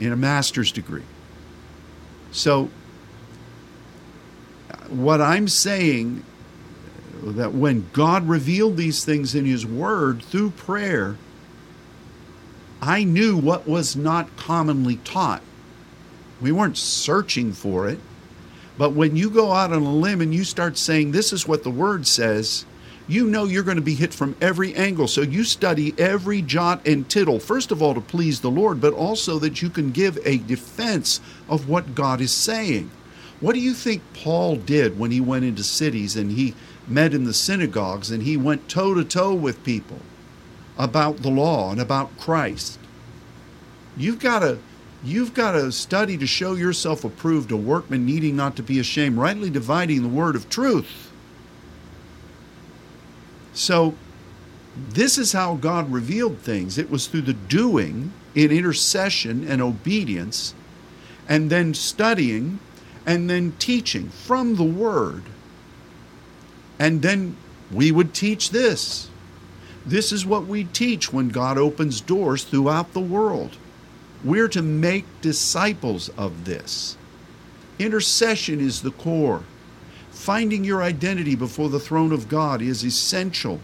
in 0.00 0.12
a 0.12 0.16
master's 0.16 0.72
degree. 0.72 1.02
So, 2.32 2.70
what 4.88 5.20
I'm 5.20 5.48
saying 5.48 6.24
that 7.22 7.54
when 7.54 7.88
God 7.92 8.28
revealed 8.28 8.76
these 8.76 9.04
things 9.04 9.34
in 9.34 9.44
His 9.44 9.66
Word 9.66 10.22
through 10.22 10.50
prayer, 10.50 11.16
I 12.80 13.04
knew 13.04 13.36
what 13.36 13.66
was 13.66 13.96
not 13.96 14.36
commonly 14.36 14.96
taught. 14.96 15.42
We 16.40 16.52
weren't 16.52 16.76
searching 16.76 17.52
for 17.52 17.88
it. 17.88 17.98
But 18.78 18.92
when 18.92 19.16
you 19.16 19.30
go 19.30 19.52
out 19.52 19.72
on 19.72 19.82
a 19.82 19.92
limb 19.92 20.20
and 20.20 20.34
you 20.34 20.44
start 20.44 20.76
saying, 20.76 21.12
This 21.12 21.32
is 21.32 21.48
what 21.48 21.62
the 21.62 21.70
Word 21.70 22.06
says, 22.06 22.66
you 23.08 23.26
know 23.26 23.44
you're 23.44 23.62
going 23.62 23.76
to 23.76 23.82
be 23.82 23.94
hit 23.94 24.12
from 24.12 24.36
every 24.40 24.74
angle. 24.74 25.06
So 25.06 25.22
you 25.22 25.44
study 25.44 25.94
every 25.96 26.42
jot 26.42 26.86
and 26.86 27.08
tittle, 27.08 27.38
first 27.38 27.70
of 27.70 27.80
all, 27.80 27.94
to 27.94 28.00
please 28.00 28.40
the 28.40 28.50
Lord, 28.50 28.80
but 28.80 28.92
also 28.92 29.38
that 29.38 29.62
you 29.62 29.70
can 29.70 29.92
give 29.92 30.18
a 30.24 30.38
defense 30.38 31.20
of 31.48 31.68
what 31.68 31.94
God 31.94 32.20
is 32.20 32.32
saying. 32.32 32.90
What 33.40 33.54
do 33.54 33.60
you 33.60 33.74
think 33.74 34.02
Paul 34.14 34.56
did 34.56 34.98
when 34.98 35.10
he 35.10 35.20
went 35.20 35.44
into 35.44 35.62
cities 35.62 36.16
and 36.16 36.32
he 36.32 36.54
met 36.86 37.14
in 37.14 37.24
the 37.24 37.34
synagogues 37.34 38.10
and 38.10 38.22
he 38.22 38.36
went 38.36 38.68
toe 38.68 38.94
to 38.94 39.04
toe 39.04 39.34
with 39.34 39.64
people 39.64 40.00
about 40.78 41.18
the 41.18 41.30
law 41.30 41.70
and 41.70 41.80
about 41.80 42.16
Christ? 42.18 42.78
You've 43.96 44.18
got 44.18 44.40
to 44.40 44.58
you've 45.02 45.34
got 45.34 45.52
to 45.52 45.72
study 45.72 46.16
to 46.18 46.26
show 46.26 46.54
yourself 46.54 47.04
approved, 47.04 47.50
a 47.52 47.56
workman 47.56 48.04
needing 48.04 48.36
not 48.36 48.56
to 48.56 48.62
be 48.62 48.78
ashamed, 48.78 49.18
rightly 49.18 49.50
dividing 49.50 50.02
the 50.02 50.08
word 50.08 50.36
of 50.36 50.50
truth. 50.50 51.10
So, 53.52 53.94
this 54.76 55.16
is 55.16 55.32
how 55.32 55.54
God 55.54 55.90
revealed 55.90 56.38
things. 56.38 56.76
It 56.76 56.90
was 56.90 57.06
through 57.06 57.22
the 57.22 57.32
doing 57.32 58.12
in 58.34 58.52
intercession 58.52 59.48
and 59.48 59.62
obedience, 59.62 60.54
and 61.26 61.48
then 61.48 61.72
studying, 61.72 62.58
and 63.06 63.30
then 63.30 63.52
teaching 63.58 64.10
from 64.10 64.56
the 64.56 64.64
Word. 64.64 65.22
And 66.78 67.02
then 67.02 67.36
we 67.70 67.90
would 67.90 68.14
teach 68.14 68.50
this. 68.50 69.10
This 69.84 70.12
is 70.12 70.26
what 70.26 70.46
we 70.46 70.64
teach 70.64 71.12
when 71.12 71.28
God 71.28 71.58
opens 71.58 72.00
doors 72.00 72.44
throughout 72.44 72.92
the 72.92 73.00
world. 73.00 73.56
We're 74.24 74.48
to 74.48 74.62
make 74.62 75.04
disciples 75.20 76.08
of 76.16 76.44
this. 76.44 76.96
Intercession 77.78 78.60
is 78.60 78.82
the 78.82 78.90
core. 78.90 79.44
Finding 80.10 80.64
your 80.64 80.82
identity 80.82 81.34
before 81.34 81.68
the 81.68 81.78
throne 81.78 82.12
of 82.12 82.28
God 82.28 82.62
is 82.62 82.82
essential. 82.82 83.60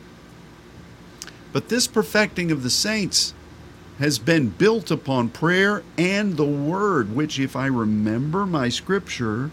But 1.53 1.69
this 1.69 1.87
perfecting 1.87 2.53
of 2.53 2.63
the 2.63 2.71
saints 2.71 3.35
has 3.99 4.19
been 4.19 4.49
built 4.49 4.91
upon 4.91 5.29
prayer 5.31 5.83
and 5.99 6.37
the 6.37 6.47
Word, 6.47 7.15
which, 7.15 7.39
if 7.39 7.57
I 7.57 7.67
remember 7.67 8.47
my 8.47 8.69
scripture, 8.69 9.51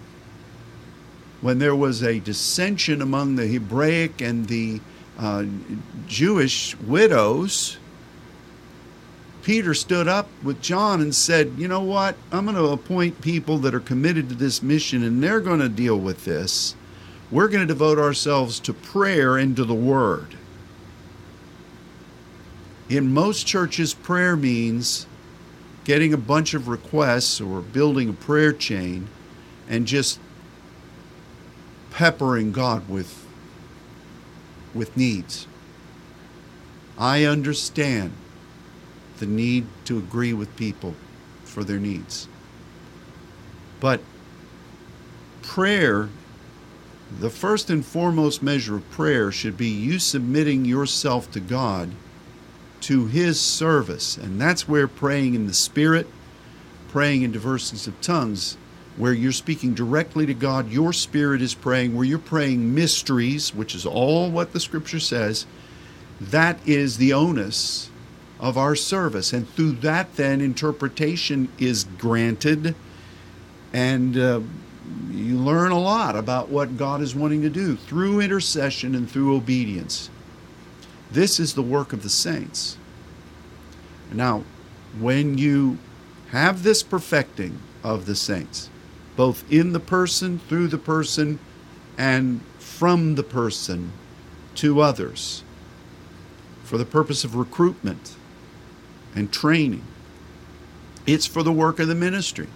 when 1.42 1.60
there 1.60 1.76
was 1.76 2.04
a 2.04 2.20
dissension 2.20 3.02
among 3.02 3.36
the 3.36 3.48
Hebraic 3.48 4.22
and 4.22 4.48
the 4.48 4.82
uh, 5.18 5.46
Jewish 6.08 6.76
widows, 6.78 7.78
Peter 9.44 9.74
stood 9.74 10.08
up 10.08 10.28
with 10.44 10.62
John 10.62 11.02
and 11.02 11.16
said, 11.16 11.54
You 11.58 11.68
know 11.68 11.82
what? 11.82 12.16
I'm 12.32 12.46
going 12.46 12.58
to 12.58 12.66
appoint 12.66 13.22
people 13.22 13.58
that 13.60 13.74
are 13.74 13.80
committed 13.80 14.30
to 14.30 14.36
this 14.36 14.62
mission 14.62 15.04
and 15.04 15.24
they're 15.24 15.40
going 15.40 15.60
to 15.60 15.70
deal 15.70 15.98
with 15.98 16.26
this 16.26 16.76
we're 17.32 17.48
going 17.48 17.62
to 17.62 17.68
devote 17.68 18.00
ourselves 18.00 18.60
to 18.62 18.74
prayer 18.74 19.38
and 19.38 19.56
to 19.56 19.64
the 19.64 19.76
Word. 19.76 20.36
In 22.90 23.14
most 23.14 23.46
churches, 23.46 23.94
prayer 23.94 24.36
means 24.36 25.06
getting 25.84 26.12
a 26.12 26.18
bunch 26.18 26.54
of 26.56 26.68
requests 26.68 27.40
or 27.40 27.62
building 27.62 28.10
a 28.10 28.14
prayer 28.14 28.52
chain 28.52 29.08
and 29.68 29.86
just 29.86 30.20
peppering 31.92 32.52
God 32.52 32.88
with 32.90 33.26
with 34.74 34.96
needs. 34.96 35.48
I 36.98 37.24
understand 37.24 38.14
the 39.18 39.26
need 39.26 39.66
to 39.86 39.98
agree 39.98 40.34
with 40.34 40.56
people 40.56 40.96
for 41.44 41.64
their 41.64 41.80
needs. 41.80 42.28
But 43.80 44.02
prayer, 45.42 46.10
the 47.20 47.30
first 47.30 47.70
and 47.70 47.86
foremost 47.86 48.44
measure 48.44 48.76
of 48.76 48.90
prayer 48.92 49.32
should 49.32 49.58
be 49.58 49.70
you 49.70 50.00
submitting 50.00 50.66
yourself 50.66 51.32
to 51.32 51.40
God 51.40 51.92
to 52.82 53.08
His 53.08 53.40
service. 53.40 54.18
And 54.18 54.40
that's 54.40 54.68
where 54.68 54.88
praying 54.88 55.36
in 55.36 55.48
the 55.48 55.54
Spirit, 55.54 56.08
praying 56.90 57.24
in 57.24 57.32
diversities 57.32 57.88
of 57.88 58.00
tongues, 58.02 58.58
where 58.98 59.14
you're 59.14 59.32
speaking 59.32 59.74
directly 59.74 60.26
to 60.26 60.34
God, 60.34 60.70
your 60.72 60.92
spirit 60.92 61.42
is 61.42 61.54
praying, 61.54 61.96
where 61.96 62.06
you're 62.06 62.20
praying 62.20 62.74
mysteries, 62.76 63.54
which 63.54 63.74
is 63.74 63.86
all 63.86 64.30
what 64.30 64.52
the 64.52 64.60
scripture 64.60 65.00
says, 65.00 65.46
that 66.20 66.60
is 66.68 66.98
the 66.98 67.14
onus 67.14 67.90
of 68.40 68.58
our 68.58 68.76
service. 68.76 69.32
And 69.32 69.48
through 69.50 69.74
that, 69.74 70.16
then, 70.16 70.42
interpretation 70.42 71.50
is 71.58 71.86
granted, 71.86 72.76
and 73.72 74.18
uh, 74.18 74.42
you 75.12 75.38
learn 75.38 75.72
a 75.72 75.80
lot 75.80 76.16
about 76.16 76.50
what 76.50 76.78
God 76.78 77.02
is 77.02 77.16
wanting 77.16 77.42
to 77.44 77.50
do 77.50 77.76
through 77.76 78.20
intercession 78.20 78.96
and 78.96 79.10
through 79.10 79.36
obedience. 79.36 80.10
This 81.12 81.40
is 81.40 81.54
the 81.54 81.62
work 81.62 81.94
of 81.94 82.04
the 82.04 82.10
saints. 82.10 82.78
Now, 84.12 84.44
when 85.00 85.38
you 85.38 85.78
have 86.32 86.64
this 86.64 86.82
perfecting 86.84 87.60
of 87.84 88.06
the 88.06 88.16
saints, 88.16 88.70
both 89.20 89.44
in 89.52 89.74
the 89.74 89.82
person, 89.82 90.40
through 90.48 90.70
the 90.70 90.78
person, 90.78 91.38
and 91.98 92.40
from 92.58 93.16
the 93.16 93.24
person 93.24 93.92
to 94.56 94.80
others, 94.80 95.44
for 96.64 96.78
the 96.78 96.86
purpose 96.86 97.26
of 97.26 97.36
recruitment 97.36 98.16
and 99.14 99.30
training. 99.30 99.84
It's 101.06 101.26
for 101.26 101.44
the 101.44 101.52
work 101.52 101.80
of 101.80 101.90
the 101.90 101.96
ministry. 101.96 102.48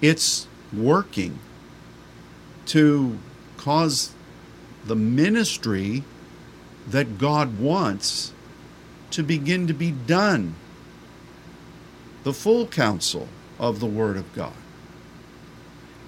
It's 0.00 0.46
working 0.72 1.38
to 2.68 3.18
cause 3.58 4.14
the 4.86 4.96
ministry 4.96 6.02
that 6.88 7.18
God 7.18 7.58
wants 7.58 8.32
to 9.10 9.22
begin 9.22 9.66
to 9.66 9.74
be 9.74 9.90
done. 9.90 10.54
The 12.22 12.32
full 12.32 12.66
counsel 12.66 13.28
of 13.58 13.80
the 13.80 13.86
Word 13.86 14.16
of 14.16 14.34
God. 14.34 14.54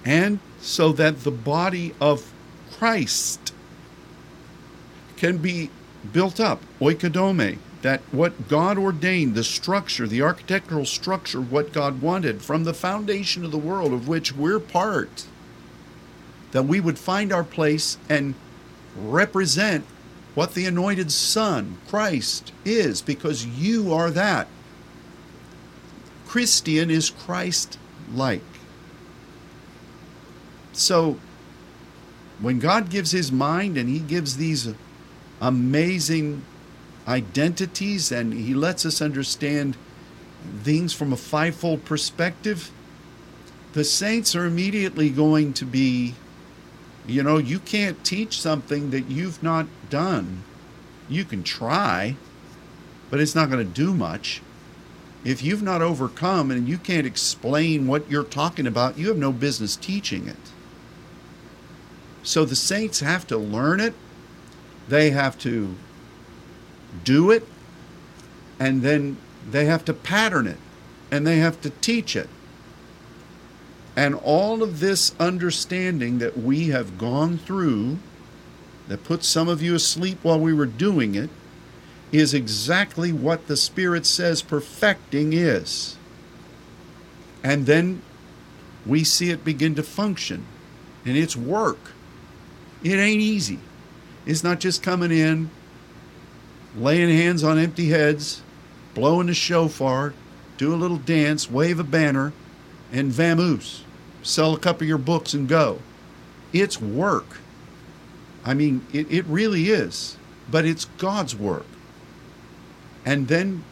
And 0.05 0.39
so 0.61 0.91
that 0.93 1.23
the 1.23 1.31
body 1.31 1.95
of 1.99 2.31
Christ 2.77 3.53
can 5.17 5.39
be 5.39 5.71
built 6.13 6.39
up, 6.39 6.61
oikodome, 6.79 7.57
that 7.81 8.01
what 8.11 8.47
God 8.47 8.77
ordained, 8.77 9.35
the 9.35 9.43
structure, 9.43 10.07
the 10.07 10.21
architectural 10.21 10.85
structure, 10.85 11.41
what 11.41 11.73
God 11.73 12.01
wanted 12.01 12.41
from 12.41 12.63
the 12.63 12.73
foundation 12.73 13.43
of 13.43 13.51
the 13.51 13.57
world 13.57 13.93
of 13.93 14.07
which 14.07 14.33
we're 14.33 14.59
part, 14.59 15.25
that 16.51 16.63
we 16.63 16.79
would 16.79 16.99
find 16.99 17.31
our 17.31 17.43
place 17.43 17.97
and 18.09 18.35
represent 18.95 19.85
what 20.35 20.53
the 20.53 20.65
anointed 20.65 21.11
Son, 21.11 21.77
Christ, 21.87 22.51
is, 22.63 23.01
because 23.01 23.45
you 23.45 23.93
are 23.93 24.11
that. 24.11 24.47
Christian 26.27 26.89
is 26.89 27.09
Christ 27.09 27.77
like. 28.13 28.41
So, 30.77 31.17
when 32.39 32.59
God 32.59 32.89
gives 32.89 33.11
His 33.11 33.31
mind 33.31 33.77
and 33.77 33.89
He 33.89 33.99
gives 33.99 34.37
these 34.37 34.73
amazing 35.41 36.43
identities 37.07 38.11
and 38.11 38.33
He 38.33 38.53
lets 38.53 38.85
us 38.85 39.01
understand 39.01 39.77
things 40.63 40.93
from 40.93 41.13
a 41.13 41.17
fivefold 41.17 41.85
perspective, 41.85 42.71
the 43.73 43.83
saints 43.83 44.35
are 44.35 44.45
immediately 44.45 45.09
going 45.09 45.53
to 45.53 45.65
be 45.65 46.15
you 47.07 47.21
know, 47.21 47.37
you 47.37 47.59
can't 47.59 48.03
teach 48.03 48.41
something 48.41 48.89
that 48.89 49.09
you've 49.09 49.43
not 49.43 49.67
done. 49.89 50.43
You 51.07 51.23
can 51.23 51.43
try, 51.43 52.15
but 53.09 53.19
it's 53.19 53.35
not 53.35 53.49
going 53.49 53.65
to 53.65 53.71
do 53.71 53.93
much. 53.93 54.41
If 55.23 55.43
you've 55.43 55.61
not 55.61 55.81
overcome 55.81 56.51
and 56.51 56.67
you 56.67 56.77
can't 56.77 57.05
explain 57.05 57.87
what 57.87 58.09
you're 58.09 58.23
talking 58.23 58.65
about, 58.65 58.97
you 58.97 59.07
have 59.09 59.17
no 59.17 59.31
business 59.31 59.75
teaching 59.75 60.27
it. 60.27 60.35
So 62.25 62.43
the 62.43 62.55
saints 62.55 63.01
have 63.01 63.27
to 63.27 63.37
learn 63.37 63.79
it, 63.79 63.93
they 64.89 65.11
have 65.11 65.37
to 65.39 65.75
do 67.03 67.29
it, 67.29 67.47
and 68.59 68.81
then 68.81 69.17
they 69.49 69.65
have 69.65 69.85
to 69.85 69.93
pattern 69.93 70.47
it, 70.47 70.57
and 71.11 71.25
they 71.25 71.37
have 71.37 71.61
to 71.61 71.69
teach 71.69 72.15
it. 72.15 72.27
And 73.95 74.15
all 74.15 74.63
of 74.63 74.79
this 74.79 75.15
understanding 75.19 76.17
that 76.17 76.37
we 76.37 76.69
have 76.69 76.97
gone 76.97 77.37
through, 77.37 77.99
that 78.87 79.03
put 79.03 79.23
some 79.23 79.47
of 79.47 79.61
you 79.61 79.75
asleep 79.75 80.17
while 80.23 80.39
we 80.39 80.51
were 80.51 80.65
doing 80.65 81.13
it, 81.13 81.29
is 82.11 82.33
exactly 82.33 83.13
what 83.13 83.47
the 83.47 83.55
Spirit 83.55 84.05
says 84.05 84.41
perfecting 84.41 85.31
is. 85.31 85.95
And 87.43 87.67
then 87.67 88.01
we 88.83 89.03
see 89.03 89.29
it 89.29 89.45
begin 89.45 89.75
to 89.75 89.83
function. 89.83 90.47
And 91.05 91.15
it's 91.15 91.35
work. 91.35 91.91
It 92.85 92.97
ain't 92.97 93.21
easy. 93.21 93.59
It's 94.25 94.43
not 94.43 94.61
just 94.61 94.81
coming 94.81 95.11
in, 95.11 95.49
laying 96.77 97.09
hands 97.09 97.43
on 97.43 97.57
empty 97.57 97.89
heads, 97.89 98.41
blowing 98.93 99.27
the 99.27 99.33
shofar, 99.33 100.13
do 100.57 100.73
a 100.73 100.77
little 100.77 100.97
dance, 100.97 101.51
wave 101.51 101.79
a 101.79 101.83
banner, 101.83 102.31
and 102.93 103.11
vamoose 103.11 103.81
sell 104.25 104.53
a 104.53 104.59
couple 104.59 104.83
of 104.83 104.89
your 104.89 104.97
books 104.97 105.33
and 105.33 105.47
go. 105.47 105.79
It's 106.53 106.81
work. 106.81 107.37
I 108.43 108.53
mean, 108.53 108.85
it, 108.93 109.11
it 109.11 109.25
really 109.25 109.69
is, 109.69 110.17
but 110.49 110.65
it's 110.65 110.85
God's 110.85 111.35
work. 111.35 111.65
And 113.05 113.27
then 113.27 113.63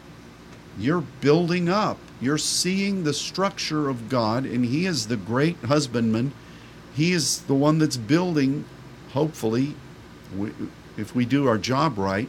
you're 0.78 1.04
building 1.20 1.68
up. 1.68 1.98
You're 2.20 2.38
seeing 2.38 3.04
the 3.04 3.14
structure 3.14 3.88
of 3.88 4.08
God, 4.08 4.44
and 4.44 4.64
He 4.64 4.86
is 4.86 5.06
the 5.06 5.16
great 5.16 5.56
husbandman. 5.58 6.32
He 6.94 7.12
is 7.12 7.42
the 7.42 7.54
one 7.54 7.78
that's 7.78 7.96
building, 7.96 8.64
hopefully, 9.14 9.74
if 10.98 11.14
we 11.14 11.24
do 11.24 11.48
our 11.48 11.58
job 11.58 11.96
right, 11.96 12.28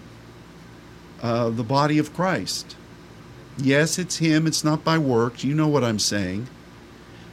uh, 1.22 1.50
the 1.50 1.64
body 1.64 1.98
of 1.98 2.14
Christ. 2.14 2.76
Yes, 3.58 3.98
it's 3.98 4.18
Him, 4.18 4.48
it's 4.48 4.64
not 4.64 4.84
by 4.84 4.98
works. 4.98 5.44
You 5.44 5.56
know 5.56 5.68
what 5.68 5.84
I'm 5.84 6.00
saying. 6.00 6.48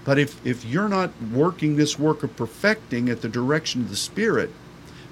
But 0.05 0.18
if, 0.18 0.44
if 0.44 0.64
you're 0.64 0.88
not 0.88 1.12
working 1.32 1.76
this 1.76 1.98
work 1.98 2.22
of 2.22 2.36
perfecting 2.36 3.09
at 3.09 3.20
the 3.20 3.28
direction 3.28 3.82
of 3.82 3.90
the 3.90 3.96
Spirit, 3.96 4.50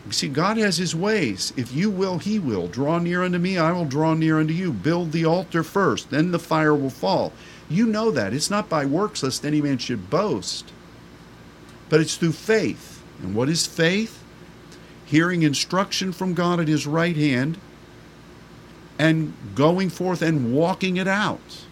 you 0.06 0.12
see, 0.12 0.28
God 0.28 0.56
has 0.56 0.78
His 0.78 0.94
ways. 0.94 1.52
If 1.56 1.74
you 1.74 1.90
will, 1.90 2.18
He 2.18 2.38
will. 2.38 2.66
Draw 2.66 3.00
near 3.00 3.22
unto 3.22 3.38
me, 3.38 3.58
I 3.58 3.72
will 3.72 3.84
draw 3.84 4.14
near 4.14 4.40
unto 4.40 4.54
you. 4.54 4.72
Build 4.72 5.12
the 5.12 5.26
altar 5.26 5.62
first, 5.62 6.10
then 6.10 6.30
the 6.30 6.38
fire 6.38 6.74
will 6.74 6.90
fall. 6.90 7.32
You 7.68 7.86
know 7.86 8.10
that. 8.10 8.32
It's 8.32 8.50
not 8.50 8.68
by 8.68 8.86
works, 8.86 9.22
lest 9.22 9.44
any 9.44 9.60
man 9.60 9.78
should 9.78 10.10
boast, 10.10 10.72
but 11.88 12.00
it's 12.00 12.16
through 12.16 12.32
faith. 12.32 13.02
And 13.22 13.34
what 13.34 13.48
is 13.48 13.66
faith? 13.66 14.19
Hearing 15.10 15.42
instruction 15.42 16.12
from 16.12 16.34
God 16.34 16.60
at 16.60 16.68
His 16.68 16.86
right 16.86 17.16
hand 17.16 17.58
and 18.96 19.34
going 19.56 19.90
forth 19.90 20.22
and 20.22 20.54
walking 20.54 20.96
it 20.98 21.08
out. 21.08 21.64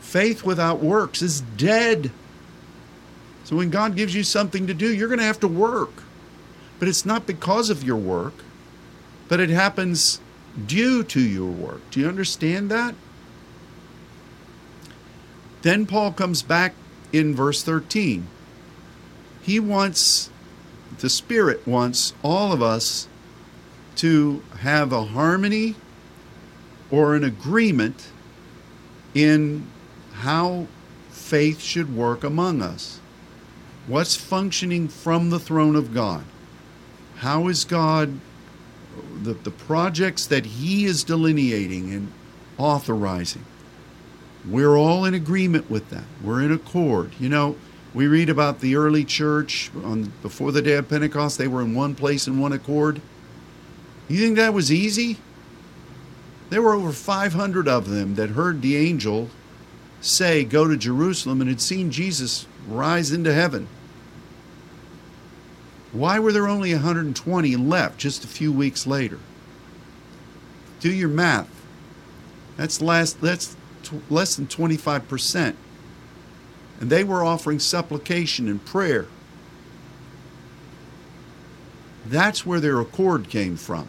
Faith 0.00 0.44
without 0.44 0.80
works 0.80 1.20
is 1.20 1.42
dead. 1.42 2.10
So 3.44 3.56
when 3.56 3.68
God 3.68 3.96
gives 3.96 4.14
you 4.14 4.22
something 4.22 4.66
to 4.66 4.72
do, 4.72 4.90
you're 4.94 5.08
going 5.08 5.18
to 5.18 5.26
have 5.26 5.40
to 5.40 5.48
work. 5.48 6.04
But 6.78 6.88
it's 6.88 7.04
not 7.04 7.26
because 7.26 7.68
of 7.68 7.84
your 7.84 7.96
work, 7.96 8.34
but 9.28 9.40
it 9.40 9.50
happens 9.50 10.20
due 10.66 11.02
to 11.04 11.20
your 11.20 11.50
work. 11.50 11.82
Do 11.90 12.00
you 12.00 12.08
understand 12.08 12.70
that? 12.70 12.94
Then 15.60 15.84
Paul 15.84 16.12
comes 16.12 16.42
back 16.42 16.74
in 17.12 17.34
verse 17.34 17.62
13. 17.62 18.26
He 19.42 19.60
wants, 19.60 20.30
the 21.02 21.10
Spirit 21.10 21.66
wants 21.66 22.14
all 22.22 22.52
of 22.52 22.62
us 22.62 23.08
to 23.96 24.40
have 24.60 24.92
a 24.92 25.02
harmony 25.02 25.74
or 26.92 27.16
an 27.16 27.24
agreement 27.24 28.06
in 29.12 29.66
how 30.12 30.68
faith 31.10 31.60
should 31.60 31.96
work 31.96 32.22
among 32.22 32.62
us. 32.62 33.00
What's 33.88 34.14
functioning 34.14 34.86
from 34.86 35.30
the 35.30 35.40
throne 35.40 35.74
of 35.74 35.92
God? 35.92 36.22
How 37.16 37.48
is 37.48 37.64
God, 37.64 38.20
the, 39.24 39.32
the 39.32 39.50
projects 39.50 40.26
that 40.26 40.46
He 40.46 40.84
is 40.84 41.02
delineating 41.02 41.92
and 41.92 42.12
authorizing? 42.58 43.44
We're 44.48 44.76
all 44.76 45.04
in 45.04 45.14
agreement 45.14 45.68
with 45.68 45.90
that. 45.90 46.04
We're 46.22 46.42
in 46.42 46.52
accord. 46.52 47.10
You 47.18 47.28
know, 47.28 47.56
We 47.94 48.06
read 48.06 48.30
about 48.30 48.60
the 48.60 48.76
early 48.76 49.04
church 49.04 49.70
on 49.84 50.12
before 50.22 50.52
the 50.52 50.62
day 50.62 50.74
of 50.74 50.88
Pentecost, 50.88 51.38
they 51.38 51.48
were 51.48 51.60
in 51.60 51.74
one 51.74 51.94
place 51.94 52.26
in 52.26 52.38
one 52.38 52.52
accord. 52.52 53.00
You 54.08 54.18
think 54.18 54.36
that 54.36 54.54
was 54.54 54.72
easy? 54.72 55.18
There 56.50 56.62
were 56.62 56.74
over 56.74 56.92
500 56.92 57.68
of 57.68 57.88
them 57.88 58.14
that 58.16 58.30
heard 58.30 58.62
the 58.62 58.76
angel 58.76 59.30
say, 60.00 60.44
Go 60.44 60.66
to 60.68 60.76
Jerusalem, 60.76 61.40
and 61.40 61.48
had 61.48 61.60
seen 61.60 61.90
Jesus 61.90 62.46
rise 62.66 63.12
into 63.12 63.32
heaven. 63.32 63.68
Why 65.92 66.18
were 66.18 66.32
there 66.32 66.48
only 66.48 66.72
120 66.72 67.56
left 67.56 67.98
just 67.98 68.24
a 68.24 68.28
few 68.28 68.50
weeks 68.52 68.86
later? 68.86 69.18
Do 70.80 70.90
your 70.90 71.10
math. 71.10 71.48
That's 72.56 72.80
last 72.80 73.20
that's 73.20 73.56
t- 73.82 74.00
less 74.08 74.36
than 74.36 74.46
25%. 74.46 75.54
And 76.82 76.90
they 76.90 77.04
were 77.04 77.22
offering 77.22 77.60
supplication 77.60 78.48
and 78.48 78.62
prayer. 78.64 79.06
That's 82.04 82.44
where 82.44 82.58
their 82.58 82.80
accord 82.80 83.28
came 83.28 83.56
from. 83.56 83.86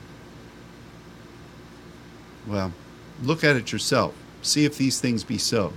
Well, 2.46 2.72
look 3.24 3.44
at 3.44 3.56
it 3.56 3.72
yourself. 3.72 4.14
See 4.44 4.64
if 4.64 4.78
these 4.78 5.02
things 5.02 5.24
be 5.24 5.40
so. 5.40 5.74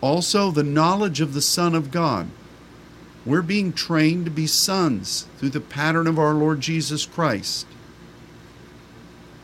Also, 0.00 0.50
the 0.50 0.62
knowledge 0.62 1.20
of 1.20 1.34
the 1.34 1.42
Son 1.42 1.74
of 1.74 1.90
God. 1.90 2.28
We're 3.26 3.42
being 3.42 3.74
trained 3.74 4.24
to 4.24 4.30
be 4.30 4.46
sons 4.46 5.26
through 5.36 5.50
the 5.50 5.60
pattern 5.60 6.06
of 6.06 6.18
our 6.18 6.32
Lord 6.32 6.62
Jesus 6.62 7.04
Christ. 7.04 7.66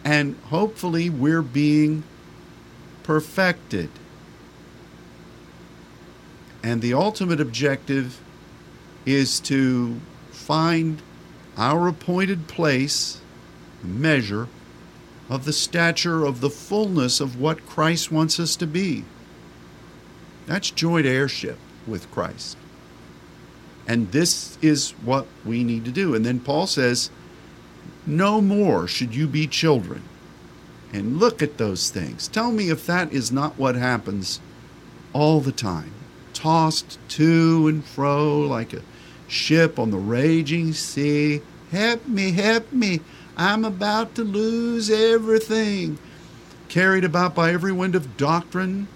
And 0.03 0.37
hopefully, 0.45 1.11
we're 1.11 1.43
being 1.43 2.03
perfected. 3.03 3.91
And 6.67 6.83
the 6.83 6.95
ultimate 6.95 7.41
objective 7.41 8.21
is 9.05 9.39
to 9.39 10.01
find 10.33 11.01
our 11.57 11.87
appointed 11.87 12.49
place, 12.49 13.21
measure 13.85 14.49
of 15.31 15.45
the 15.45 15.53
stature 15.53 16.25
of 16.25 16.41
the 16.41 16.51
fullness 16.51 17.21
of 17.21 17.41
what 17.41 17.67
Christ 17.67 18.11
wants 18.11 18.41
us 18.41 18.57
to 18.57 18.67
be. 18.67 19.05
That's 20.47 20.73
joint 20.73 21.07
heirship 21.07 21.57
with 21.87 22.11
Christ. 22.11 22.57
And 23.87 24.11
this 24.11 24.59
is 24.61 24.91
what 25.05 25.29
we 25.45 25.63
need 25.63 25.85
to 25.85 25.93
do. 25.93 26.17
And 26.17 26.27
then 26.27 26.41
Paul 26.41 26.67
says, 26.67 27.11
No 28.05 28.41
more 28.41 28.89
should 28.89 29.15
you 29.15 29.29
be 29.29 29.47
children. 29.47 30.03
And 30.93 31.19
look 31.21 31.43
at 31.43 31.59
those 31.59 31.91
things. 31.91 32.27
Tell 32.27 32.51
me 32.51 32.71
if 32.71 32.85
that 32.87 33.13
is 33.13 33.31
not 33.31 33.57
what 33.57 33.77
happens 33.77 34.41
all 35.13 35.41
the 35.41 35.53
time. 35.53 35.93
Tossed 36.37 36.99
to 37.09 37.67
and 37.67 37.83
fro 37.83 38.41
like 38.41 38.75
a 38.75 38.83
ship 39.27 39.79
on 39.79 39.91
the 39.91 39.97
raging 39.97 40.75
sea. 40.75 41.41
Help 41.73 42.07
me, 42.07 42.33
help 42.33 42.71
me. 42.75 43.01
I'm 43.39 43.65
about 43.65 44.15
to 44.17 44.23
lose 44.23 44.91
everything. 44.91 45.99
Carried 46.69 47.05
about 47.05 47.35
by 47.35 47.53
every 47.53 47.73
wind 47.73 47.95
of 47.95 48.19
doctrine, 48.19 48.87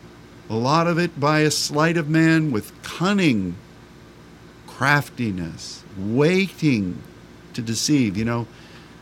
a 0.50 0.54
lot 0.54 0.86
of 0.86 0.98
it 0.98 1.18
by 1.18 1.40
a 1.40 1.50
sleight 1.50 1.96
of 1.96 2.10
man 2.10 2.52
with 2.52 2.74
cunning, 2.82 3.56
craftiness, 4.66 5.82
waiting 5.96 7.02
to 7.54 7.62
deceive. 7.62 8.18
You 8.18 8.26
know, 8.26 8.46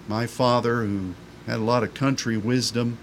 my 0.06 0.28
father, 0.28 0.84
who 0.84 1.14
had 1.46 1.56
a 1.56 1.64
lot 1.64 1.82
of 1.82 1.92
country 1.92 2.36
wisdom, 2.36 2.98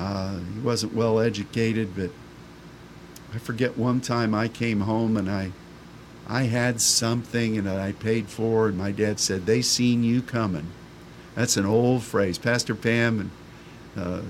uh, 0.00 0.38
he 0.38 0.60
wasn't 0.60 0.94
well 0.94 1.20
educated, 1.20 1.94
but 1.94 2.10
I 3.34 3.38
forget 3.38 3.76
one 3.76 4.00
time 4.00 4.34
I 4.34 4.48
came 4.48 4.80
home 4.80 5.16
and 5.16 5.30
I 5.30 5.52
I 6.26 6.44
had 6.44 6.80
something 6.80 7.58
and 7.58 7.68
I 7.68 7.92
paid 7.92 8.28
for, 8.28 8.68
and 8.68 8.78
my 8.78 8.92
dad 8.92 9.20
said, 9.20 9.44
They 9.44 9.60
seen 9.60 10.02
you 10.02 10.22
coming. 10.22 10.68
That's 11.34 11.56
an 11.56 11.66
old 11.66 12.02
phrase. 12.02 12.38
Pastor 12.38 12.74
Pam 12.74 13.20
and 13.20 13.30
uh, 13.96 14.22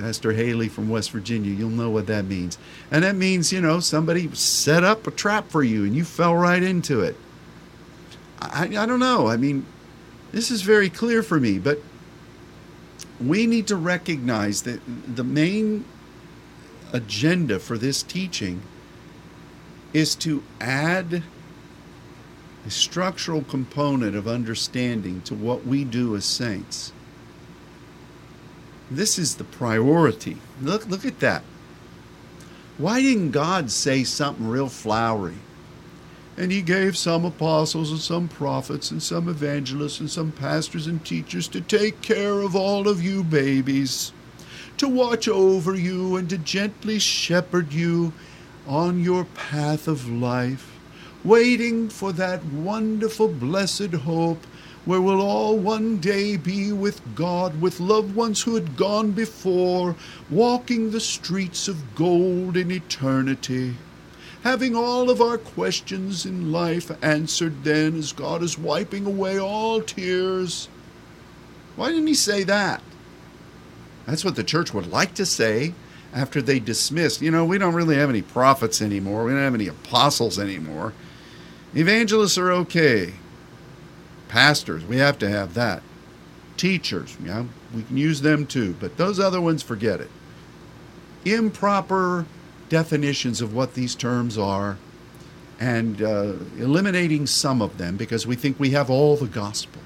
Pastor 0.00 0.32
Haley 0.32 0.68
from 0.68 0.88
West 0.88 1.10
Virginia, 1.10 1.52
you'll 1.52 1.70
know 1.70 1.90
what 1.90 2.06
that 2.06 2.24
means. 2.24 2.58
And 2.90 3.04
that 3.04 3.16
means, 3.16 3.52
you 3.52 3.60
know, 3.60 3.80
somebody 3.80 4.32
set 4.34 4.84
up 4.84 5.06
a 5.06 5.10
trap 5.10 5.50
for 5.50 5.62
you 5.62 5.84
and 5.84 5.94
you 5.94 6.04
fell 6.04 6.34
right 6.34 6.62
into 6.62 7.00
it. 7.00 7.16
I, 8.40 8.64
I 8.64 8.86
don't 8.86 9.00
know. 9.00 9.26
I 9.28 9.36
mean, 9.36 9.66
this 10.32 10.50
is 10.50 10.62
very 10.62 10.88
clear 10.88 11.22
for 11.22 11.38
me, 11.38 11.58
but 11.58 11.78
we 13.20 13.46
need 13.46 13.66
to 13.68 13.76
recognize 13.76 14.62
that 14.62 14.80
the 15.14 15.24
main 15.24 15.84
agenda 16.94 17.58
for 17.58 17.76
this 17.76 18.02
teaching 18.02 18.62
is 19.92 20.14
to 20.14 20.42
add 20.60 21.22
a 22.64 22.70
structural 22.70 23.42
component 23.42 24.16
of 24.16 24.26
understanding 24.26 25.20
to 25.22 25.34
what 25.34 25.66
we 25.66 25.84
do 25.84 26.16
as 26.16 26.24
saints. 26.24 26.92
This 28.90 29.18
is 29.18 29.34
the 29.34 29.44
priority. 29.44 30.38
Look, 30.62 30.86
look 30.86 31.04
at 31.04 31.20
that. 31.20 31.42
Why 32.78 33.02
didn't 33.02 33.32
God 33.32 33.70
say 33.70 34.04
something 34.04 34.48
real 34.48 34.68
flowery? 34.68 35.36
And 36.36 36.50
he 36.50 36.62
gave 36.62 36.96
some 36.96 37.24
apostles 37.24 37.90
and 37.90 38.00
some 38.00 38.28
prophets 38.28 38.90
and 38.90 39.02
some 39.02 39.28
evangelists 39.28 40.00
and 40.00 40.10
some 40.10 40.32
pastors 40.32 40.86
and 40.86 41.04
teachers 41.04 41.46
to 41.48 41.60
take 41.60 42.02
care 42.02 42.40
of 42.40 42.56
all 42.56 42.88
of 42.88 43.02
you 43.02 43.22
babies, 43.22 44.12
to 44.78 44.88
watch 44.88 45.28
over 45.28 45.74
you 45.74 46.16
and 46.16 46.28
to 46.30 46.38
gently 46.38 46.98
shepherd 46.98 47.72
you 47.72 48.12
on 48.66 49.02
your 49.02 49.24
path 49.24 49.86
of 49.86 50.08
life, 50.08 50.72
waiting 51.22 51.88
for 51.88 52.12
that 52.12 52.44
wonderful 52.44 53.28
blessed 53.28 53.92
hope 53.92 54.44
where 54.84 55.00
we'll 55.00 55.22
all 55.22 55.56
one 55.56 55.96
day 55.98 56.36
be 56.36 56.70
with 56.72 57.00
God, 57.14 57.60
with 57.60 57.80
loved 57.80 58.14
ones 58.14 58.42
who 58.42 58.54
had 58.54 58.76
gone 58.76 59.12
before, 59.12 59.96
walking 60.30 60.90
the 60.90 61.00
streets 61.00 61.68
of 61.68 61.94
gold 61.94 62.56
in 62.56 62.70
eternity, 62.70 63.76
having 64.42 64.76
all 64.76 65.08
of 65.08 65.22
our 65.22 65.38
questions 65.38 66.26
in 66.26 66.52
life 66.52 66.90
answered 67.02 67.64
then 67.64 67.96
as 67.96 68.12
God 68.12 68.42
is 68.42 68.58
wiping 68.58 69.06
away 69.06 69.38
all 69.38 69.80
tears. 69.80 70.68
Why 71.76 71.90
didn't 71.90 72.06
he 72.06 72.14
say 72.14 72.44
that? 72.44 72.82
That's 74.06 74.24
what 74.24 74.36
the 74.36 74.44
church 74.44 74.74
would 74.74 74.86
like 74.86 75.14
to 75.14 75.26
say 75.26 75.74
after 76.12 76.40
they 76.40 76.60
dismissed. 76.60 77.22
You 77.22 77.30
know, 77.30 77.44
we 77.44 77.58
don't 77.58 77.74
really 77.74 77.96
have 77.96 78.10
any 78.10 78.22
prophets 78.22 78.80
anymore, 78.80 79.24
we 79.24 79.32
don't 79.32 79.40
have 79.40 79.54
any 79.54 79.68
apostles 79.68 80.38
anymore. 80.38 80.92
Evangelists 81.74 82.38
are 82.38 82.52
okay. 82.52 83.14
Pastors, 84.28 84.84
we 84.84 84.98
have 84.98 85.18
to 85.18 85.28
have 85.28 85.54
that. 85.54 85.82
Teachers, 86.56 87.16
yeah, 87.24 87.44
we 87.74 87.82
can 87.82 87.96
use 87.96 88.20
them 88.20 88.46
too, 88.46 88.76
but 88.78 88.96
those 88.96 89.18
other 89.18 89.40
ones, 89.40 89.62
forget 89.62 90.00
it. 90.00 90.10
Improper 91.24 92.26
definitions 92.68 93.40
of 93.40 93.54
what 93.54 93.74
these 93.74 93.94
terms 93.94 94.38
are 94.38 94.78
and 95.58 96.02
uh, 96.02 96.34
eliminating 96.58 97.26
some 97.26 97.62
of 97.62 97.78
them 97.78 97.96
because 97.96 98.26
we 98.26 98.36
think 98.36 98.58
we 98.58 98.70
have 98.70 98.90
all 98.90 99.16
the 99.16 99.26
gospel. 99.26 99.80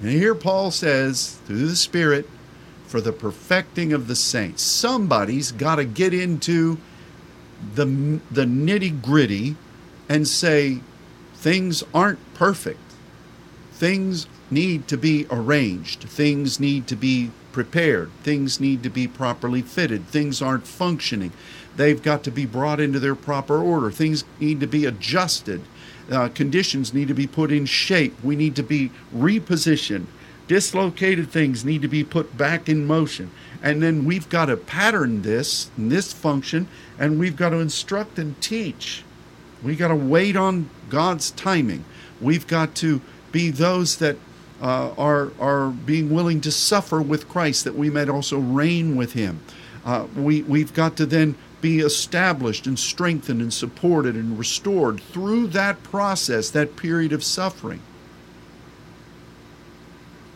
And 0.00 0.10
here 0.10 0.34
Paul 0.34 0.70
says, 0.70 1.38
through 1.46 1.66
the 1.66 1.76
Spirit, 1.76 2.28
for 2.90 3.00
the 3.00 3.12
perfecting 3.12 3.92
of 3.92 4.08
the 4.08 4.16
saints. 4.16 4.62
Somebody's 4.62 5.52
got 5.52 5.76
to 5.76 5.84
get 5.84 6.12
into 6.12 6.76
the, 7.76 7.84
the 8.32 8.44
nitty 8.44 9.00
gritty 9.00 9.54
and 10.08 10.26
say, 10.26 10.80
things 11.34 11.84
aren't 11.94 12.18
perfect. 12.34 12.80
Things 13.70 14.26
need 14.50 14.88
to 14.88 14.96
be 14.96 15.24
arranged. 15.30 16.02
Things 16.02 16.58
need 16.58 16.88
to 16.88 16.96
be 16.96 17.30
prepared. 17.52 18.10
Things 18.24 18.58
need 18.58 18.82
to 18.82 18.90
be 18.90 19.06
properly 19.06 19.62
fitted. 19.62 20.08
Things 20.08 20.42
aren't 20.42 20.66
functioning. 20.66 21.30
They've 21.76 22.02
got 22.02 22.24
to 22.24 22.32
be 22.32 22.44
brought 22.44 22.80
into 22.80 22.98
their 22.98 23.14
proper 23.14 23.62
order. 23.62 23.92
Things 23.92 24.24
need 24.40 24.58
to 24.58 24.66
be 24.66 24.84
adjusted. 24.84 25.62
Uh, 26.10 26.28
conditions 26.28 26.92
need 26.92 27.06
to 27.06 27.14
be 27.14 27.28
put 27.28 27.52
in 27.52 27.66
shape. 27.66 28.20
We 28.24 28.34
need 28.34 28.56
to 28.56 28.64
be 28.64 28.90
repositioned. 29.14 30.06
Dislocated 30.50 31.30
things 31.30 31.64
need 31.64 31.80
to 31.82 31.86
be 31.86 32.02
put 32.02 32.36
back 32.36 32.68
in 32.68 32.84
motion. 32.84 33.30
And 33.62 33.80
then 33.80 34.04
we've 34.04 34.28
got 34.28 34.46
to 34.46 34.56
pattern 34.56 35.22
this, 35.22 35.70
this 35.78 36.12
function, 36.12 36.66
and 36.98 37.20
we've 37.20 37.36
got 37.36 37.50
to 37.50 37.58
instruct 37.58 38.18
and 38.18 38.34
teach. 38.40 39.04
We've 39.62 39.78
got 39.78 39.88
to 39.88 39.94
wait 39.94 40.34
on 40.34 40.68
God's 40.88 41.30
timing. 41.30 41.84
We've 42.20 42.48
got 42.48 42.74
to 42.82 43.00
be 43.30 43.50
those 43.50 43.98
that 43.98 44.16
uh, 44.60 44.92
are 44.98 45.30
are 45.38 45.68
being 45.68 46.10
willing 46.10 46.40
to 46.40 46.50
suffer 46.50 47.00
with 47.00 47.28
Christ, 47.28 47.62
that 47.62 47.76
we 47.76 47.88
might 47.88 48.08
also 48.08 48.40
reign 48.40 48.96
with 48.96 49.12
Him. 49.12 49.38
Uh, 49.84 50.08
we 50.16 50.42
we've 50.42 50.74
got 50.74 50.96
to 50.96 51.06
then 51.06 51.36
be 51.60 51.78
established 51.78 52.66
and 52.66 52.76
strengthened 52.76 53.40
and 53.40 53.54
supported 53.54 54.16
and 54.16 54.36
restored 54.36 55.00
through 55.00 55.46
that 55.46 55.80
process, 55.84 56.50
that 56.50 56.74
period 56.74 57.12
of 57.12 57.22
suffering. 57.22 57.82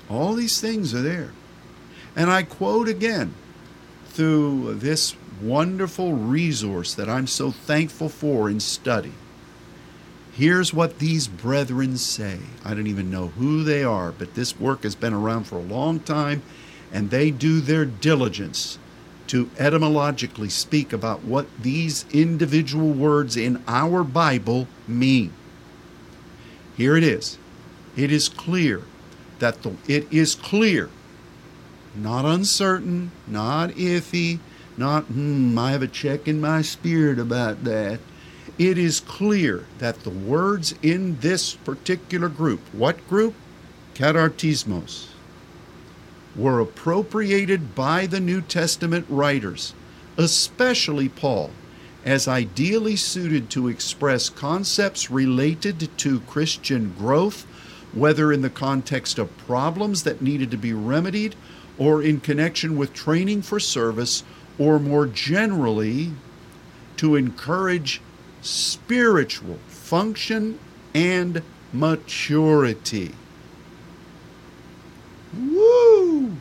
All 0.08 0.34
these 0.34 0.60
things 0.60 0.94
are 0.94 1.02
there. 1.02 1.32
And 2.16 2.30
I 2.30 2.42
quote 2.42 2.88
again 2.88 3.34
through 4.06 4.74
this 4.74 5.16
wonderful 5.40 6.12
resource 6.12 6.94
that 6.94 7.08
I'm 7.08 7.26
so 7.26 7.50
thankful 7.50 8.08
for 8.08 8.48
in 8.48 8.60
study. 8.60 9.12
Here's 10.32 10.74
what 10.74 10.98
these 10.98 11.28
brethren 11.28 11.96
say. 11.96 12.38
I 12.64 12.74
don't 12.74 12.86
even 12.86 13.10
know 13.10 13.28
who 13.28 13.62
they 13.62 13.84
are, 13.84 14.12
but 14.12 14.34
this 14.34 14.58
work 14.58 14.82
has 14.82 14.94
been 14.94 15.14
around 15.14 15.44
for 15.44 15.56
a 15.56 15.62
long 15.62 16.00
time, 16.00 16.42
and 16.92 17.10
they 17.10 17.30
do 17.30 17.60
their 17.60 17.84
diligence 17.84 18.78
to 19.28 19.48
etymologically 19.58 20.48
speak 20.48 20.92
about 20.92 21.22
what 21.22 21.46
these 21.60 22.04
individual 22.12 22.90
words 22.92 23.36
in 23.36 23.62
our 23.66 24.04
Bible 24.04 24.68
mean. 24.86 25.32
Here 26.76 26.96
it 26.96 27.04
is. 27.04 27.38
It 27.96 28.10
is 28.10 28.28
clear 28.28 28.82
that 29.38 29.62
the, 29.62 29.74
it 29.88 30.06
is 30.12 30.34
clear, 30.34 30.90
not 31.94 32.24
uncertain, 32.24 33.10
not 33.26 33.70
iffy, 33.70 34.38
not, 34.76 35.04
hmm, 35.04 35.58
I 35.58 35.70
have 35.72 35.82
a 35.82 35.88
check 35.88 36.26
in 36.26 36.40
my 36.40 36.62
spirit 36.62 37.18
about 37.18 37.64
that 37.64 38.00
it 38.58 38.78
is 38.78 39.00
clear 39.00 39.64
that 39.78 40.04
the 40.04 40.10
words 40.10 40.74
in 40.82 41.18
this 41.20 41.54
particular 41.54 42.28
group, 42.28 42.60
what 42.72 43.06
group? 43.08 43.34
Katartismos, 43.94 45.08
were 46.36 46.60
appropriated 46.60 47.74
by 47.74 48.06
the 48.06 48.20
New 48.20 48.40
Testament 48.40 49.06
writers, 49.08 49.74
especially 50.16 51.08
Paul, 51.08 51.50
as 52.04 52.28
ideally 52.28 52.96
suited 52.96 53.50
to 53.50 53.68
express 53.68 54.28
concepts 54.28 55.10
related 55.10 55.88
to 55.98 56.20
Christian 56.20 56.94
growth, 56.96 57.46
whether 57.94 58.32
in 58.32 58.42
the 58.42 58.50
context 58.50 59.18
of 59.18 59.36
problems 59.38 60.02
that 60.02 60.20
needed 60.20 60.50
to 60.50 60.56
be 60.56 60.72
remedied 60.72 61.34
or 61.78 62.02
in 62.02 62.20
connection 62.20 62.76
with 62.76 62.92
training 62.92 63.42
for 63.42 63.58
service, 63.58 64.22
or 64.58 64.78
more 64.78 65.06
generally, 65.06 66.12
to 66.96 67.16
encourage 67.16 68.00
spiritual 68.40 69.58
function 69.66 70.58
and 70.94 71.42
maturity. 71.72 73.12
Woo! 75.36 76.36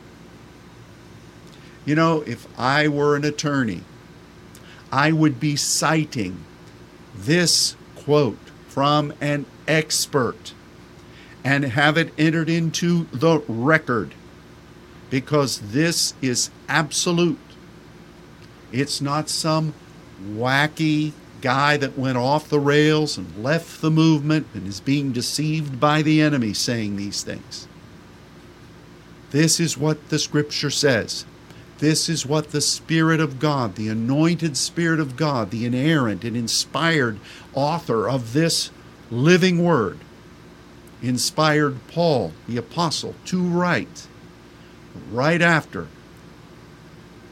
You 1.84 1.94
know, 1.94 2.22
if 2.22 2.46
I 2.58 2.86
were 2.88 3.16
an 3.16 3.24
attorney, 3.24 3.82
I 4.92 5.10
would 5.10 5.40
be 5.40 5.56
citing 5.56 6.44
this 7.14 7.74
quote 7.96 8.38
from 8.68 9.12
an 9.20 9.46
expert 9.66 10.53
and 11.44 11.64
have 11.64 11.98
it 11.98 12.12
entered 12.18 12.48
into 12.48 13.04
the 13.12 13.40
record 13.46 14.14
because 15.10 15.60
this 15.72 16.14
is 16.22 16.50
absolute. 16.68 17.38
It's 18.72 19.00
not 19.00 19.28
some 19.28 19.74
wacky 20.22 21.12
guy 21.42 21.76
that 21.76 21.98
went 21.98 22.16
off 22.16 22.48
the 22.48 22.58
rails 22.58 23.18
and 23.18 23.44
left 23.44 23.82
the 23.82 23.90
movement 23.90 24.46
and 24.54 24.66
is 24.66 24.80
being 24.80 25.12
deceived 25.12 25.78
by 25.78 26.00
the 26.00 26.22
enemy 26.22 26.54
saying 26.54 26.96
these 26.96 27.22
things. 27.22 27.68
This 29.30 29.60
is 29.60 29.76
what 29.76 30.08
the 30.08 30.18
scripture 30.18 30.70
says. 30.70 31.26
This 31.78 32.08
is 32.08 32.24
what 32.24 32.50
the 32.50 32.60
Spirit 32.60 33.20
of 33.20 33.38
God, 33.38 33.74
the 33.74 33.88
anointed 33.88 34.56
Spirit 34.56 35.00
of 35.00 35.16
God, 35.16 35.50
the 35.50 35.66
inerrant 35.66 36.24
and 36.24 36.36
inspired 36.36 37.18
author 37.52 38.08
of 38.08 38.32
this 38.32 38.70
living 39.10 39.62
word, 39.62 39.98
inspired 41.02 41.86
Paul, 41.88 42.32
the 42.48 42.56
apostle, 42.56 43.14
to 43.26 43.42
write 43.42 44.06
right 45.10 45.42
after 45.42 45.88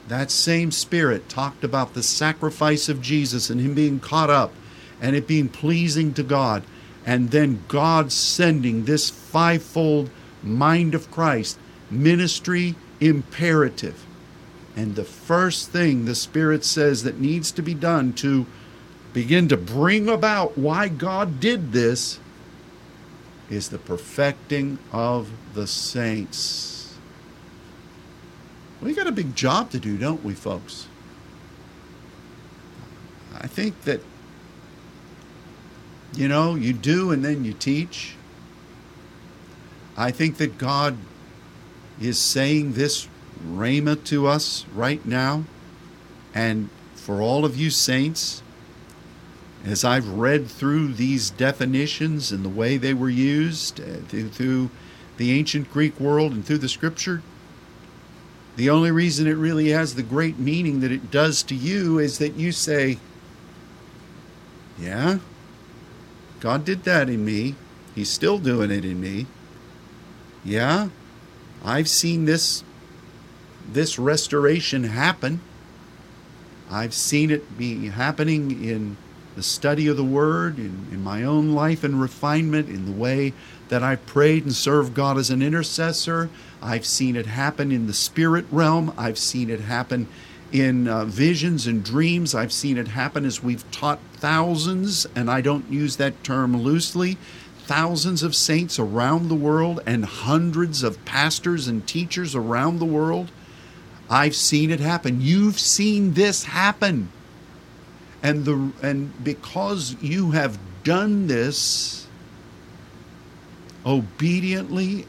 that 0.08 0.30
same 0.30 0.70
spirit 0.70 1.28
talked 1.28 1.64
about 1.64 1.94
the 1.94 2.02
sacrifice 2.02 2.88
of 2.88 3.00
Jesus 3.00 3.48
and 3.48 3.60
him 3.60 3.74
being 3.74 4.00
caught 4.00 4.30
up 4.30 4.52
and 5.00 5.16
it 5.16 5.26
being 5.26 5.48
pleasing 5.48 6.12
to 6.14 6.22
God, 6.22 6.62
and 7.06 7.30
then 7.30 7.64
God 7.66 8.12
sending 8.12 8.84
this 8.84 9.10
fivefold 9.10 10.10
mind 10.42 10.94
of 10.94 11.10
Christ 11.10 11.58
ministry 11.90 12.74
imperative. 13.00 14.06
And 14.76 14.94
the 14.94 15.04
first 15.04 15.70
thing 15.70 16.04
the 16.04 16.14
Spirit 16.14 16.64
says 16.64 17.02
that 17.02 17.18
needs 17.18 17.50
to 17.52 17.62
be 17.62 17.74
done 17.74 18.12
to 18.14 18.46
begin 19.12 19.48
to 19.48 19.56
bring 19.56 20.08
about 20.08 20.56
why 20.56 20.88
God 20.88 21.40
did 21.40 21.72
this 21.72 22.18
is 23.52 23.68
the 23.68 23.78
perfecting 23.78 24.78
of 24.92 25.30
the 25.52 25.66
saints. 25.66 26.96
We 28.80 28.94
got 28.94 29.06
a 29.06 29.12
big 29.12 29.36
job 29.36 29.70
to 29.72 29.78
do, 29.78 29.98
don't 29.98 30.24
we, 30.24 30.32
folks? 30.34 30.88
I 33.38 33.46
think 33.46 33.82
that, 33.82 34.00
you 36.14 36.28
know, 36.28 36.54
you 36.54 36.72
do 36.72 37.10
and 37.12 37.22
then 37.22 37.44
you 37.44 37.52
teach. 37.52 38.14
I 39.96 40.10
think 40.10 40.38
that 40.38 40.56
God 40.56 40.96
is 42.00 42.18
saying 42.18 42.72
this 42.72 43.06
rhema 43.46 44.02
to 44.04 44.26
us 44.26 44.64
right 44.74 45.04
now. 45.04 45.44
And 46.34 46.70
for 46.94 47.20
all 47.20 47.44
of 47.44 47.56
you 47.56 47.68
saints, 47.68 48.42
as 49.64 49.84
I've 49.84 50.08
read 50.08 50.48
through 50.48 50.94
these 50.94 51.30
definitions 51.30 52.32
and 52.32 52.44
the 52.44 52.48
way 52.48 52.76
they 52.76 52.94
were 52.94 53.10
used 53.10 53.80
uh, 53.80 53.98
through, 54.08 54.28
through 54.30 54.70
the 55.18 55.32
ancient 55.32 55.70
Greek 55.70 55.98
world 56.00 56.32
and 56.32 56.44
through 56.44 56.58
the 56.58 56.68
scripture, 56.68 57.22
the 58.56 58.68
only 58.68 58.90
reason 58.90 59.26
it 59.26 59.32
really 59.32 59.68
has 59.68 59.94
the 59.94 60.02
great 60.02 60.38
meaning 60.38 60.80
that 60.80 60.92
it 60.92 61.10
does 61.10 61.42
to 61.44 61.54
you 61.54 61.98
is 61.98 62.18
that 62.18 62.34
you 62.34 62.52
say, 62.52 62.98
Yeah, 64.78 65.18
God 66.40 66.64
did 66.64 66.84
that 66.84 67.08
in 67.08 67.24
me. 67.24 67.54
He's 67.94 68.10
still 68.10 68.38
doing 68.38 68.70
it 68.70 68.84
in 68.84 69.00
me. 69.00 69.26
Yeah, 70.44 70.88
I've 71.64 71.88
seen 71.88 72.24
this 72.24 72.64
this 73.70 73.98
restoration 73.98 74.84
happen. 74.84 75.40
I've 76.70 76.94
seen 76.94 77.30
it 77.30 77.56
be 77.56 77.88
happening 77.88 78.64
in 78.64 78.96
the 79.34 79.42
study 79.42 79.88
of 79.88 79.96
the 79.96 80.04
Word, 80.04 80.58
in, 80.58 80.86
in 80.92 81.02
my 81.02 81.22
own 81.24 81.52
life 81.52 81.84
and 81.84 82.00
refinement, 82.00 82.68
in 82.68 82.84
the 82.86 82.92
way 82.92 83.32
that 83.68 83.82
I 83.82 83.96
prayed 83.96 84.44
and 84.44 84.54
served 84.54 84.94
God 84.94 85.16
as 85.16 85.30
an 85.30 85.42
intercessor. 85.42 86.28
I've 86.60 86.84
seen 86.84 87.16
it 87.16 87.26
happen 87.26 87.72
in 87.72 87.86
the 87.86 87.94
spirit 87.94 88.44
realm. 88.50 88.92
I've 88.98 89.18
seen 89.18 89.48
it 89.48 89.60
happen 89.60 90.08
in 90.52 90.86
uh, 90.86 91.06
visions 91.06 91.66
and 91.66 91.82
dreams. 91.82 92.34
I've 92.34 92.52
seen 92.52 92.76
it 92.76 92.88
happen 92.88 93.24
as 93.24 93.42
we've 93.42 93.68
taught 93.70 93.98
thousands, 94.14 95.06
and 95.16 95.30
I 95.30 95.40
don't 95.40 95.70
use 95.70 95.96
that 95.96 96.22
term 96.22 96.62
loosely, 96.62 97.16
thousands 97.64 98.22
of 98.22 98.34
saints 98.34 98.78
around 98.78 99.28
the 99.28 99.34
world 99.34 99.80
and 99.86 100.04
hundreds 100.04 100.82
of 100.82 101.02
pastors 101.04 101.68
and 101.68 101.86
teachers 101.86 102.34
around 102.34 102.78
the 102.78 102.84
world. 102.84 103.30
I've 104.10 104.36
seen 104.36 104.70
it 104.70 104.80
happen. 104.80 105.22
You've 105.22 105.58
seen 105.58 106.12
this 106.12 106.44
happen. 106.44 107.08
And 108.22 108.44
the 108.44 108.72
and 108.82 109.24
because 109.24 109.96
you 110.00 110.30
have 110.30 110.58
done 110.84 111.26
this 111.26 112.06
obediently 113.84 115.06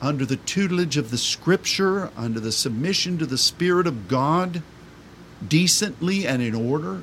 under 0.00 0.24
the 0.24 0.36
tutelage 0.36 0.96
of 0.96 1.10
the 1.10 1.18
Scripture, 1.18 2.10
under 2.16 2.40
the 2.40 2.52
submission 2.52 3.18
to 3.18 3.26
the 3.26 3.38
Spirit 3.38 3.86
of 3.86 4.08
God, 4.08 4.62
decently 5.46 6.26
and 6.26 6.42
in 6.42 6.54
order, 6.54 7.02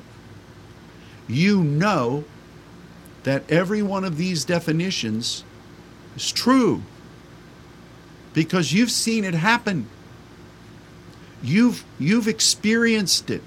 you 1.28 1.62
know 1.62 2.24
that 3.24 3.48
every 3.50 3.82
one 3.82 4.04
of 4.04 4.16
these 4.16 4.44
definitions 4.44 5.44
is 6.14 6.32
true 6.32 6.82
because 8.32 8.72
you've 8.72 8.90
seen 8.90 9.24
it 9.24 9.34
happen. 9.34 9.88
You've, 11.42 11.84
you've 11.98 12.28
experienced 12.28 13.30
it. 13.30 13.42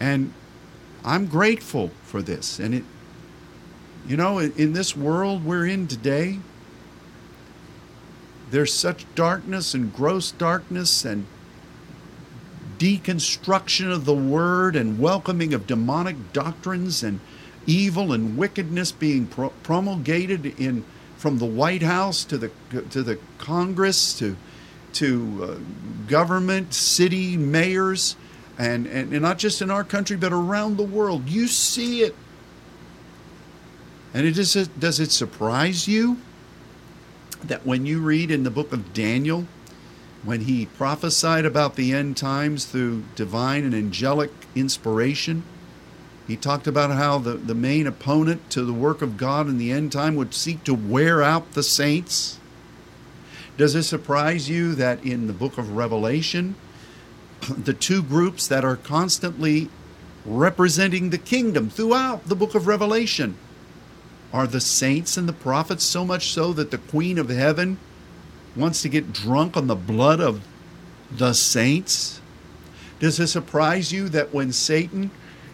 And 0.00 0.32
I'm 1.04 1.26
grateful 1.26 1.90
for 2.04 2.22
this. 2.22 2.58
And 2.58 2.74
it, 2.74 2.84
you 4.06 4.16
know, 4.16 4.38
in 4.38 4.72
this 4.72 4.96
world 4.96 5.44
we're 5.44 5.66
in 5.66 5.86
today, 5.86 6.38
there's 8.50 8.72
such 8.72 9.04
darkness 9.14 9.74
and 9.74 9.94
gross 9.94 10.30
darkness 10.30 11.04
and 11.04 11.26
deconstruction 12.78 13.92
of 13.92 14.04
the 14.04 14.14
word 14.14 14.76
and 14.76 14.98
welcoming 14.98 15.52
of 15.52 15.66
demonic 15.66 16.32
doctrines 16.32 17.02
and 17.02 17.20
evil 17.66 18.12
and 18.12 18.36
wickedness 18.36 18.92
being 18.92 19.26
pro- 19.26 19.50
promulgated 19.62 20.46
in 20.58 20.84
from 21.16 21.38
the 21.38 21.44
White 21.44 21.82
House 21.82 22.24
to 22.24 22.38
the 22.38 22.50
to 22.90 23.02
the 23.02 23.18
Congress 23.38 24.16
to 24.18 24.36
to 24.94 25.40
uh, 25.42 26.08
government, 26.08 26.72
city 26.72 27.36
mayors, 27.36 28.16
and, 28.58 28.86
and 28.86 29.12
and 29.12 29.22
not 29.22 29.38
just 29.38 29.62
in 29.62 29.70
our 29.70 29.84
country 29.84 30.16
but 30.16 30.32
around 30.32 30.76
the 30.76 30.82
world. 30.82 31.28
You 31.28 31.46
see 31.46 32.02
it 32.02 32.14
and 34.12 34.26
it 34.26 34.38
is, 34.38 34.54
does 34.78 35.00
it 35.00 35.12
surprise 35.12 35.86
you 35.86 36.18
that 37.44 37.64
when 37.64 37.86
you 37.86 38.00
read 38.00 38.30
in 38.30 38.42
the 38.42 38.50
book 38.50 38.72
of 38.72 38.92
Daniel 38.92 39.46
when 40.24 40.42
he 40.42 40.66
prophesied 40.66 41.44
about 41.44 41.76
the 41.76 41.92
end 41.92 42.16
times 42.16 42.64
through 42.64 43.04
divine 43.14 43.64
and 43.64 43.74
angelic 43.74 44.30
inspiration. 44.54 45.44
He 46.26 46.36
talked 46.36 46.66
about 46.66 46.90
how 46.90 47.18
the, 47.18 47.34
the 47.34 47.54
main 47.54 47.86
opponent 47.86 48.50
to 48.50 48.62
the 48.62 48.72
work 48.72 49.00
of 49.00 49.16
God 49.16 49.48
in 49.48 49.58
the 49.58 49.72
end 49.72 49.92
time 49.92 50.16
would 50.16 50.34
seek 50.34 50.64
to 50.64 50.74
wear 50.74 51.22
out 51.22 51.52
the 51.52 51.62
saints. 51.62 52.38
Does 53.56 53.74
it 53.74 53.84
surprise 53.84 54.48
you 54.50 54.74
that 54.74 55.02
in 55.04 55.26
the 55.26 55.32
book 55.32 55.56
of 55.56 55.76
Revelation, 55.76 56.54
the 57.56 57.74
two 57.74 58.02
groups 58.02 58.46
that 58.48 58.64
are 58.64 58.76
constantly 58.76 59.68
representing 60.24 61.10
the 61.10 61.18
kingdom 61.18 61.70
throughout 61.70 62.28
the 62.28 62.36
book 62.36 62.54
of 62.54 62.66
Revelation 62.66 63.36
are 64.32 64.46
the 64.46 64.60
saints 64.60 65.16
and 65.16 65.28
the 65.28 65.32
prophets, 65.32 65.84
so 65.84 66.04
much 66.04 66.30
so 66.30 66.52
that 66.52 66.70
the 66.70 66.78
Queen 66.78 67.18
of 67.18 67.30
Heaven 67.30 67.78
wants 68.54 68.82
to 68.82 68.88
get 68.88 69.12
drunk 69.12 69.56
on 69.56 69.66
the 69.66 69.76
blood 69.76 70.20
of 70.20 70.42
the 71.10 71.32
saints? 71.32 72.20
Does 73.00 73.18
it 73.20 73.28
surprise 73.28 73.92
you 73.92 74.08
that 74.10 74.34
when 74.34 74.52
Satan 74.52 75.10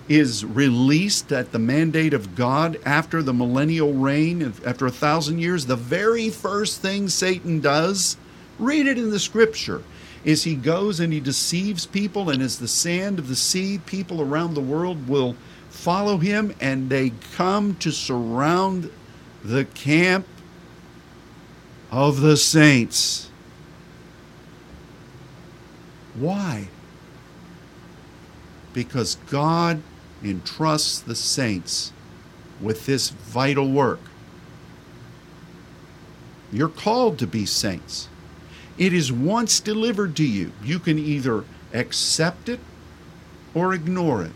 is 0.08 0.44
released 0.44 1.32
at 1.32 1.52
the 1.52 1.58
mandate 1.58 2.12
of 2.12 2.34
God 2.34 2.78
after 2.84 3.22
the 3.22 3.32
millennial 3.32 3.94
reign, 3.94 4.42
after 4.64 4.86
a 4.86 4.90
thousand 4.90 5.38
years, 5.38 5.66
the 5.66 5.76
very 5.76 6.30
first 6.30 6.80
thing 6.80 7.08
Satan 7.08 7.60
does, 7.60 8.16
read 8.58 8.86
it 8.86 8.98
in 8.98 9.10
the 9.10 9.20
scripture, 9.20 9.82
is 10.24 10.44
he 10.44 10.54
goes 10.54 11.00
and 11.00 11.12
he 11.12 11.20
deceives 11.20 11.86
people, 11.86 12.30
and 12.30 12.42
as 12.42 12.58
the 12.58 12.68
sand 12.68 13.18
of 13.18 13.28
the 13.28 13.36
sea, 13.36 13.78
people 13.84 14.22
around 14.22 14.54
the 14.54 14.60
world 14.60 15.08
will 15.08 15.36
follow 15.68 16.18
him 16.18 16.54
and 16.60 16.88
they 16.88 17.12
come 17.34 17.74
to 17.76 17.90
surround 17.90 18.90
the 19.44 19.64
camp 19.66 20.26
of 21.90 22.20
the 22.20 22.36
saints. 22.36 23.28
Why? 26.14 26.68
Because 28.72 29.16
God 29.28 29.82
entrusts 30.22 31.00
the 31.00 31.14
saints 31.14 31.92
with 32.60 32.86
this 32.86 33.10
vital 33.10 33.68
work. 33.68 34.00
You're 36.50 36.68
called 36.68 37.18
to 37.18 37.26
be 37.26 37.44
saints. 37.44 38.08
It 38.76 38.92
is 38.92 39.12
once 39.12 39.60
delivered 39.60 40.16
to 40.16 40.26
you. 40.26 40.52
You 40.62 40.78
can 40.78 40.98
either 40.98 41.44
accept 41.72 42.48
it 42.48 42.60
or 43.54 43.72
ignore 43.72 44.22
it. 44.22 44.32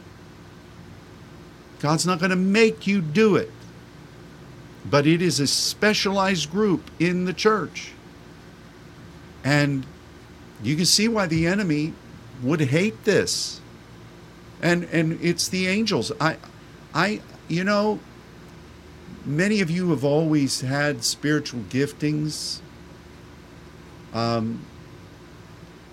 God's 1.80 2.06
not 2.06 2.18
going 2.18 2.30
to 2.30 2.36
make 2.36 2.86
you 2.86 3.00
do 3.00 3.36
it 3.36 3.50
but 4.90 5.06
it 5.06 5.20
is 5.20 5.40
a 5.40 5.46
specialized 5.46 6.50
group 6.50 6.90
in 6.98 7.24
the 7.24 7.32
church. 7.32 7.92
And 9.44 9.86
you 10.62 10.76
can 10.76 10.84
see 10.84 11.08
why 11.08 11.26
the 11.26 11.46
enemy 11.46 11.94
would 12.42 12.60
hate 12.60 13.04
this. 13.04 13.60
And 14.62 14.84
and 14.84 15.18
it's 15.22 15.48
the 15.48 15.66
angels. 15.66 16.10
I 16.20 16.36
I 16.94 17.20
you 17.46 17.64
know 17.64 18.00
many 19.24 19.60
of 19.60 19.70
you 19.70 19.90
have 19.90 20.04
always 20.04 20.62
had 20.62 21.04
spiritual 21.04 21.60
giftings. 21.68 22.60
Um 24.12 24.60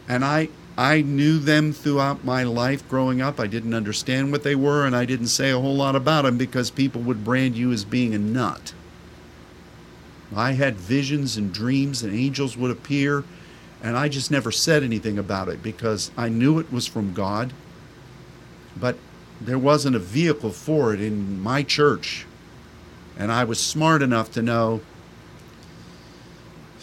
and 0.08 0.24
I 0.24 0.50
I 0.78 1.02
knew 1.02 1.40
them 1.40 1.72
throughout 1.72 2.26
my 2.26 2.44
life 2.44 2.88
growing 2.90 3.22
up. 3.22 3.40
I 3.40 3.48
didn't 3.48 3.74
understand 3.74 4.32
what 4.32 4.44
they 4.44 4.56
were, 4.56 4.86
and 4.86 4.96
I 4.96 5.06
didn't 5.06 5.28
say 5.28 5.52
a 5.52 5.60
whole 5.60 5.76
lot 5.76 5.96
about 5.96 6.24
them 6.26 6.38
because 6.38 6.70
people 6.70 7.02
would 7.02 7.24
brand 7.24 7.56
you 7.56 7.72
as 7.72 7.86
being 7.86 8.14
a 8.14 8.18
nut. 8.18 8.74
I 10.36 10.52
had 10.52 10.76
visions 10.76 11.38
and 11.38 11.54
dreams, 11.54 12.04
and 12.04 12.14
angels 12.14 12.58
would 12.58 12.72
appear, 12.72 13.24
and 13.82 13.96
I 13.96 14.10
just 14.10 14.32
never 14.32 14.52
said 14.52 14.84
anything 14.84 15.18
about 15.18 15.48
it 15.48 15.64
because 15.64 16.12
I 16.18 16.28
knew 16.28 16.60
it 16.60 16.74
was 16.74 16.88
from 16.88 17.14
God. 17.14 17.54
But 18.76 18.98
there 19.40 19.60
wasn't 19.60 19.96
a 19.96 20.00
vehicle 20.00 20.52
for 20.52 20.94
it 20.94 21.00
in 21.00 21.42
my 21.42 21.64
church. 21.64 22.26
And 23.18 23.32
I 23.32 23.46
was 23.46 23.60
smart 23.60 24.02
enough 24.02 24.30
to 24.34 24.42
know, 24.42 24.82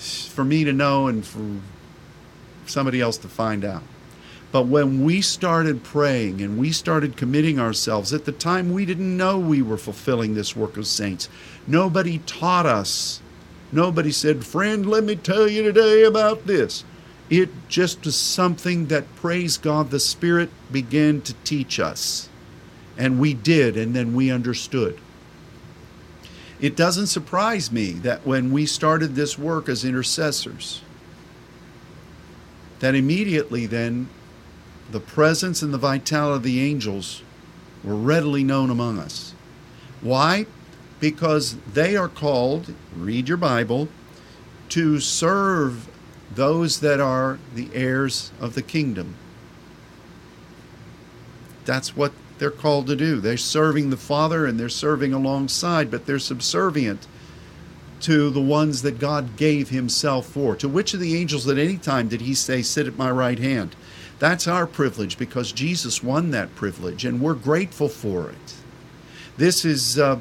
for 0.02 0.44
me 0.44 0.64
to 0.64 0.72
know 0.72 1.06
and 1.06 1.24
for 1.24 1.60
somebody 2.66 3.00
else 3.00 3.16
to 3.18 3.28
find 3.28 3.64
out. 3.64 3.82
But 4.50 4.66
when 4.66 5.04
we 5.04 5.22
started 5.22 5.82
praying 5.82 6.42
and 6.42 6.58
we 6.58 6.72
started 6.72 7.16
committing 7.16 7.58
ourselves, 7.58 8.12
at 8.12 8.26
the 8.26 8.32
time 8.32 8.72
we 8.72 8.84
didn't 8.84 9.16
know 9.16 9.38
we 9.38 9.62
were 9.62 9.78
fulfilling 9.78 10.34
this 10.34 10.54
work 10.54 10.76
of 10.76 10.86
saints. 10.86 11.28
Nobody 11.66 12.18
taught 12.18 12.66
us 12.66 13.22
Nobody 13.72 14.12
said, 14.12 14.44
Friend, 14.44 14.84
let 14.84 15.02
me 15.02 15.16
tell 15.16 15.48
you 15.48 15.62
today 15.62 16.04
about 16.04 16.46
this. 16.46 16.84
It 17.30 17.48
just 17.68 18.04
was 18.04 18.14
something 18.14 18.86
that, 18.86 19.16
praise 19.16 19.56
God, 19.56 19.90
the 19.90 19.98
Spirit 19.98 20.50
began 20.70 21.22
to 21.22 21.32
teach 21.44 21.80
us. 21.80 22.28
And 22.98 23.18
we 23.18 23.32
did, 23.32 23.78
and 23.78 23.96
then 23.96 24.14
we 24.14 24.30
understood. 24.30 24.98
It 26.62 26.76
doesn't 26.76 27.08
surprise 27.08 27.70
me 27.70 27.90
that 27.92 28.26
when 28.26 28.50
we 28.50 28.64
started 28.64 29.14
this 29.14 29.38
work 29.38 29.68
as 29.68 29.84
intercessors, 29.84 30.80
that 32.80 32.94
immediately 32.94 33.66
then 33.66 34.08
the 34.90 35.00
presence 35.00 35.60
and 35.60 35.74
the 35.74 35.78
vitality 35.78 36.36
of 36.36 36.42
the 36.42 36.60
angels 36.62 37.22
were 37.84 37.94
readily 37.94 38.44
known 38.44 38.70
among 38.70 38.98
us. 38.98 39.34
Why? 40.00 40.46
because 41.02 41.56
they 41.72 41.96
are 41.96 42.08
called, 42.08 42.72
read 42.96 43.26
your 43.26 43.36
Bible, 43.36 43.88
to 44.68 45.00
serve 45.00 45.88
those 46.32 46.78
that 46.78 47.00
are 47.00 47.40
the 47.56 47.68
heirs 47.74 48.30
of 48.40 48.54
the 48.54 48.62
kingdom. 48.62 49.16
That's 51.64 51.96
what 51.96 52.12
they're 52.42 52.50
called 52.50 52.88
to 52.88 52.96
do. 52.96 53.20
They're 53.20 53.36
serving 53.36 53.90
the 53.90 53.96
Father 53.96 54.46
and 54.46 54.58
they're 54.58 54.68
serving 54.68 55.12
alongside, 55.12 55.92
but 55.92 56.06
they're 56.06 56.18
subservient 56.18 57.06
to 58.00 58.30
the 58.30 58.40
ones 58.40 58.82
that 58.82 58.98
God 58.98 59.36
gave 59.36 59.68
Himself 59.68 60.26
for. 60.26 60.56
To 60.56 60.68
which 60.68 60.92
of 60.92 60.98
the 60.98 61.16
angels 61.16 61.46
at 61.46 61.56
any 61.56 61.76
time 61.76 62.08
did 62.08 62.22
He 62.22 62.34
say, 62.34 62.60
Sit 62.60 62.88
at 62.88 62.98
my 62.98 63.12
right 63.12 63.38
hand? 63.38 63.76
That's 64.18 64.48
our 64.48 64.66
privilege 64.66 65.18
because 65.18 65.52
Jesus 65.52 66.02
won 66.02 66.32
that 66.32 66.52
privilege 66.56 67.04
and 67.04 67.20
we're 67.20 67.34
grateful 67.34 67.88
for 67.88 68.30
it. 68.30 68.54
This 69.36 69.64
is. 69.64 69.96
Uh, 69.96 70.18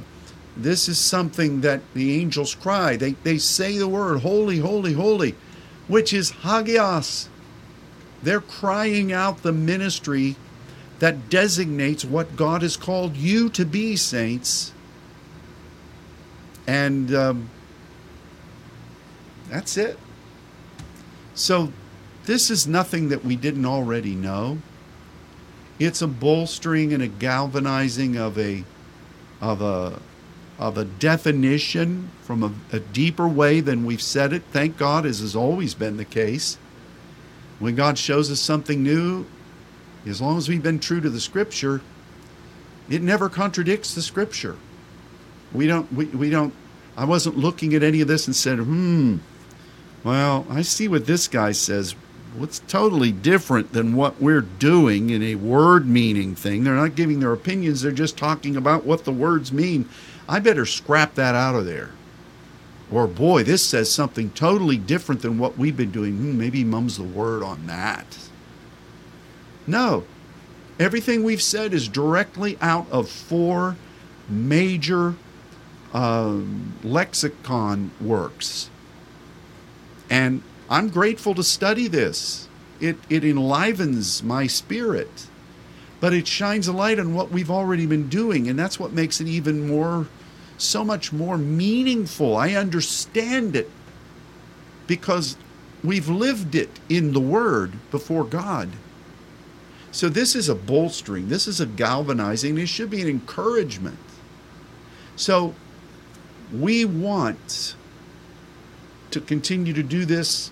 this 0.55 0.89
is 0.89 0.99
something 0.99 1.61
that 1.61 1.79
the 1.93 2.19
angels 2.19 2.53
cry. 2.55 2.97
They, 2.97 3.13
they 3.23 3.37
say 3.37 3.77
the 3.77 3.87
word, 3.87 4.19
holy, 4.19 4.59
holy, 4.59 4.91
holy, 4.91 5.33
which 5.87 6.11
is 6.11 6.31
hagios. 6.43 7.29
They're 8.21 8.41
crying 8.41 9.13
out 9.13 9.43
the 9.43 9.53
ministry 9.53 10.35
that 11.01 11.31
designates 11.31 12.05
what 12.05 12.35
God 12.35 12.61
has 12.61 12.77
called 12.77 13.17
you 13.17 13.49
to 13.49 13.65
be, 13.65 13.95
saints. 13.95 14.71
And 16.67 17.11
um, 17.11 17.49
that's 19.49 19.77
it. 19.77 19.97
So, 21.33 21.73
this 22.25 22.51
is 22.51 22.67
nothing 22.67 23.09
that 23.09 23.25
we 23.25 23.35
didn't 23.35 23.65
already 23.65 24.13
know. 24.13 24.59
It's 25.79 26.03
a 26.03 26.07
bolstering 26.07 26.93
and 26.93 27.01
a 27.01 27.07
galvanizing 27.07 28.15
of 28.15 28.37
a 28.37 28.63
of 29.41 29.59
a 29.59 29.99
of 30.59 30.77
a 30.77 30.85
definition 30.85 32.11
from 32.21 32.43
a, 32.43 32.53
a, 32.71 32.79
deeper 32.79 33.27
way 33.27 33.59
than 33.59 33.85
we've 33.85 34.03
said 34.03 34.31
it. 34.33 34.43
Thank 34.51 34.77
God, 34.77 35.07
as 35.07 35.19
has 35.21 35.35
always 35.35 35.73
been 35.73 35.97
the 35.97 36.05
case. 36.05 36.59
When 37.57 37.73
God 37.73 37.97
shows 37.97 38.29
us 38.29 38.39
something 38.39 38.83
new, 38.83 39.25
as 40.05 40.21
long 40.21 40.37
as 40.37 40.49
we've 40.49 40.63
been 40.63 40.79
true 40.79 41.01
to 41.01 41.09
the 41.09 41.19
Scripture, 41.19 41.81
it 42.89 43.01
never 43.01 43.29
contradicts 43.29 43.93
the 43.93 44.01
Scripture. 44.01 44.57
We 45.53 45.67
don't. 45.67 45.91
We, 45.93 46.05
we 46.05 46.29
don't. 46.29 46.53
I 46.97 47.05
wasn't 47.05 47.37
looking 47.37 47.73
at 47.73 47.83
any 47.83 48.01
of 48.01 48.07
this 48.07 48.27
and 48.27 48.35
said, 48.35 48.59
"Hmm, 48.59 49.17
well, 50.03 50.45
I 50.49 50.61
see 50.61 50.87
what 50.87 51.05
this 51.05 51.27
guy 51.27 51.51
says. 51.51 51.95
What's 52.35 52.59
totally 52.59 53.11
different 53.11 53.73
than 53.73 53.95
what 53.95 54.21
we're 54.21 54.41
doing 54.41 55.09
in 55.09 55.21
a 55.21 55.35
word 55.35 55.85
meaning 55.85 56.33
thing? 56.33 56.63
They're 56.63 56.75
not 56.75 56.95
giving 56.95 57.19
their 57.19 57.33
opinions. 57.33 57.81
They're 57.81 57.91
just 57.91 58.17
talking 58.17 58.55
about 58.55 58.85
what 58.85 59.05
the 59.05 59.11
words 59.11 59.51
mean." 59.51 59.87
I 60.29 60.39
better 60.39 60.65
scrap 60.65 61.15
that 61.15 61.35
out 61.35 61.55
of 61.55 61.65
there. 61.65 61.89
Or, 62.89 63.05
boy, 63.05 63.43
this 63.43 63.65
says 63.65 63.91
something 63.91 64.29
totally 64.31 64.77
different 64.77 65.21
than 65.21 65.37
what 65.37 65.57
we've 65.57 65.75
been 65.75 65.91
doing. 65.91 66.15
Hmm, 66.15 66.37
maybe 66.37 66.63
mum's 66.63 66.97
the 66.97 67.03
word 67.03 67.43
on 67.43 67.67
that. 67.67 68.17
No. 69.71 70.03
Everything 70.79 71.23
we've 71.23 71.41
said 71.41 71.73
is 71.73 71.87
directly 71.87 72.57
out 72.61 72.85
of 72.91 73.09
four 73.09 73.77
major 74.27 75.15
um, 75.93 76.77
lexicon 76.83 77.91
works. 78.01 78.69
And 80.09 80.43
I'm 80.69 80.89
grateful 80.89 81.33
to 81.35 81.43
study 81.43 81.87
this. 81.87 82.49
It, 82.81 82.97
it 83.09 83.23
enlivens 83.23 84.21
my 84.23 84.47
spirit, 84.47 85.27
but 86.01 86.13
it 86.13 86.27
shines 86.27 86.67
a 86.67 86.73
light 86.73 86.99
on 86.99 87.13
what 87.13 87.31
we've 87.31 87.51
already 87.51 87.85
been 87.85 88.09
doing, 88.09 88.49
and 88.49 88.59
that's 88.59 88.79
what 88.79 88.91
makes 88.91 89.21
it 89.21 89.27
even 89.27 89.67
more 89.67 90.07
so 90.57 90.83
much 90.83 91.13
more 91.13 91.37
meaningful. 91.37 92.35
I 92.35 92.55
understand 92.55 93.55
it 93.55 93.69
because 94.87 95.37
we've 95.83 96.09
lived 96.09 96.55
it 96.55 96.79
in 96.89 97.13
the 97.13 97.21
Word 97.21 97.73
before 97.89 98.25
God. 98.25 98.69
So 99.91 100.07
this 100.07 100.35
is 100.35 100.47
a 100.47 100.55
bolstering, 100.55 101.27
this 101.27 101.47
is 101.47 101.59
a 101.59 101.65
galvanizing, 101.65 102.57
it 102.57 102.67
should 102.67 102.89
be 102.89 103.01
an 103.01 103.09
encouragement. 103.09 103.99
So 105.17 105.53
we 106.53 106.85
want 106.85 107.75
to 109.11 109.19
continue 109.19 109.73
to 109.73 109.83
do 109.83 110.05
this 110.05 110.49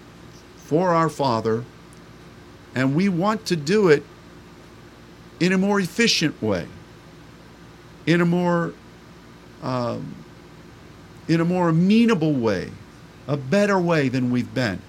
for 0.57 0.93
our 0.93 1.09
Father, 1.09 1.63
and 2.75 2.95
we 2.95 3.07
want 3.07 3.45
to 3.47 3.55
do 3.55 3.87
it 3.87 4.03
in 5.39 5.53
a 5.53 5.57
more 5.57 5.79
efficient 5.79 6.41
way, 6.41 6.67
in 8.05 8.19
a 8.19 8.25
more 8.25 8.73
um, 9.63 10.15
in 11.27 11.39
a 11.39 11.45
more 11.45 11.69
amenable 11.69 12.33
way, 12.33 12.71
a 13.27 13.37
better 13.37 13.79
way 13.79 14.09
than 14.09 14.31
we've 14.31 14.53
been. 14.53 14.81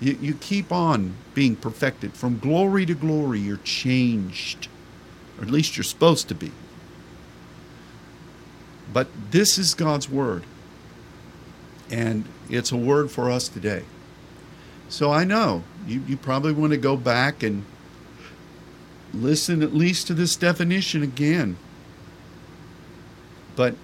You, 0.00 0.18
you 0.20 0.34
keep 0.34 0.72
on 0.72 1.14
being 1.34 1.56
perfected. 1.56 2.14
From 2.14 2.38
glory 2.38 2.86
to 2.86 2.94
glory, 2.94 3.40
you're 3.40 3.56
changed. 3.58 4.68
Or 5.38 5.44
at 5.44 5.50
least 5.50 5.76
you're 5.76 5.84
supposed 5.84 6.28
to 6.28 6.34
be. 6.34 6.52
But 8.92 9.08
this 9.30 9.58
is 9.58 9.74
God's 9.74 10.08
Word. 10.08 10.44
And 11.90 12.24
it's 12.48 12.72
a 12.72 12.76
word 12.76 13.10
for 13.10 13.30
us 13.30 13.48
today. 13.48 13.84
So 14.88 15.10
I 15.10 15.24
know 15.24 15.62
you, 15.86 16.02
you 16.06 16.16
probably 16.16 16.52
want 16.52 16.72
to 16.72 16.78
go 16.78 16.96
back 16.96 17.42
and 17.42 17.64
listen 19.14 19.62
at 19.62 19.74
least 19.74 20.06
to 20.06 20.14
this 20.14 20.36
definition 20.36 21.02
again. 21.02 21.56
But 23.56 23.74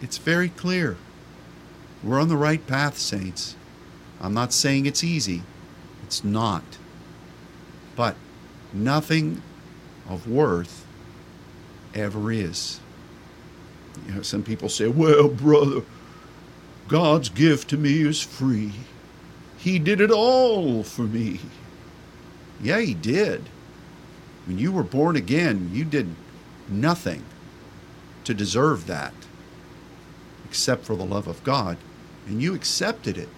it's 0.00 0.18
very 0.18 0.48
clear. 0.48 0.96
We're 2.02 2.20
on 2.20 2.28
the 2.28 2.36
right 2.36 2.64
path, 2.66 2.98
saints. 2.98 3.54
I'm 4.20 4.34
not 4.34 4.52
saying 4.52 4.86
it's 4.86 5.04
easy, 5.04 5.42
it's 6.12 6.22
not. 6.22 6.62
But 7.96 8.16
nothing 8.74 9.40
of 10.06 10.28
worth 10.28 10.84
ever 11.94 12.30
is. 12.30 12.80
You 14.06 14.16
know, 14.16 14.22
some 14.22 14.42
people 14.42 14.68
say, 14.68 14.88
well, 14.88 15.28
brother, 15.28 15.80
God's 16.86 17.30
gift 17.30 17.70
to 17.70 17.78
me 17.78 18.02
is 18.02 18.20
free. 18.20 18.72
He 19.56 19.78
did 19.78 20.02
it 20.02 20.10
all 20.10 20.82
for 20.82 21.04
me. 21.04 21.40
Yeah, 22.60 22.80
He 22.80 22.92
did. 22.92 23.48
When 24.44 24.58
you 24.58 24.70
were 24.70 24.82
born 24.82 25.16
again, 25.16 25.70
you 25.72 25.86
did 25.86 26.14
nothing 26.68 27.24
to 28.24 28.34
deserve 28.34 28.86
that 28.86 29.14
except 30.44 30.84
for 30.84 30.94
the 30.94 31.06
love 31.06 31.26
of 31.26 31.42
God, 31.42 31.78
and 32.26 32.42
you 32.42 32.54
accepted 32.54 33.16
it 33.16 33.30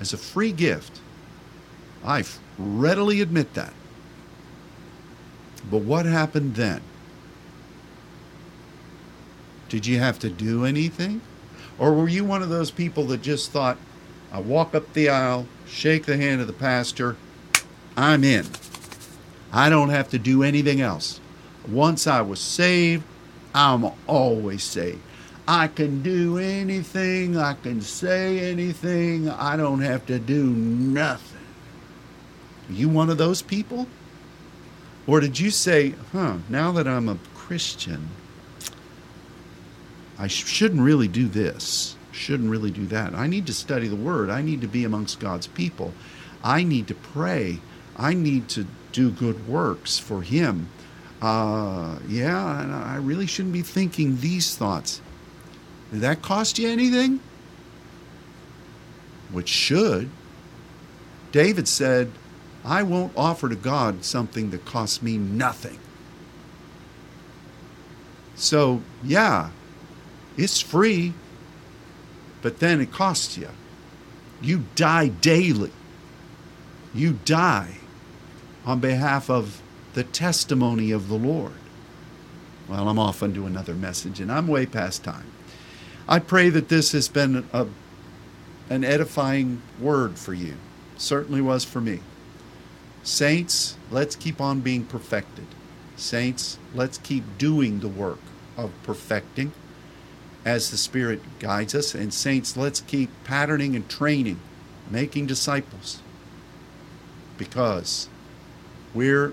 as 0.00 0.12
a 0.12 0.18
free 0.18 0.50
gift. 0.50 1.00
I 2.04 2.24
readily 2.58 3.20
admit 3.20 3.54
that. 3.54 3.72
But 5.70 5.82
what 5.82 6.06
happened 6.06 6.54
then? 6.54 6.80
Did 9.68 9.86
you 9.86 9.98
have 9.98 10.18
to 10.20 10.30
do 10.30 10.64
anything? 10.64 11.20
Or 11.78 11.92
were 11.92 12.08
you 12.08 12.24
one 12.24 12.42
of 12.42 12.48
those 12.48 12.70
people 12.70 13.04
that 13.06 13.22
just 13.22 13.52
thought, 13.52 13.76
I 14.32 14.40
walk 14.40 14.74
up 14.74 14.92
the 14.92 15.08
aisle, 15.08 15.46
shake 15.66 16.06
the 16.06 16.16
hand 16.16 16.40
of 16.40 16.46
the 16.46 16.52
pastor, 16.52 17.16
I'm 17.96 18.24
in. 18.24 18.46
I 19.52 19.68
don't 19.68 19.90
have 19.90 20.08
to 20.10 20.18
do 20.18 20.42
anything 20.42 20.80
else. 20.80 21.20
Once 21.66 22.06
I 22.06 22.20
was 22.22 22.40
saved, 22.40 23.04
I'm 23.54 23.90
always 24.06 24.64
saved. 24.64 25.00
I 25.46 25.68
can 25.68 26.02
do 26.02 26.38
anything, 26.38 27.36
I 27.36 27.54
can 27.54 27.80
say 27.80 28.50
anything, 28.50 29.30
I 29.30 29.56
don't 29.56 29.80
have 29.80 30.04
to 30.06 30.18
do 30.18 30.44
nothing. 30.44 31.37
You 32.70 32.88
one 32.88 33.10
of 33.10 33.18
those 33.18 33.42
people? 33.42 33.86
Or 35.06 35.20
did 35.20 35.38
you 35.38 35.50
say, 35.50 35.94
huh, 36.12 36.36
now 36.48 36.70
that 36.72 36.86
I'm 36.86 37.08
a 37.08 37.18
Christian, 37.34 38.10
I 40.18 40.26
shouldn't 40.26 40.82
really 40.82 41.08
do 41.08 41.28
this, 41.28 41.96
shouldn't 42.12 42.50
really 42.50 42.70
do 42.70 42.86
that. 42.86 43.14
I 43.14 43.26
need 43.26 43.46
to 43.46 43.54
study 43.54 43.88
the 43.88 43.96
Word, 43.96 44.28
I 44.28 44.42
need 44.42 44.60
to 44.60 44.66
be 44.66 44.84
amongst 44.84 45.18
God's 45.18 45.46
people, 45.46 45.94
I 46.44 46.62
need 46.62 46.88
to 46.88 46.94
pray, 46.94 47.58
I 47.96 48.12
need 48.12 48.48
to 48.50 48.66
do 48.92 49.10
good 49.10 49.48
works 49.48 49.98
for 49.98 50.20
Him. 50.20 50.68
Uh, 51.22 51.98
yeah, 52.06 52.62
and 52.62 52.72
I 52.72 52.96
really 52.96 53.26
shouldn't 53.26 53.54
be 53.54 53.62
thinking 53.62 54.20
these 54.20 54.56
thoughts. 54.56 55.00
Did 55.90 56.02
that 56.02 56.20
cost 56.20 56.58
you 56.58 56.68
anything? 56.68 57.20
Which 59.32 59.48
should. 59.48 60.10
David 61.32 61.66
said, 61.66 62.12
I 62.68 62.82
won't 62.82 63.12
offer 63.16 63.48
to 63.48 63.56
God 63.56 64.04
something 64.04 64.50
that 64.50 64.66
costs 64.66 65.00
me 65.00 65.16
nothing. 65.16 65.78
So, 68.34 68.82
yeah, 69.02 69.50
it's 70.36 70.60
free, 70.60 71.14
but 72.42 72.58
then 72.58 72.82
it 72.82 72.92
costs 72.92 73.38
you. 73.38 73.48
You 74.42 74.64
die 74.74 75.08
daily. 75.08 75.72
You 76.94 77.18
die 77.24 77.78
on 78.66 78.80
behalf 78.80 79.30
of 79.30 79.62
the 79.94 80.04
testimony 80.04 80.90
of 80.90 81.08
the 81.08 81.16
Lord. 81.16 81.52
Well, 82.68 82.86
I'm 82.86 82.98
off 82.98 83.22
into 83.22 83.46
another 83.46 83.74
message, 83.74 84.20
and 84.20 84.30
I'm 84.30 84.46
way 84.46 84.66
past 84.66 85.02
time. 85.02 85.26
I 86.06 86.18
pray 86.18 86.50
that 86.50 86.68
this 86.68 86.92
has 86.92 87.08
been 87.08 87.48
a, 87.54 87.66
an 88.68 88.84
edifying 88.84 89.62
word 89.80 90.18
for 90.18 90.34
you. 90.34 90.56
Certainly 90.98 91.40
was 91.40 91.64
for 91.64 91.80
me. 91.80 92.00
Saints, 93.08 93.74
let's 93.90 94.14
keep 94.14 94.38
on 94.38 94.60
being 94.60 94.84
perfected. 94.84 95.46
Saints, 95.96 96.58
let's 96.74 96.98
keep 96.98 97.24
doing 97.38 97.80
the 97.80 97.88
work 97.88 98.18
of 98.54 98.70
perfecting 98.82 99.52
as 100.44 100.70
the 100.70 100.76
Spirit 100.76 101.22
guides 101.38 101.74
us. 101.74 101.94
And 101.94 102.12
saints, 102.12 102.54
let's 102.54 102.82
keep 102.82 103.08
patterning 103.24 103.74
and 103.74 103.88
training, 103.88 104.38
making 104.90 105.26
disciples. 105.26 106.02
Because 107.38 108.10
we're 108.92 109.32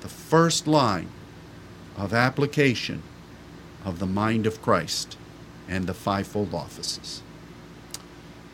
the 0.00 0.08
first 0.08 0.66
line 0.66 1.08
of 1.96 2.12
application 2.12 3.04
of 3.84 4.00
the 4.00 4.06
mind 4.06 4.46
of 4.46 4.60
Christ 4.60 5.16
and 5.68 5.86
the 5.86 5.94
fivefold 5.94 6.52
offices. 6.52 7.22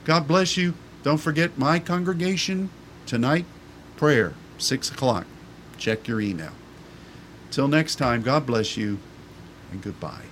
God 0.05 0.29
bless 0.29 0.59
you. 0.59 0.75
Don't 1.03 1.17
forget 1.17 1.57
my 1.57 1.79
congregation 1.79 2.69
tonight, 3.07 3.47
prayer, 3.97 4.35
6 4.59 4.91
o'clock. 4.91 5.27
Check 5.79 6.09
your 6.09 6.21
email. 6.21 6.53
Till 7.51 7.69
next 7.69 7.97
time, 7.97 8.23
God 8.23 8.47
bless 8.47 8.77
you 8.77 8.99
and 9.71 9.83
goodbye. 9.83 10.28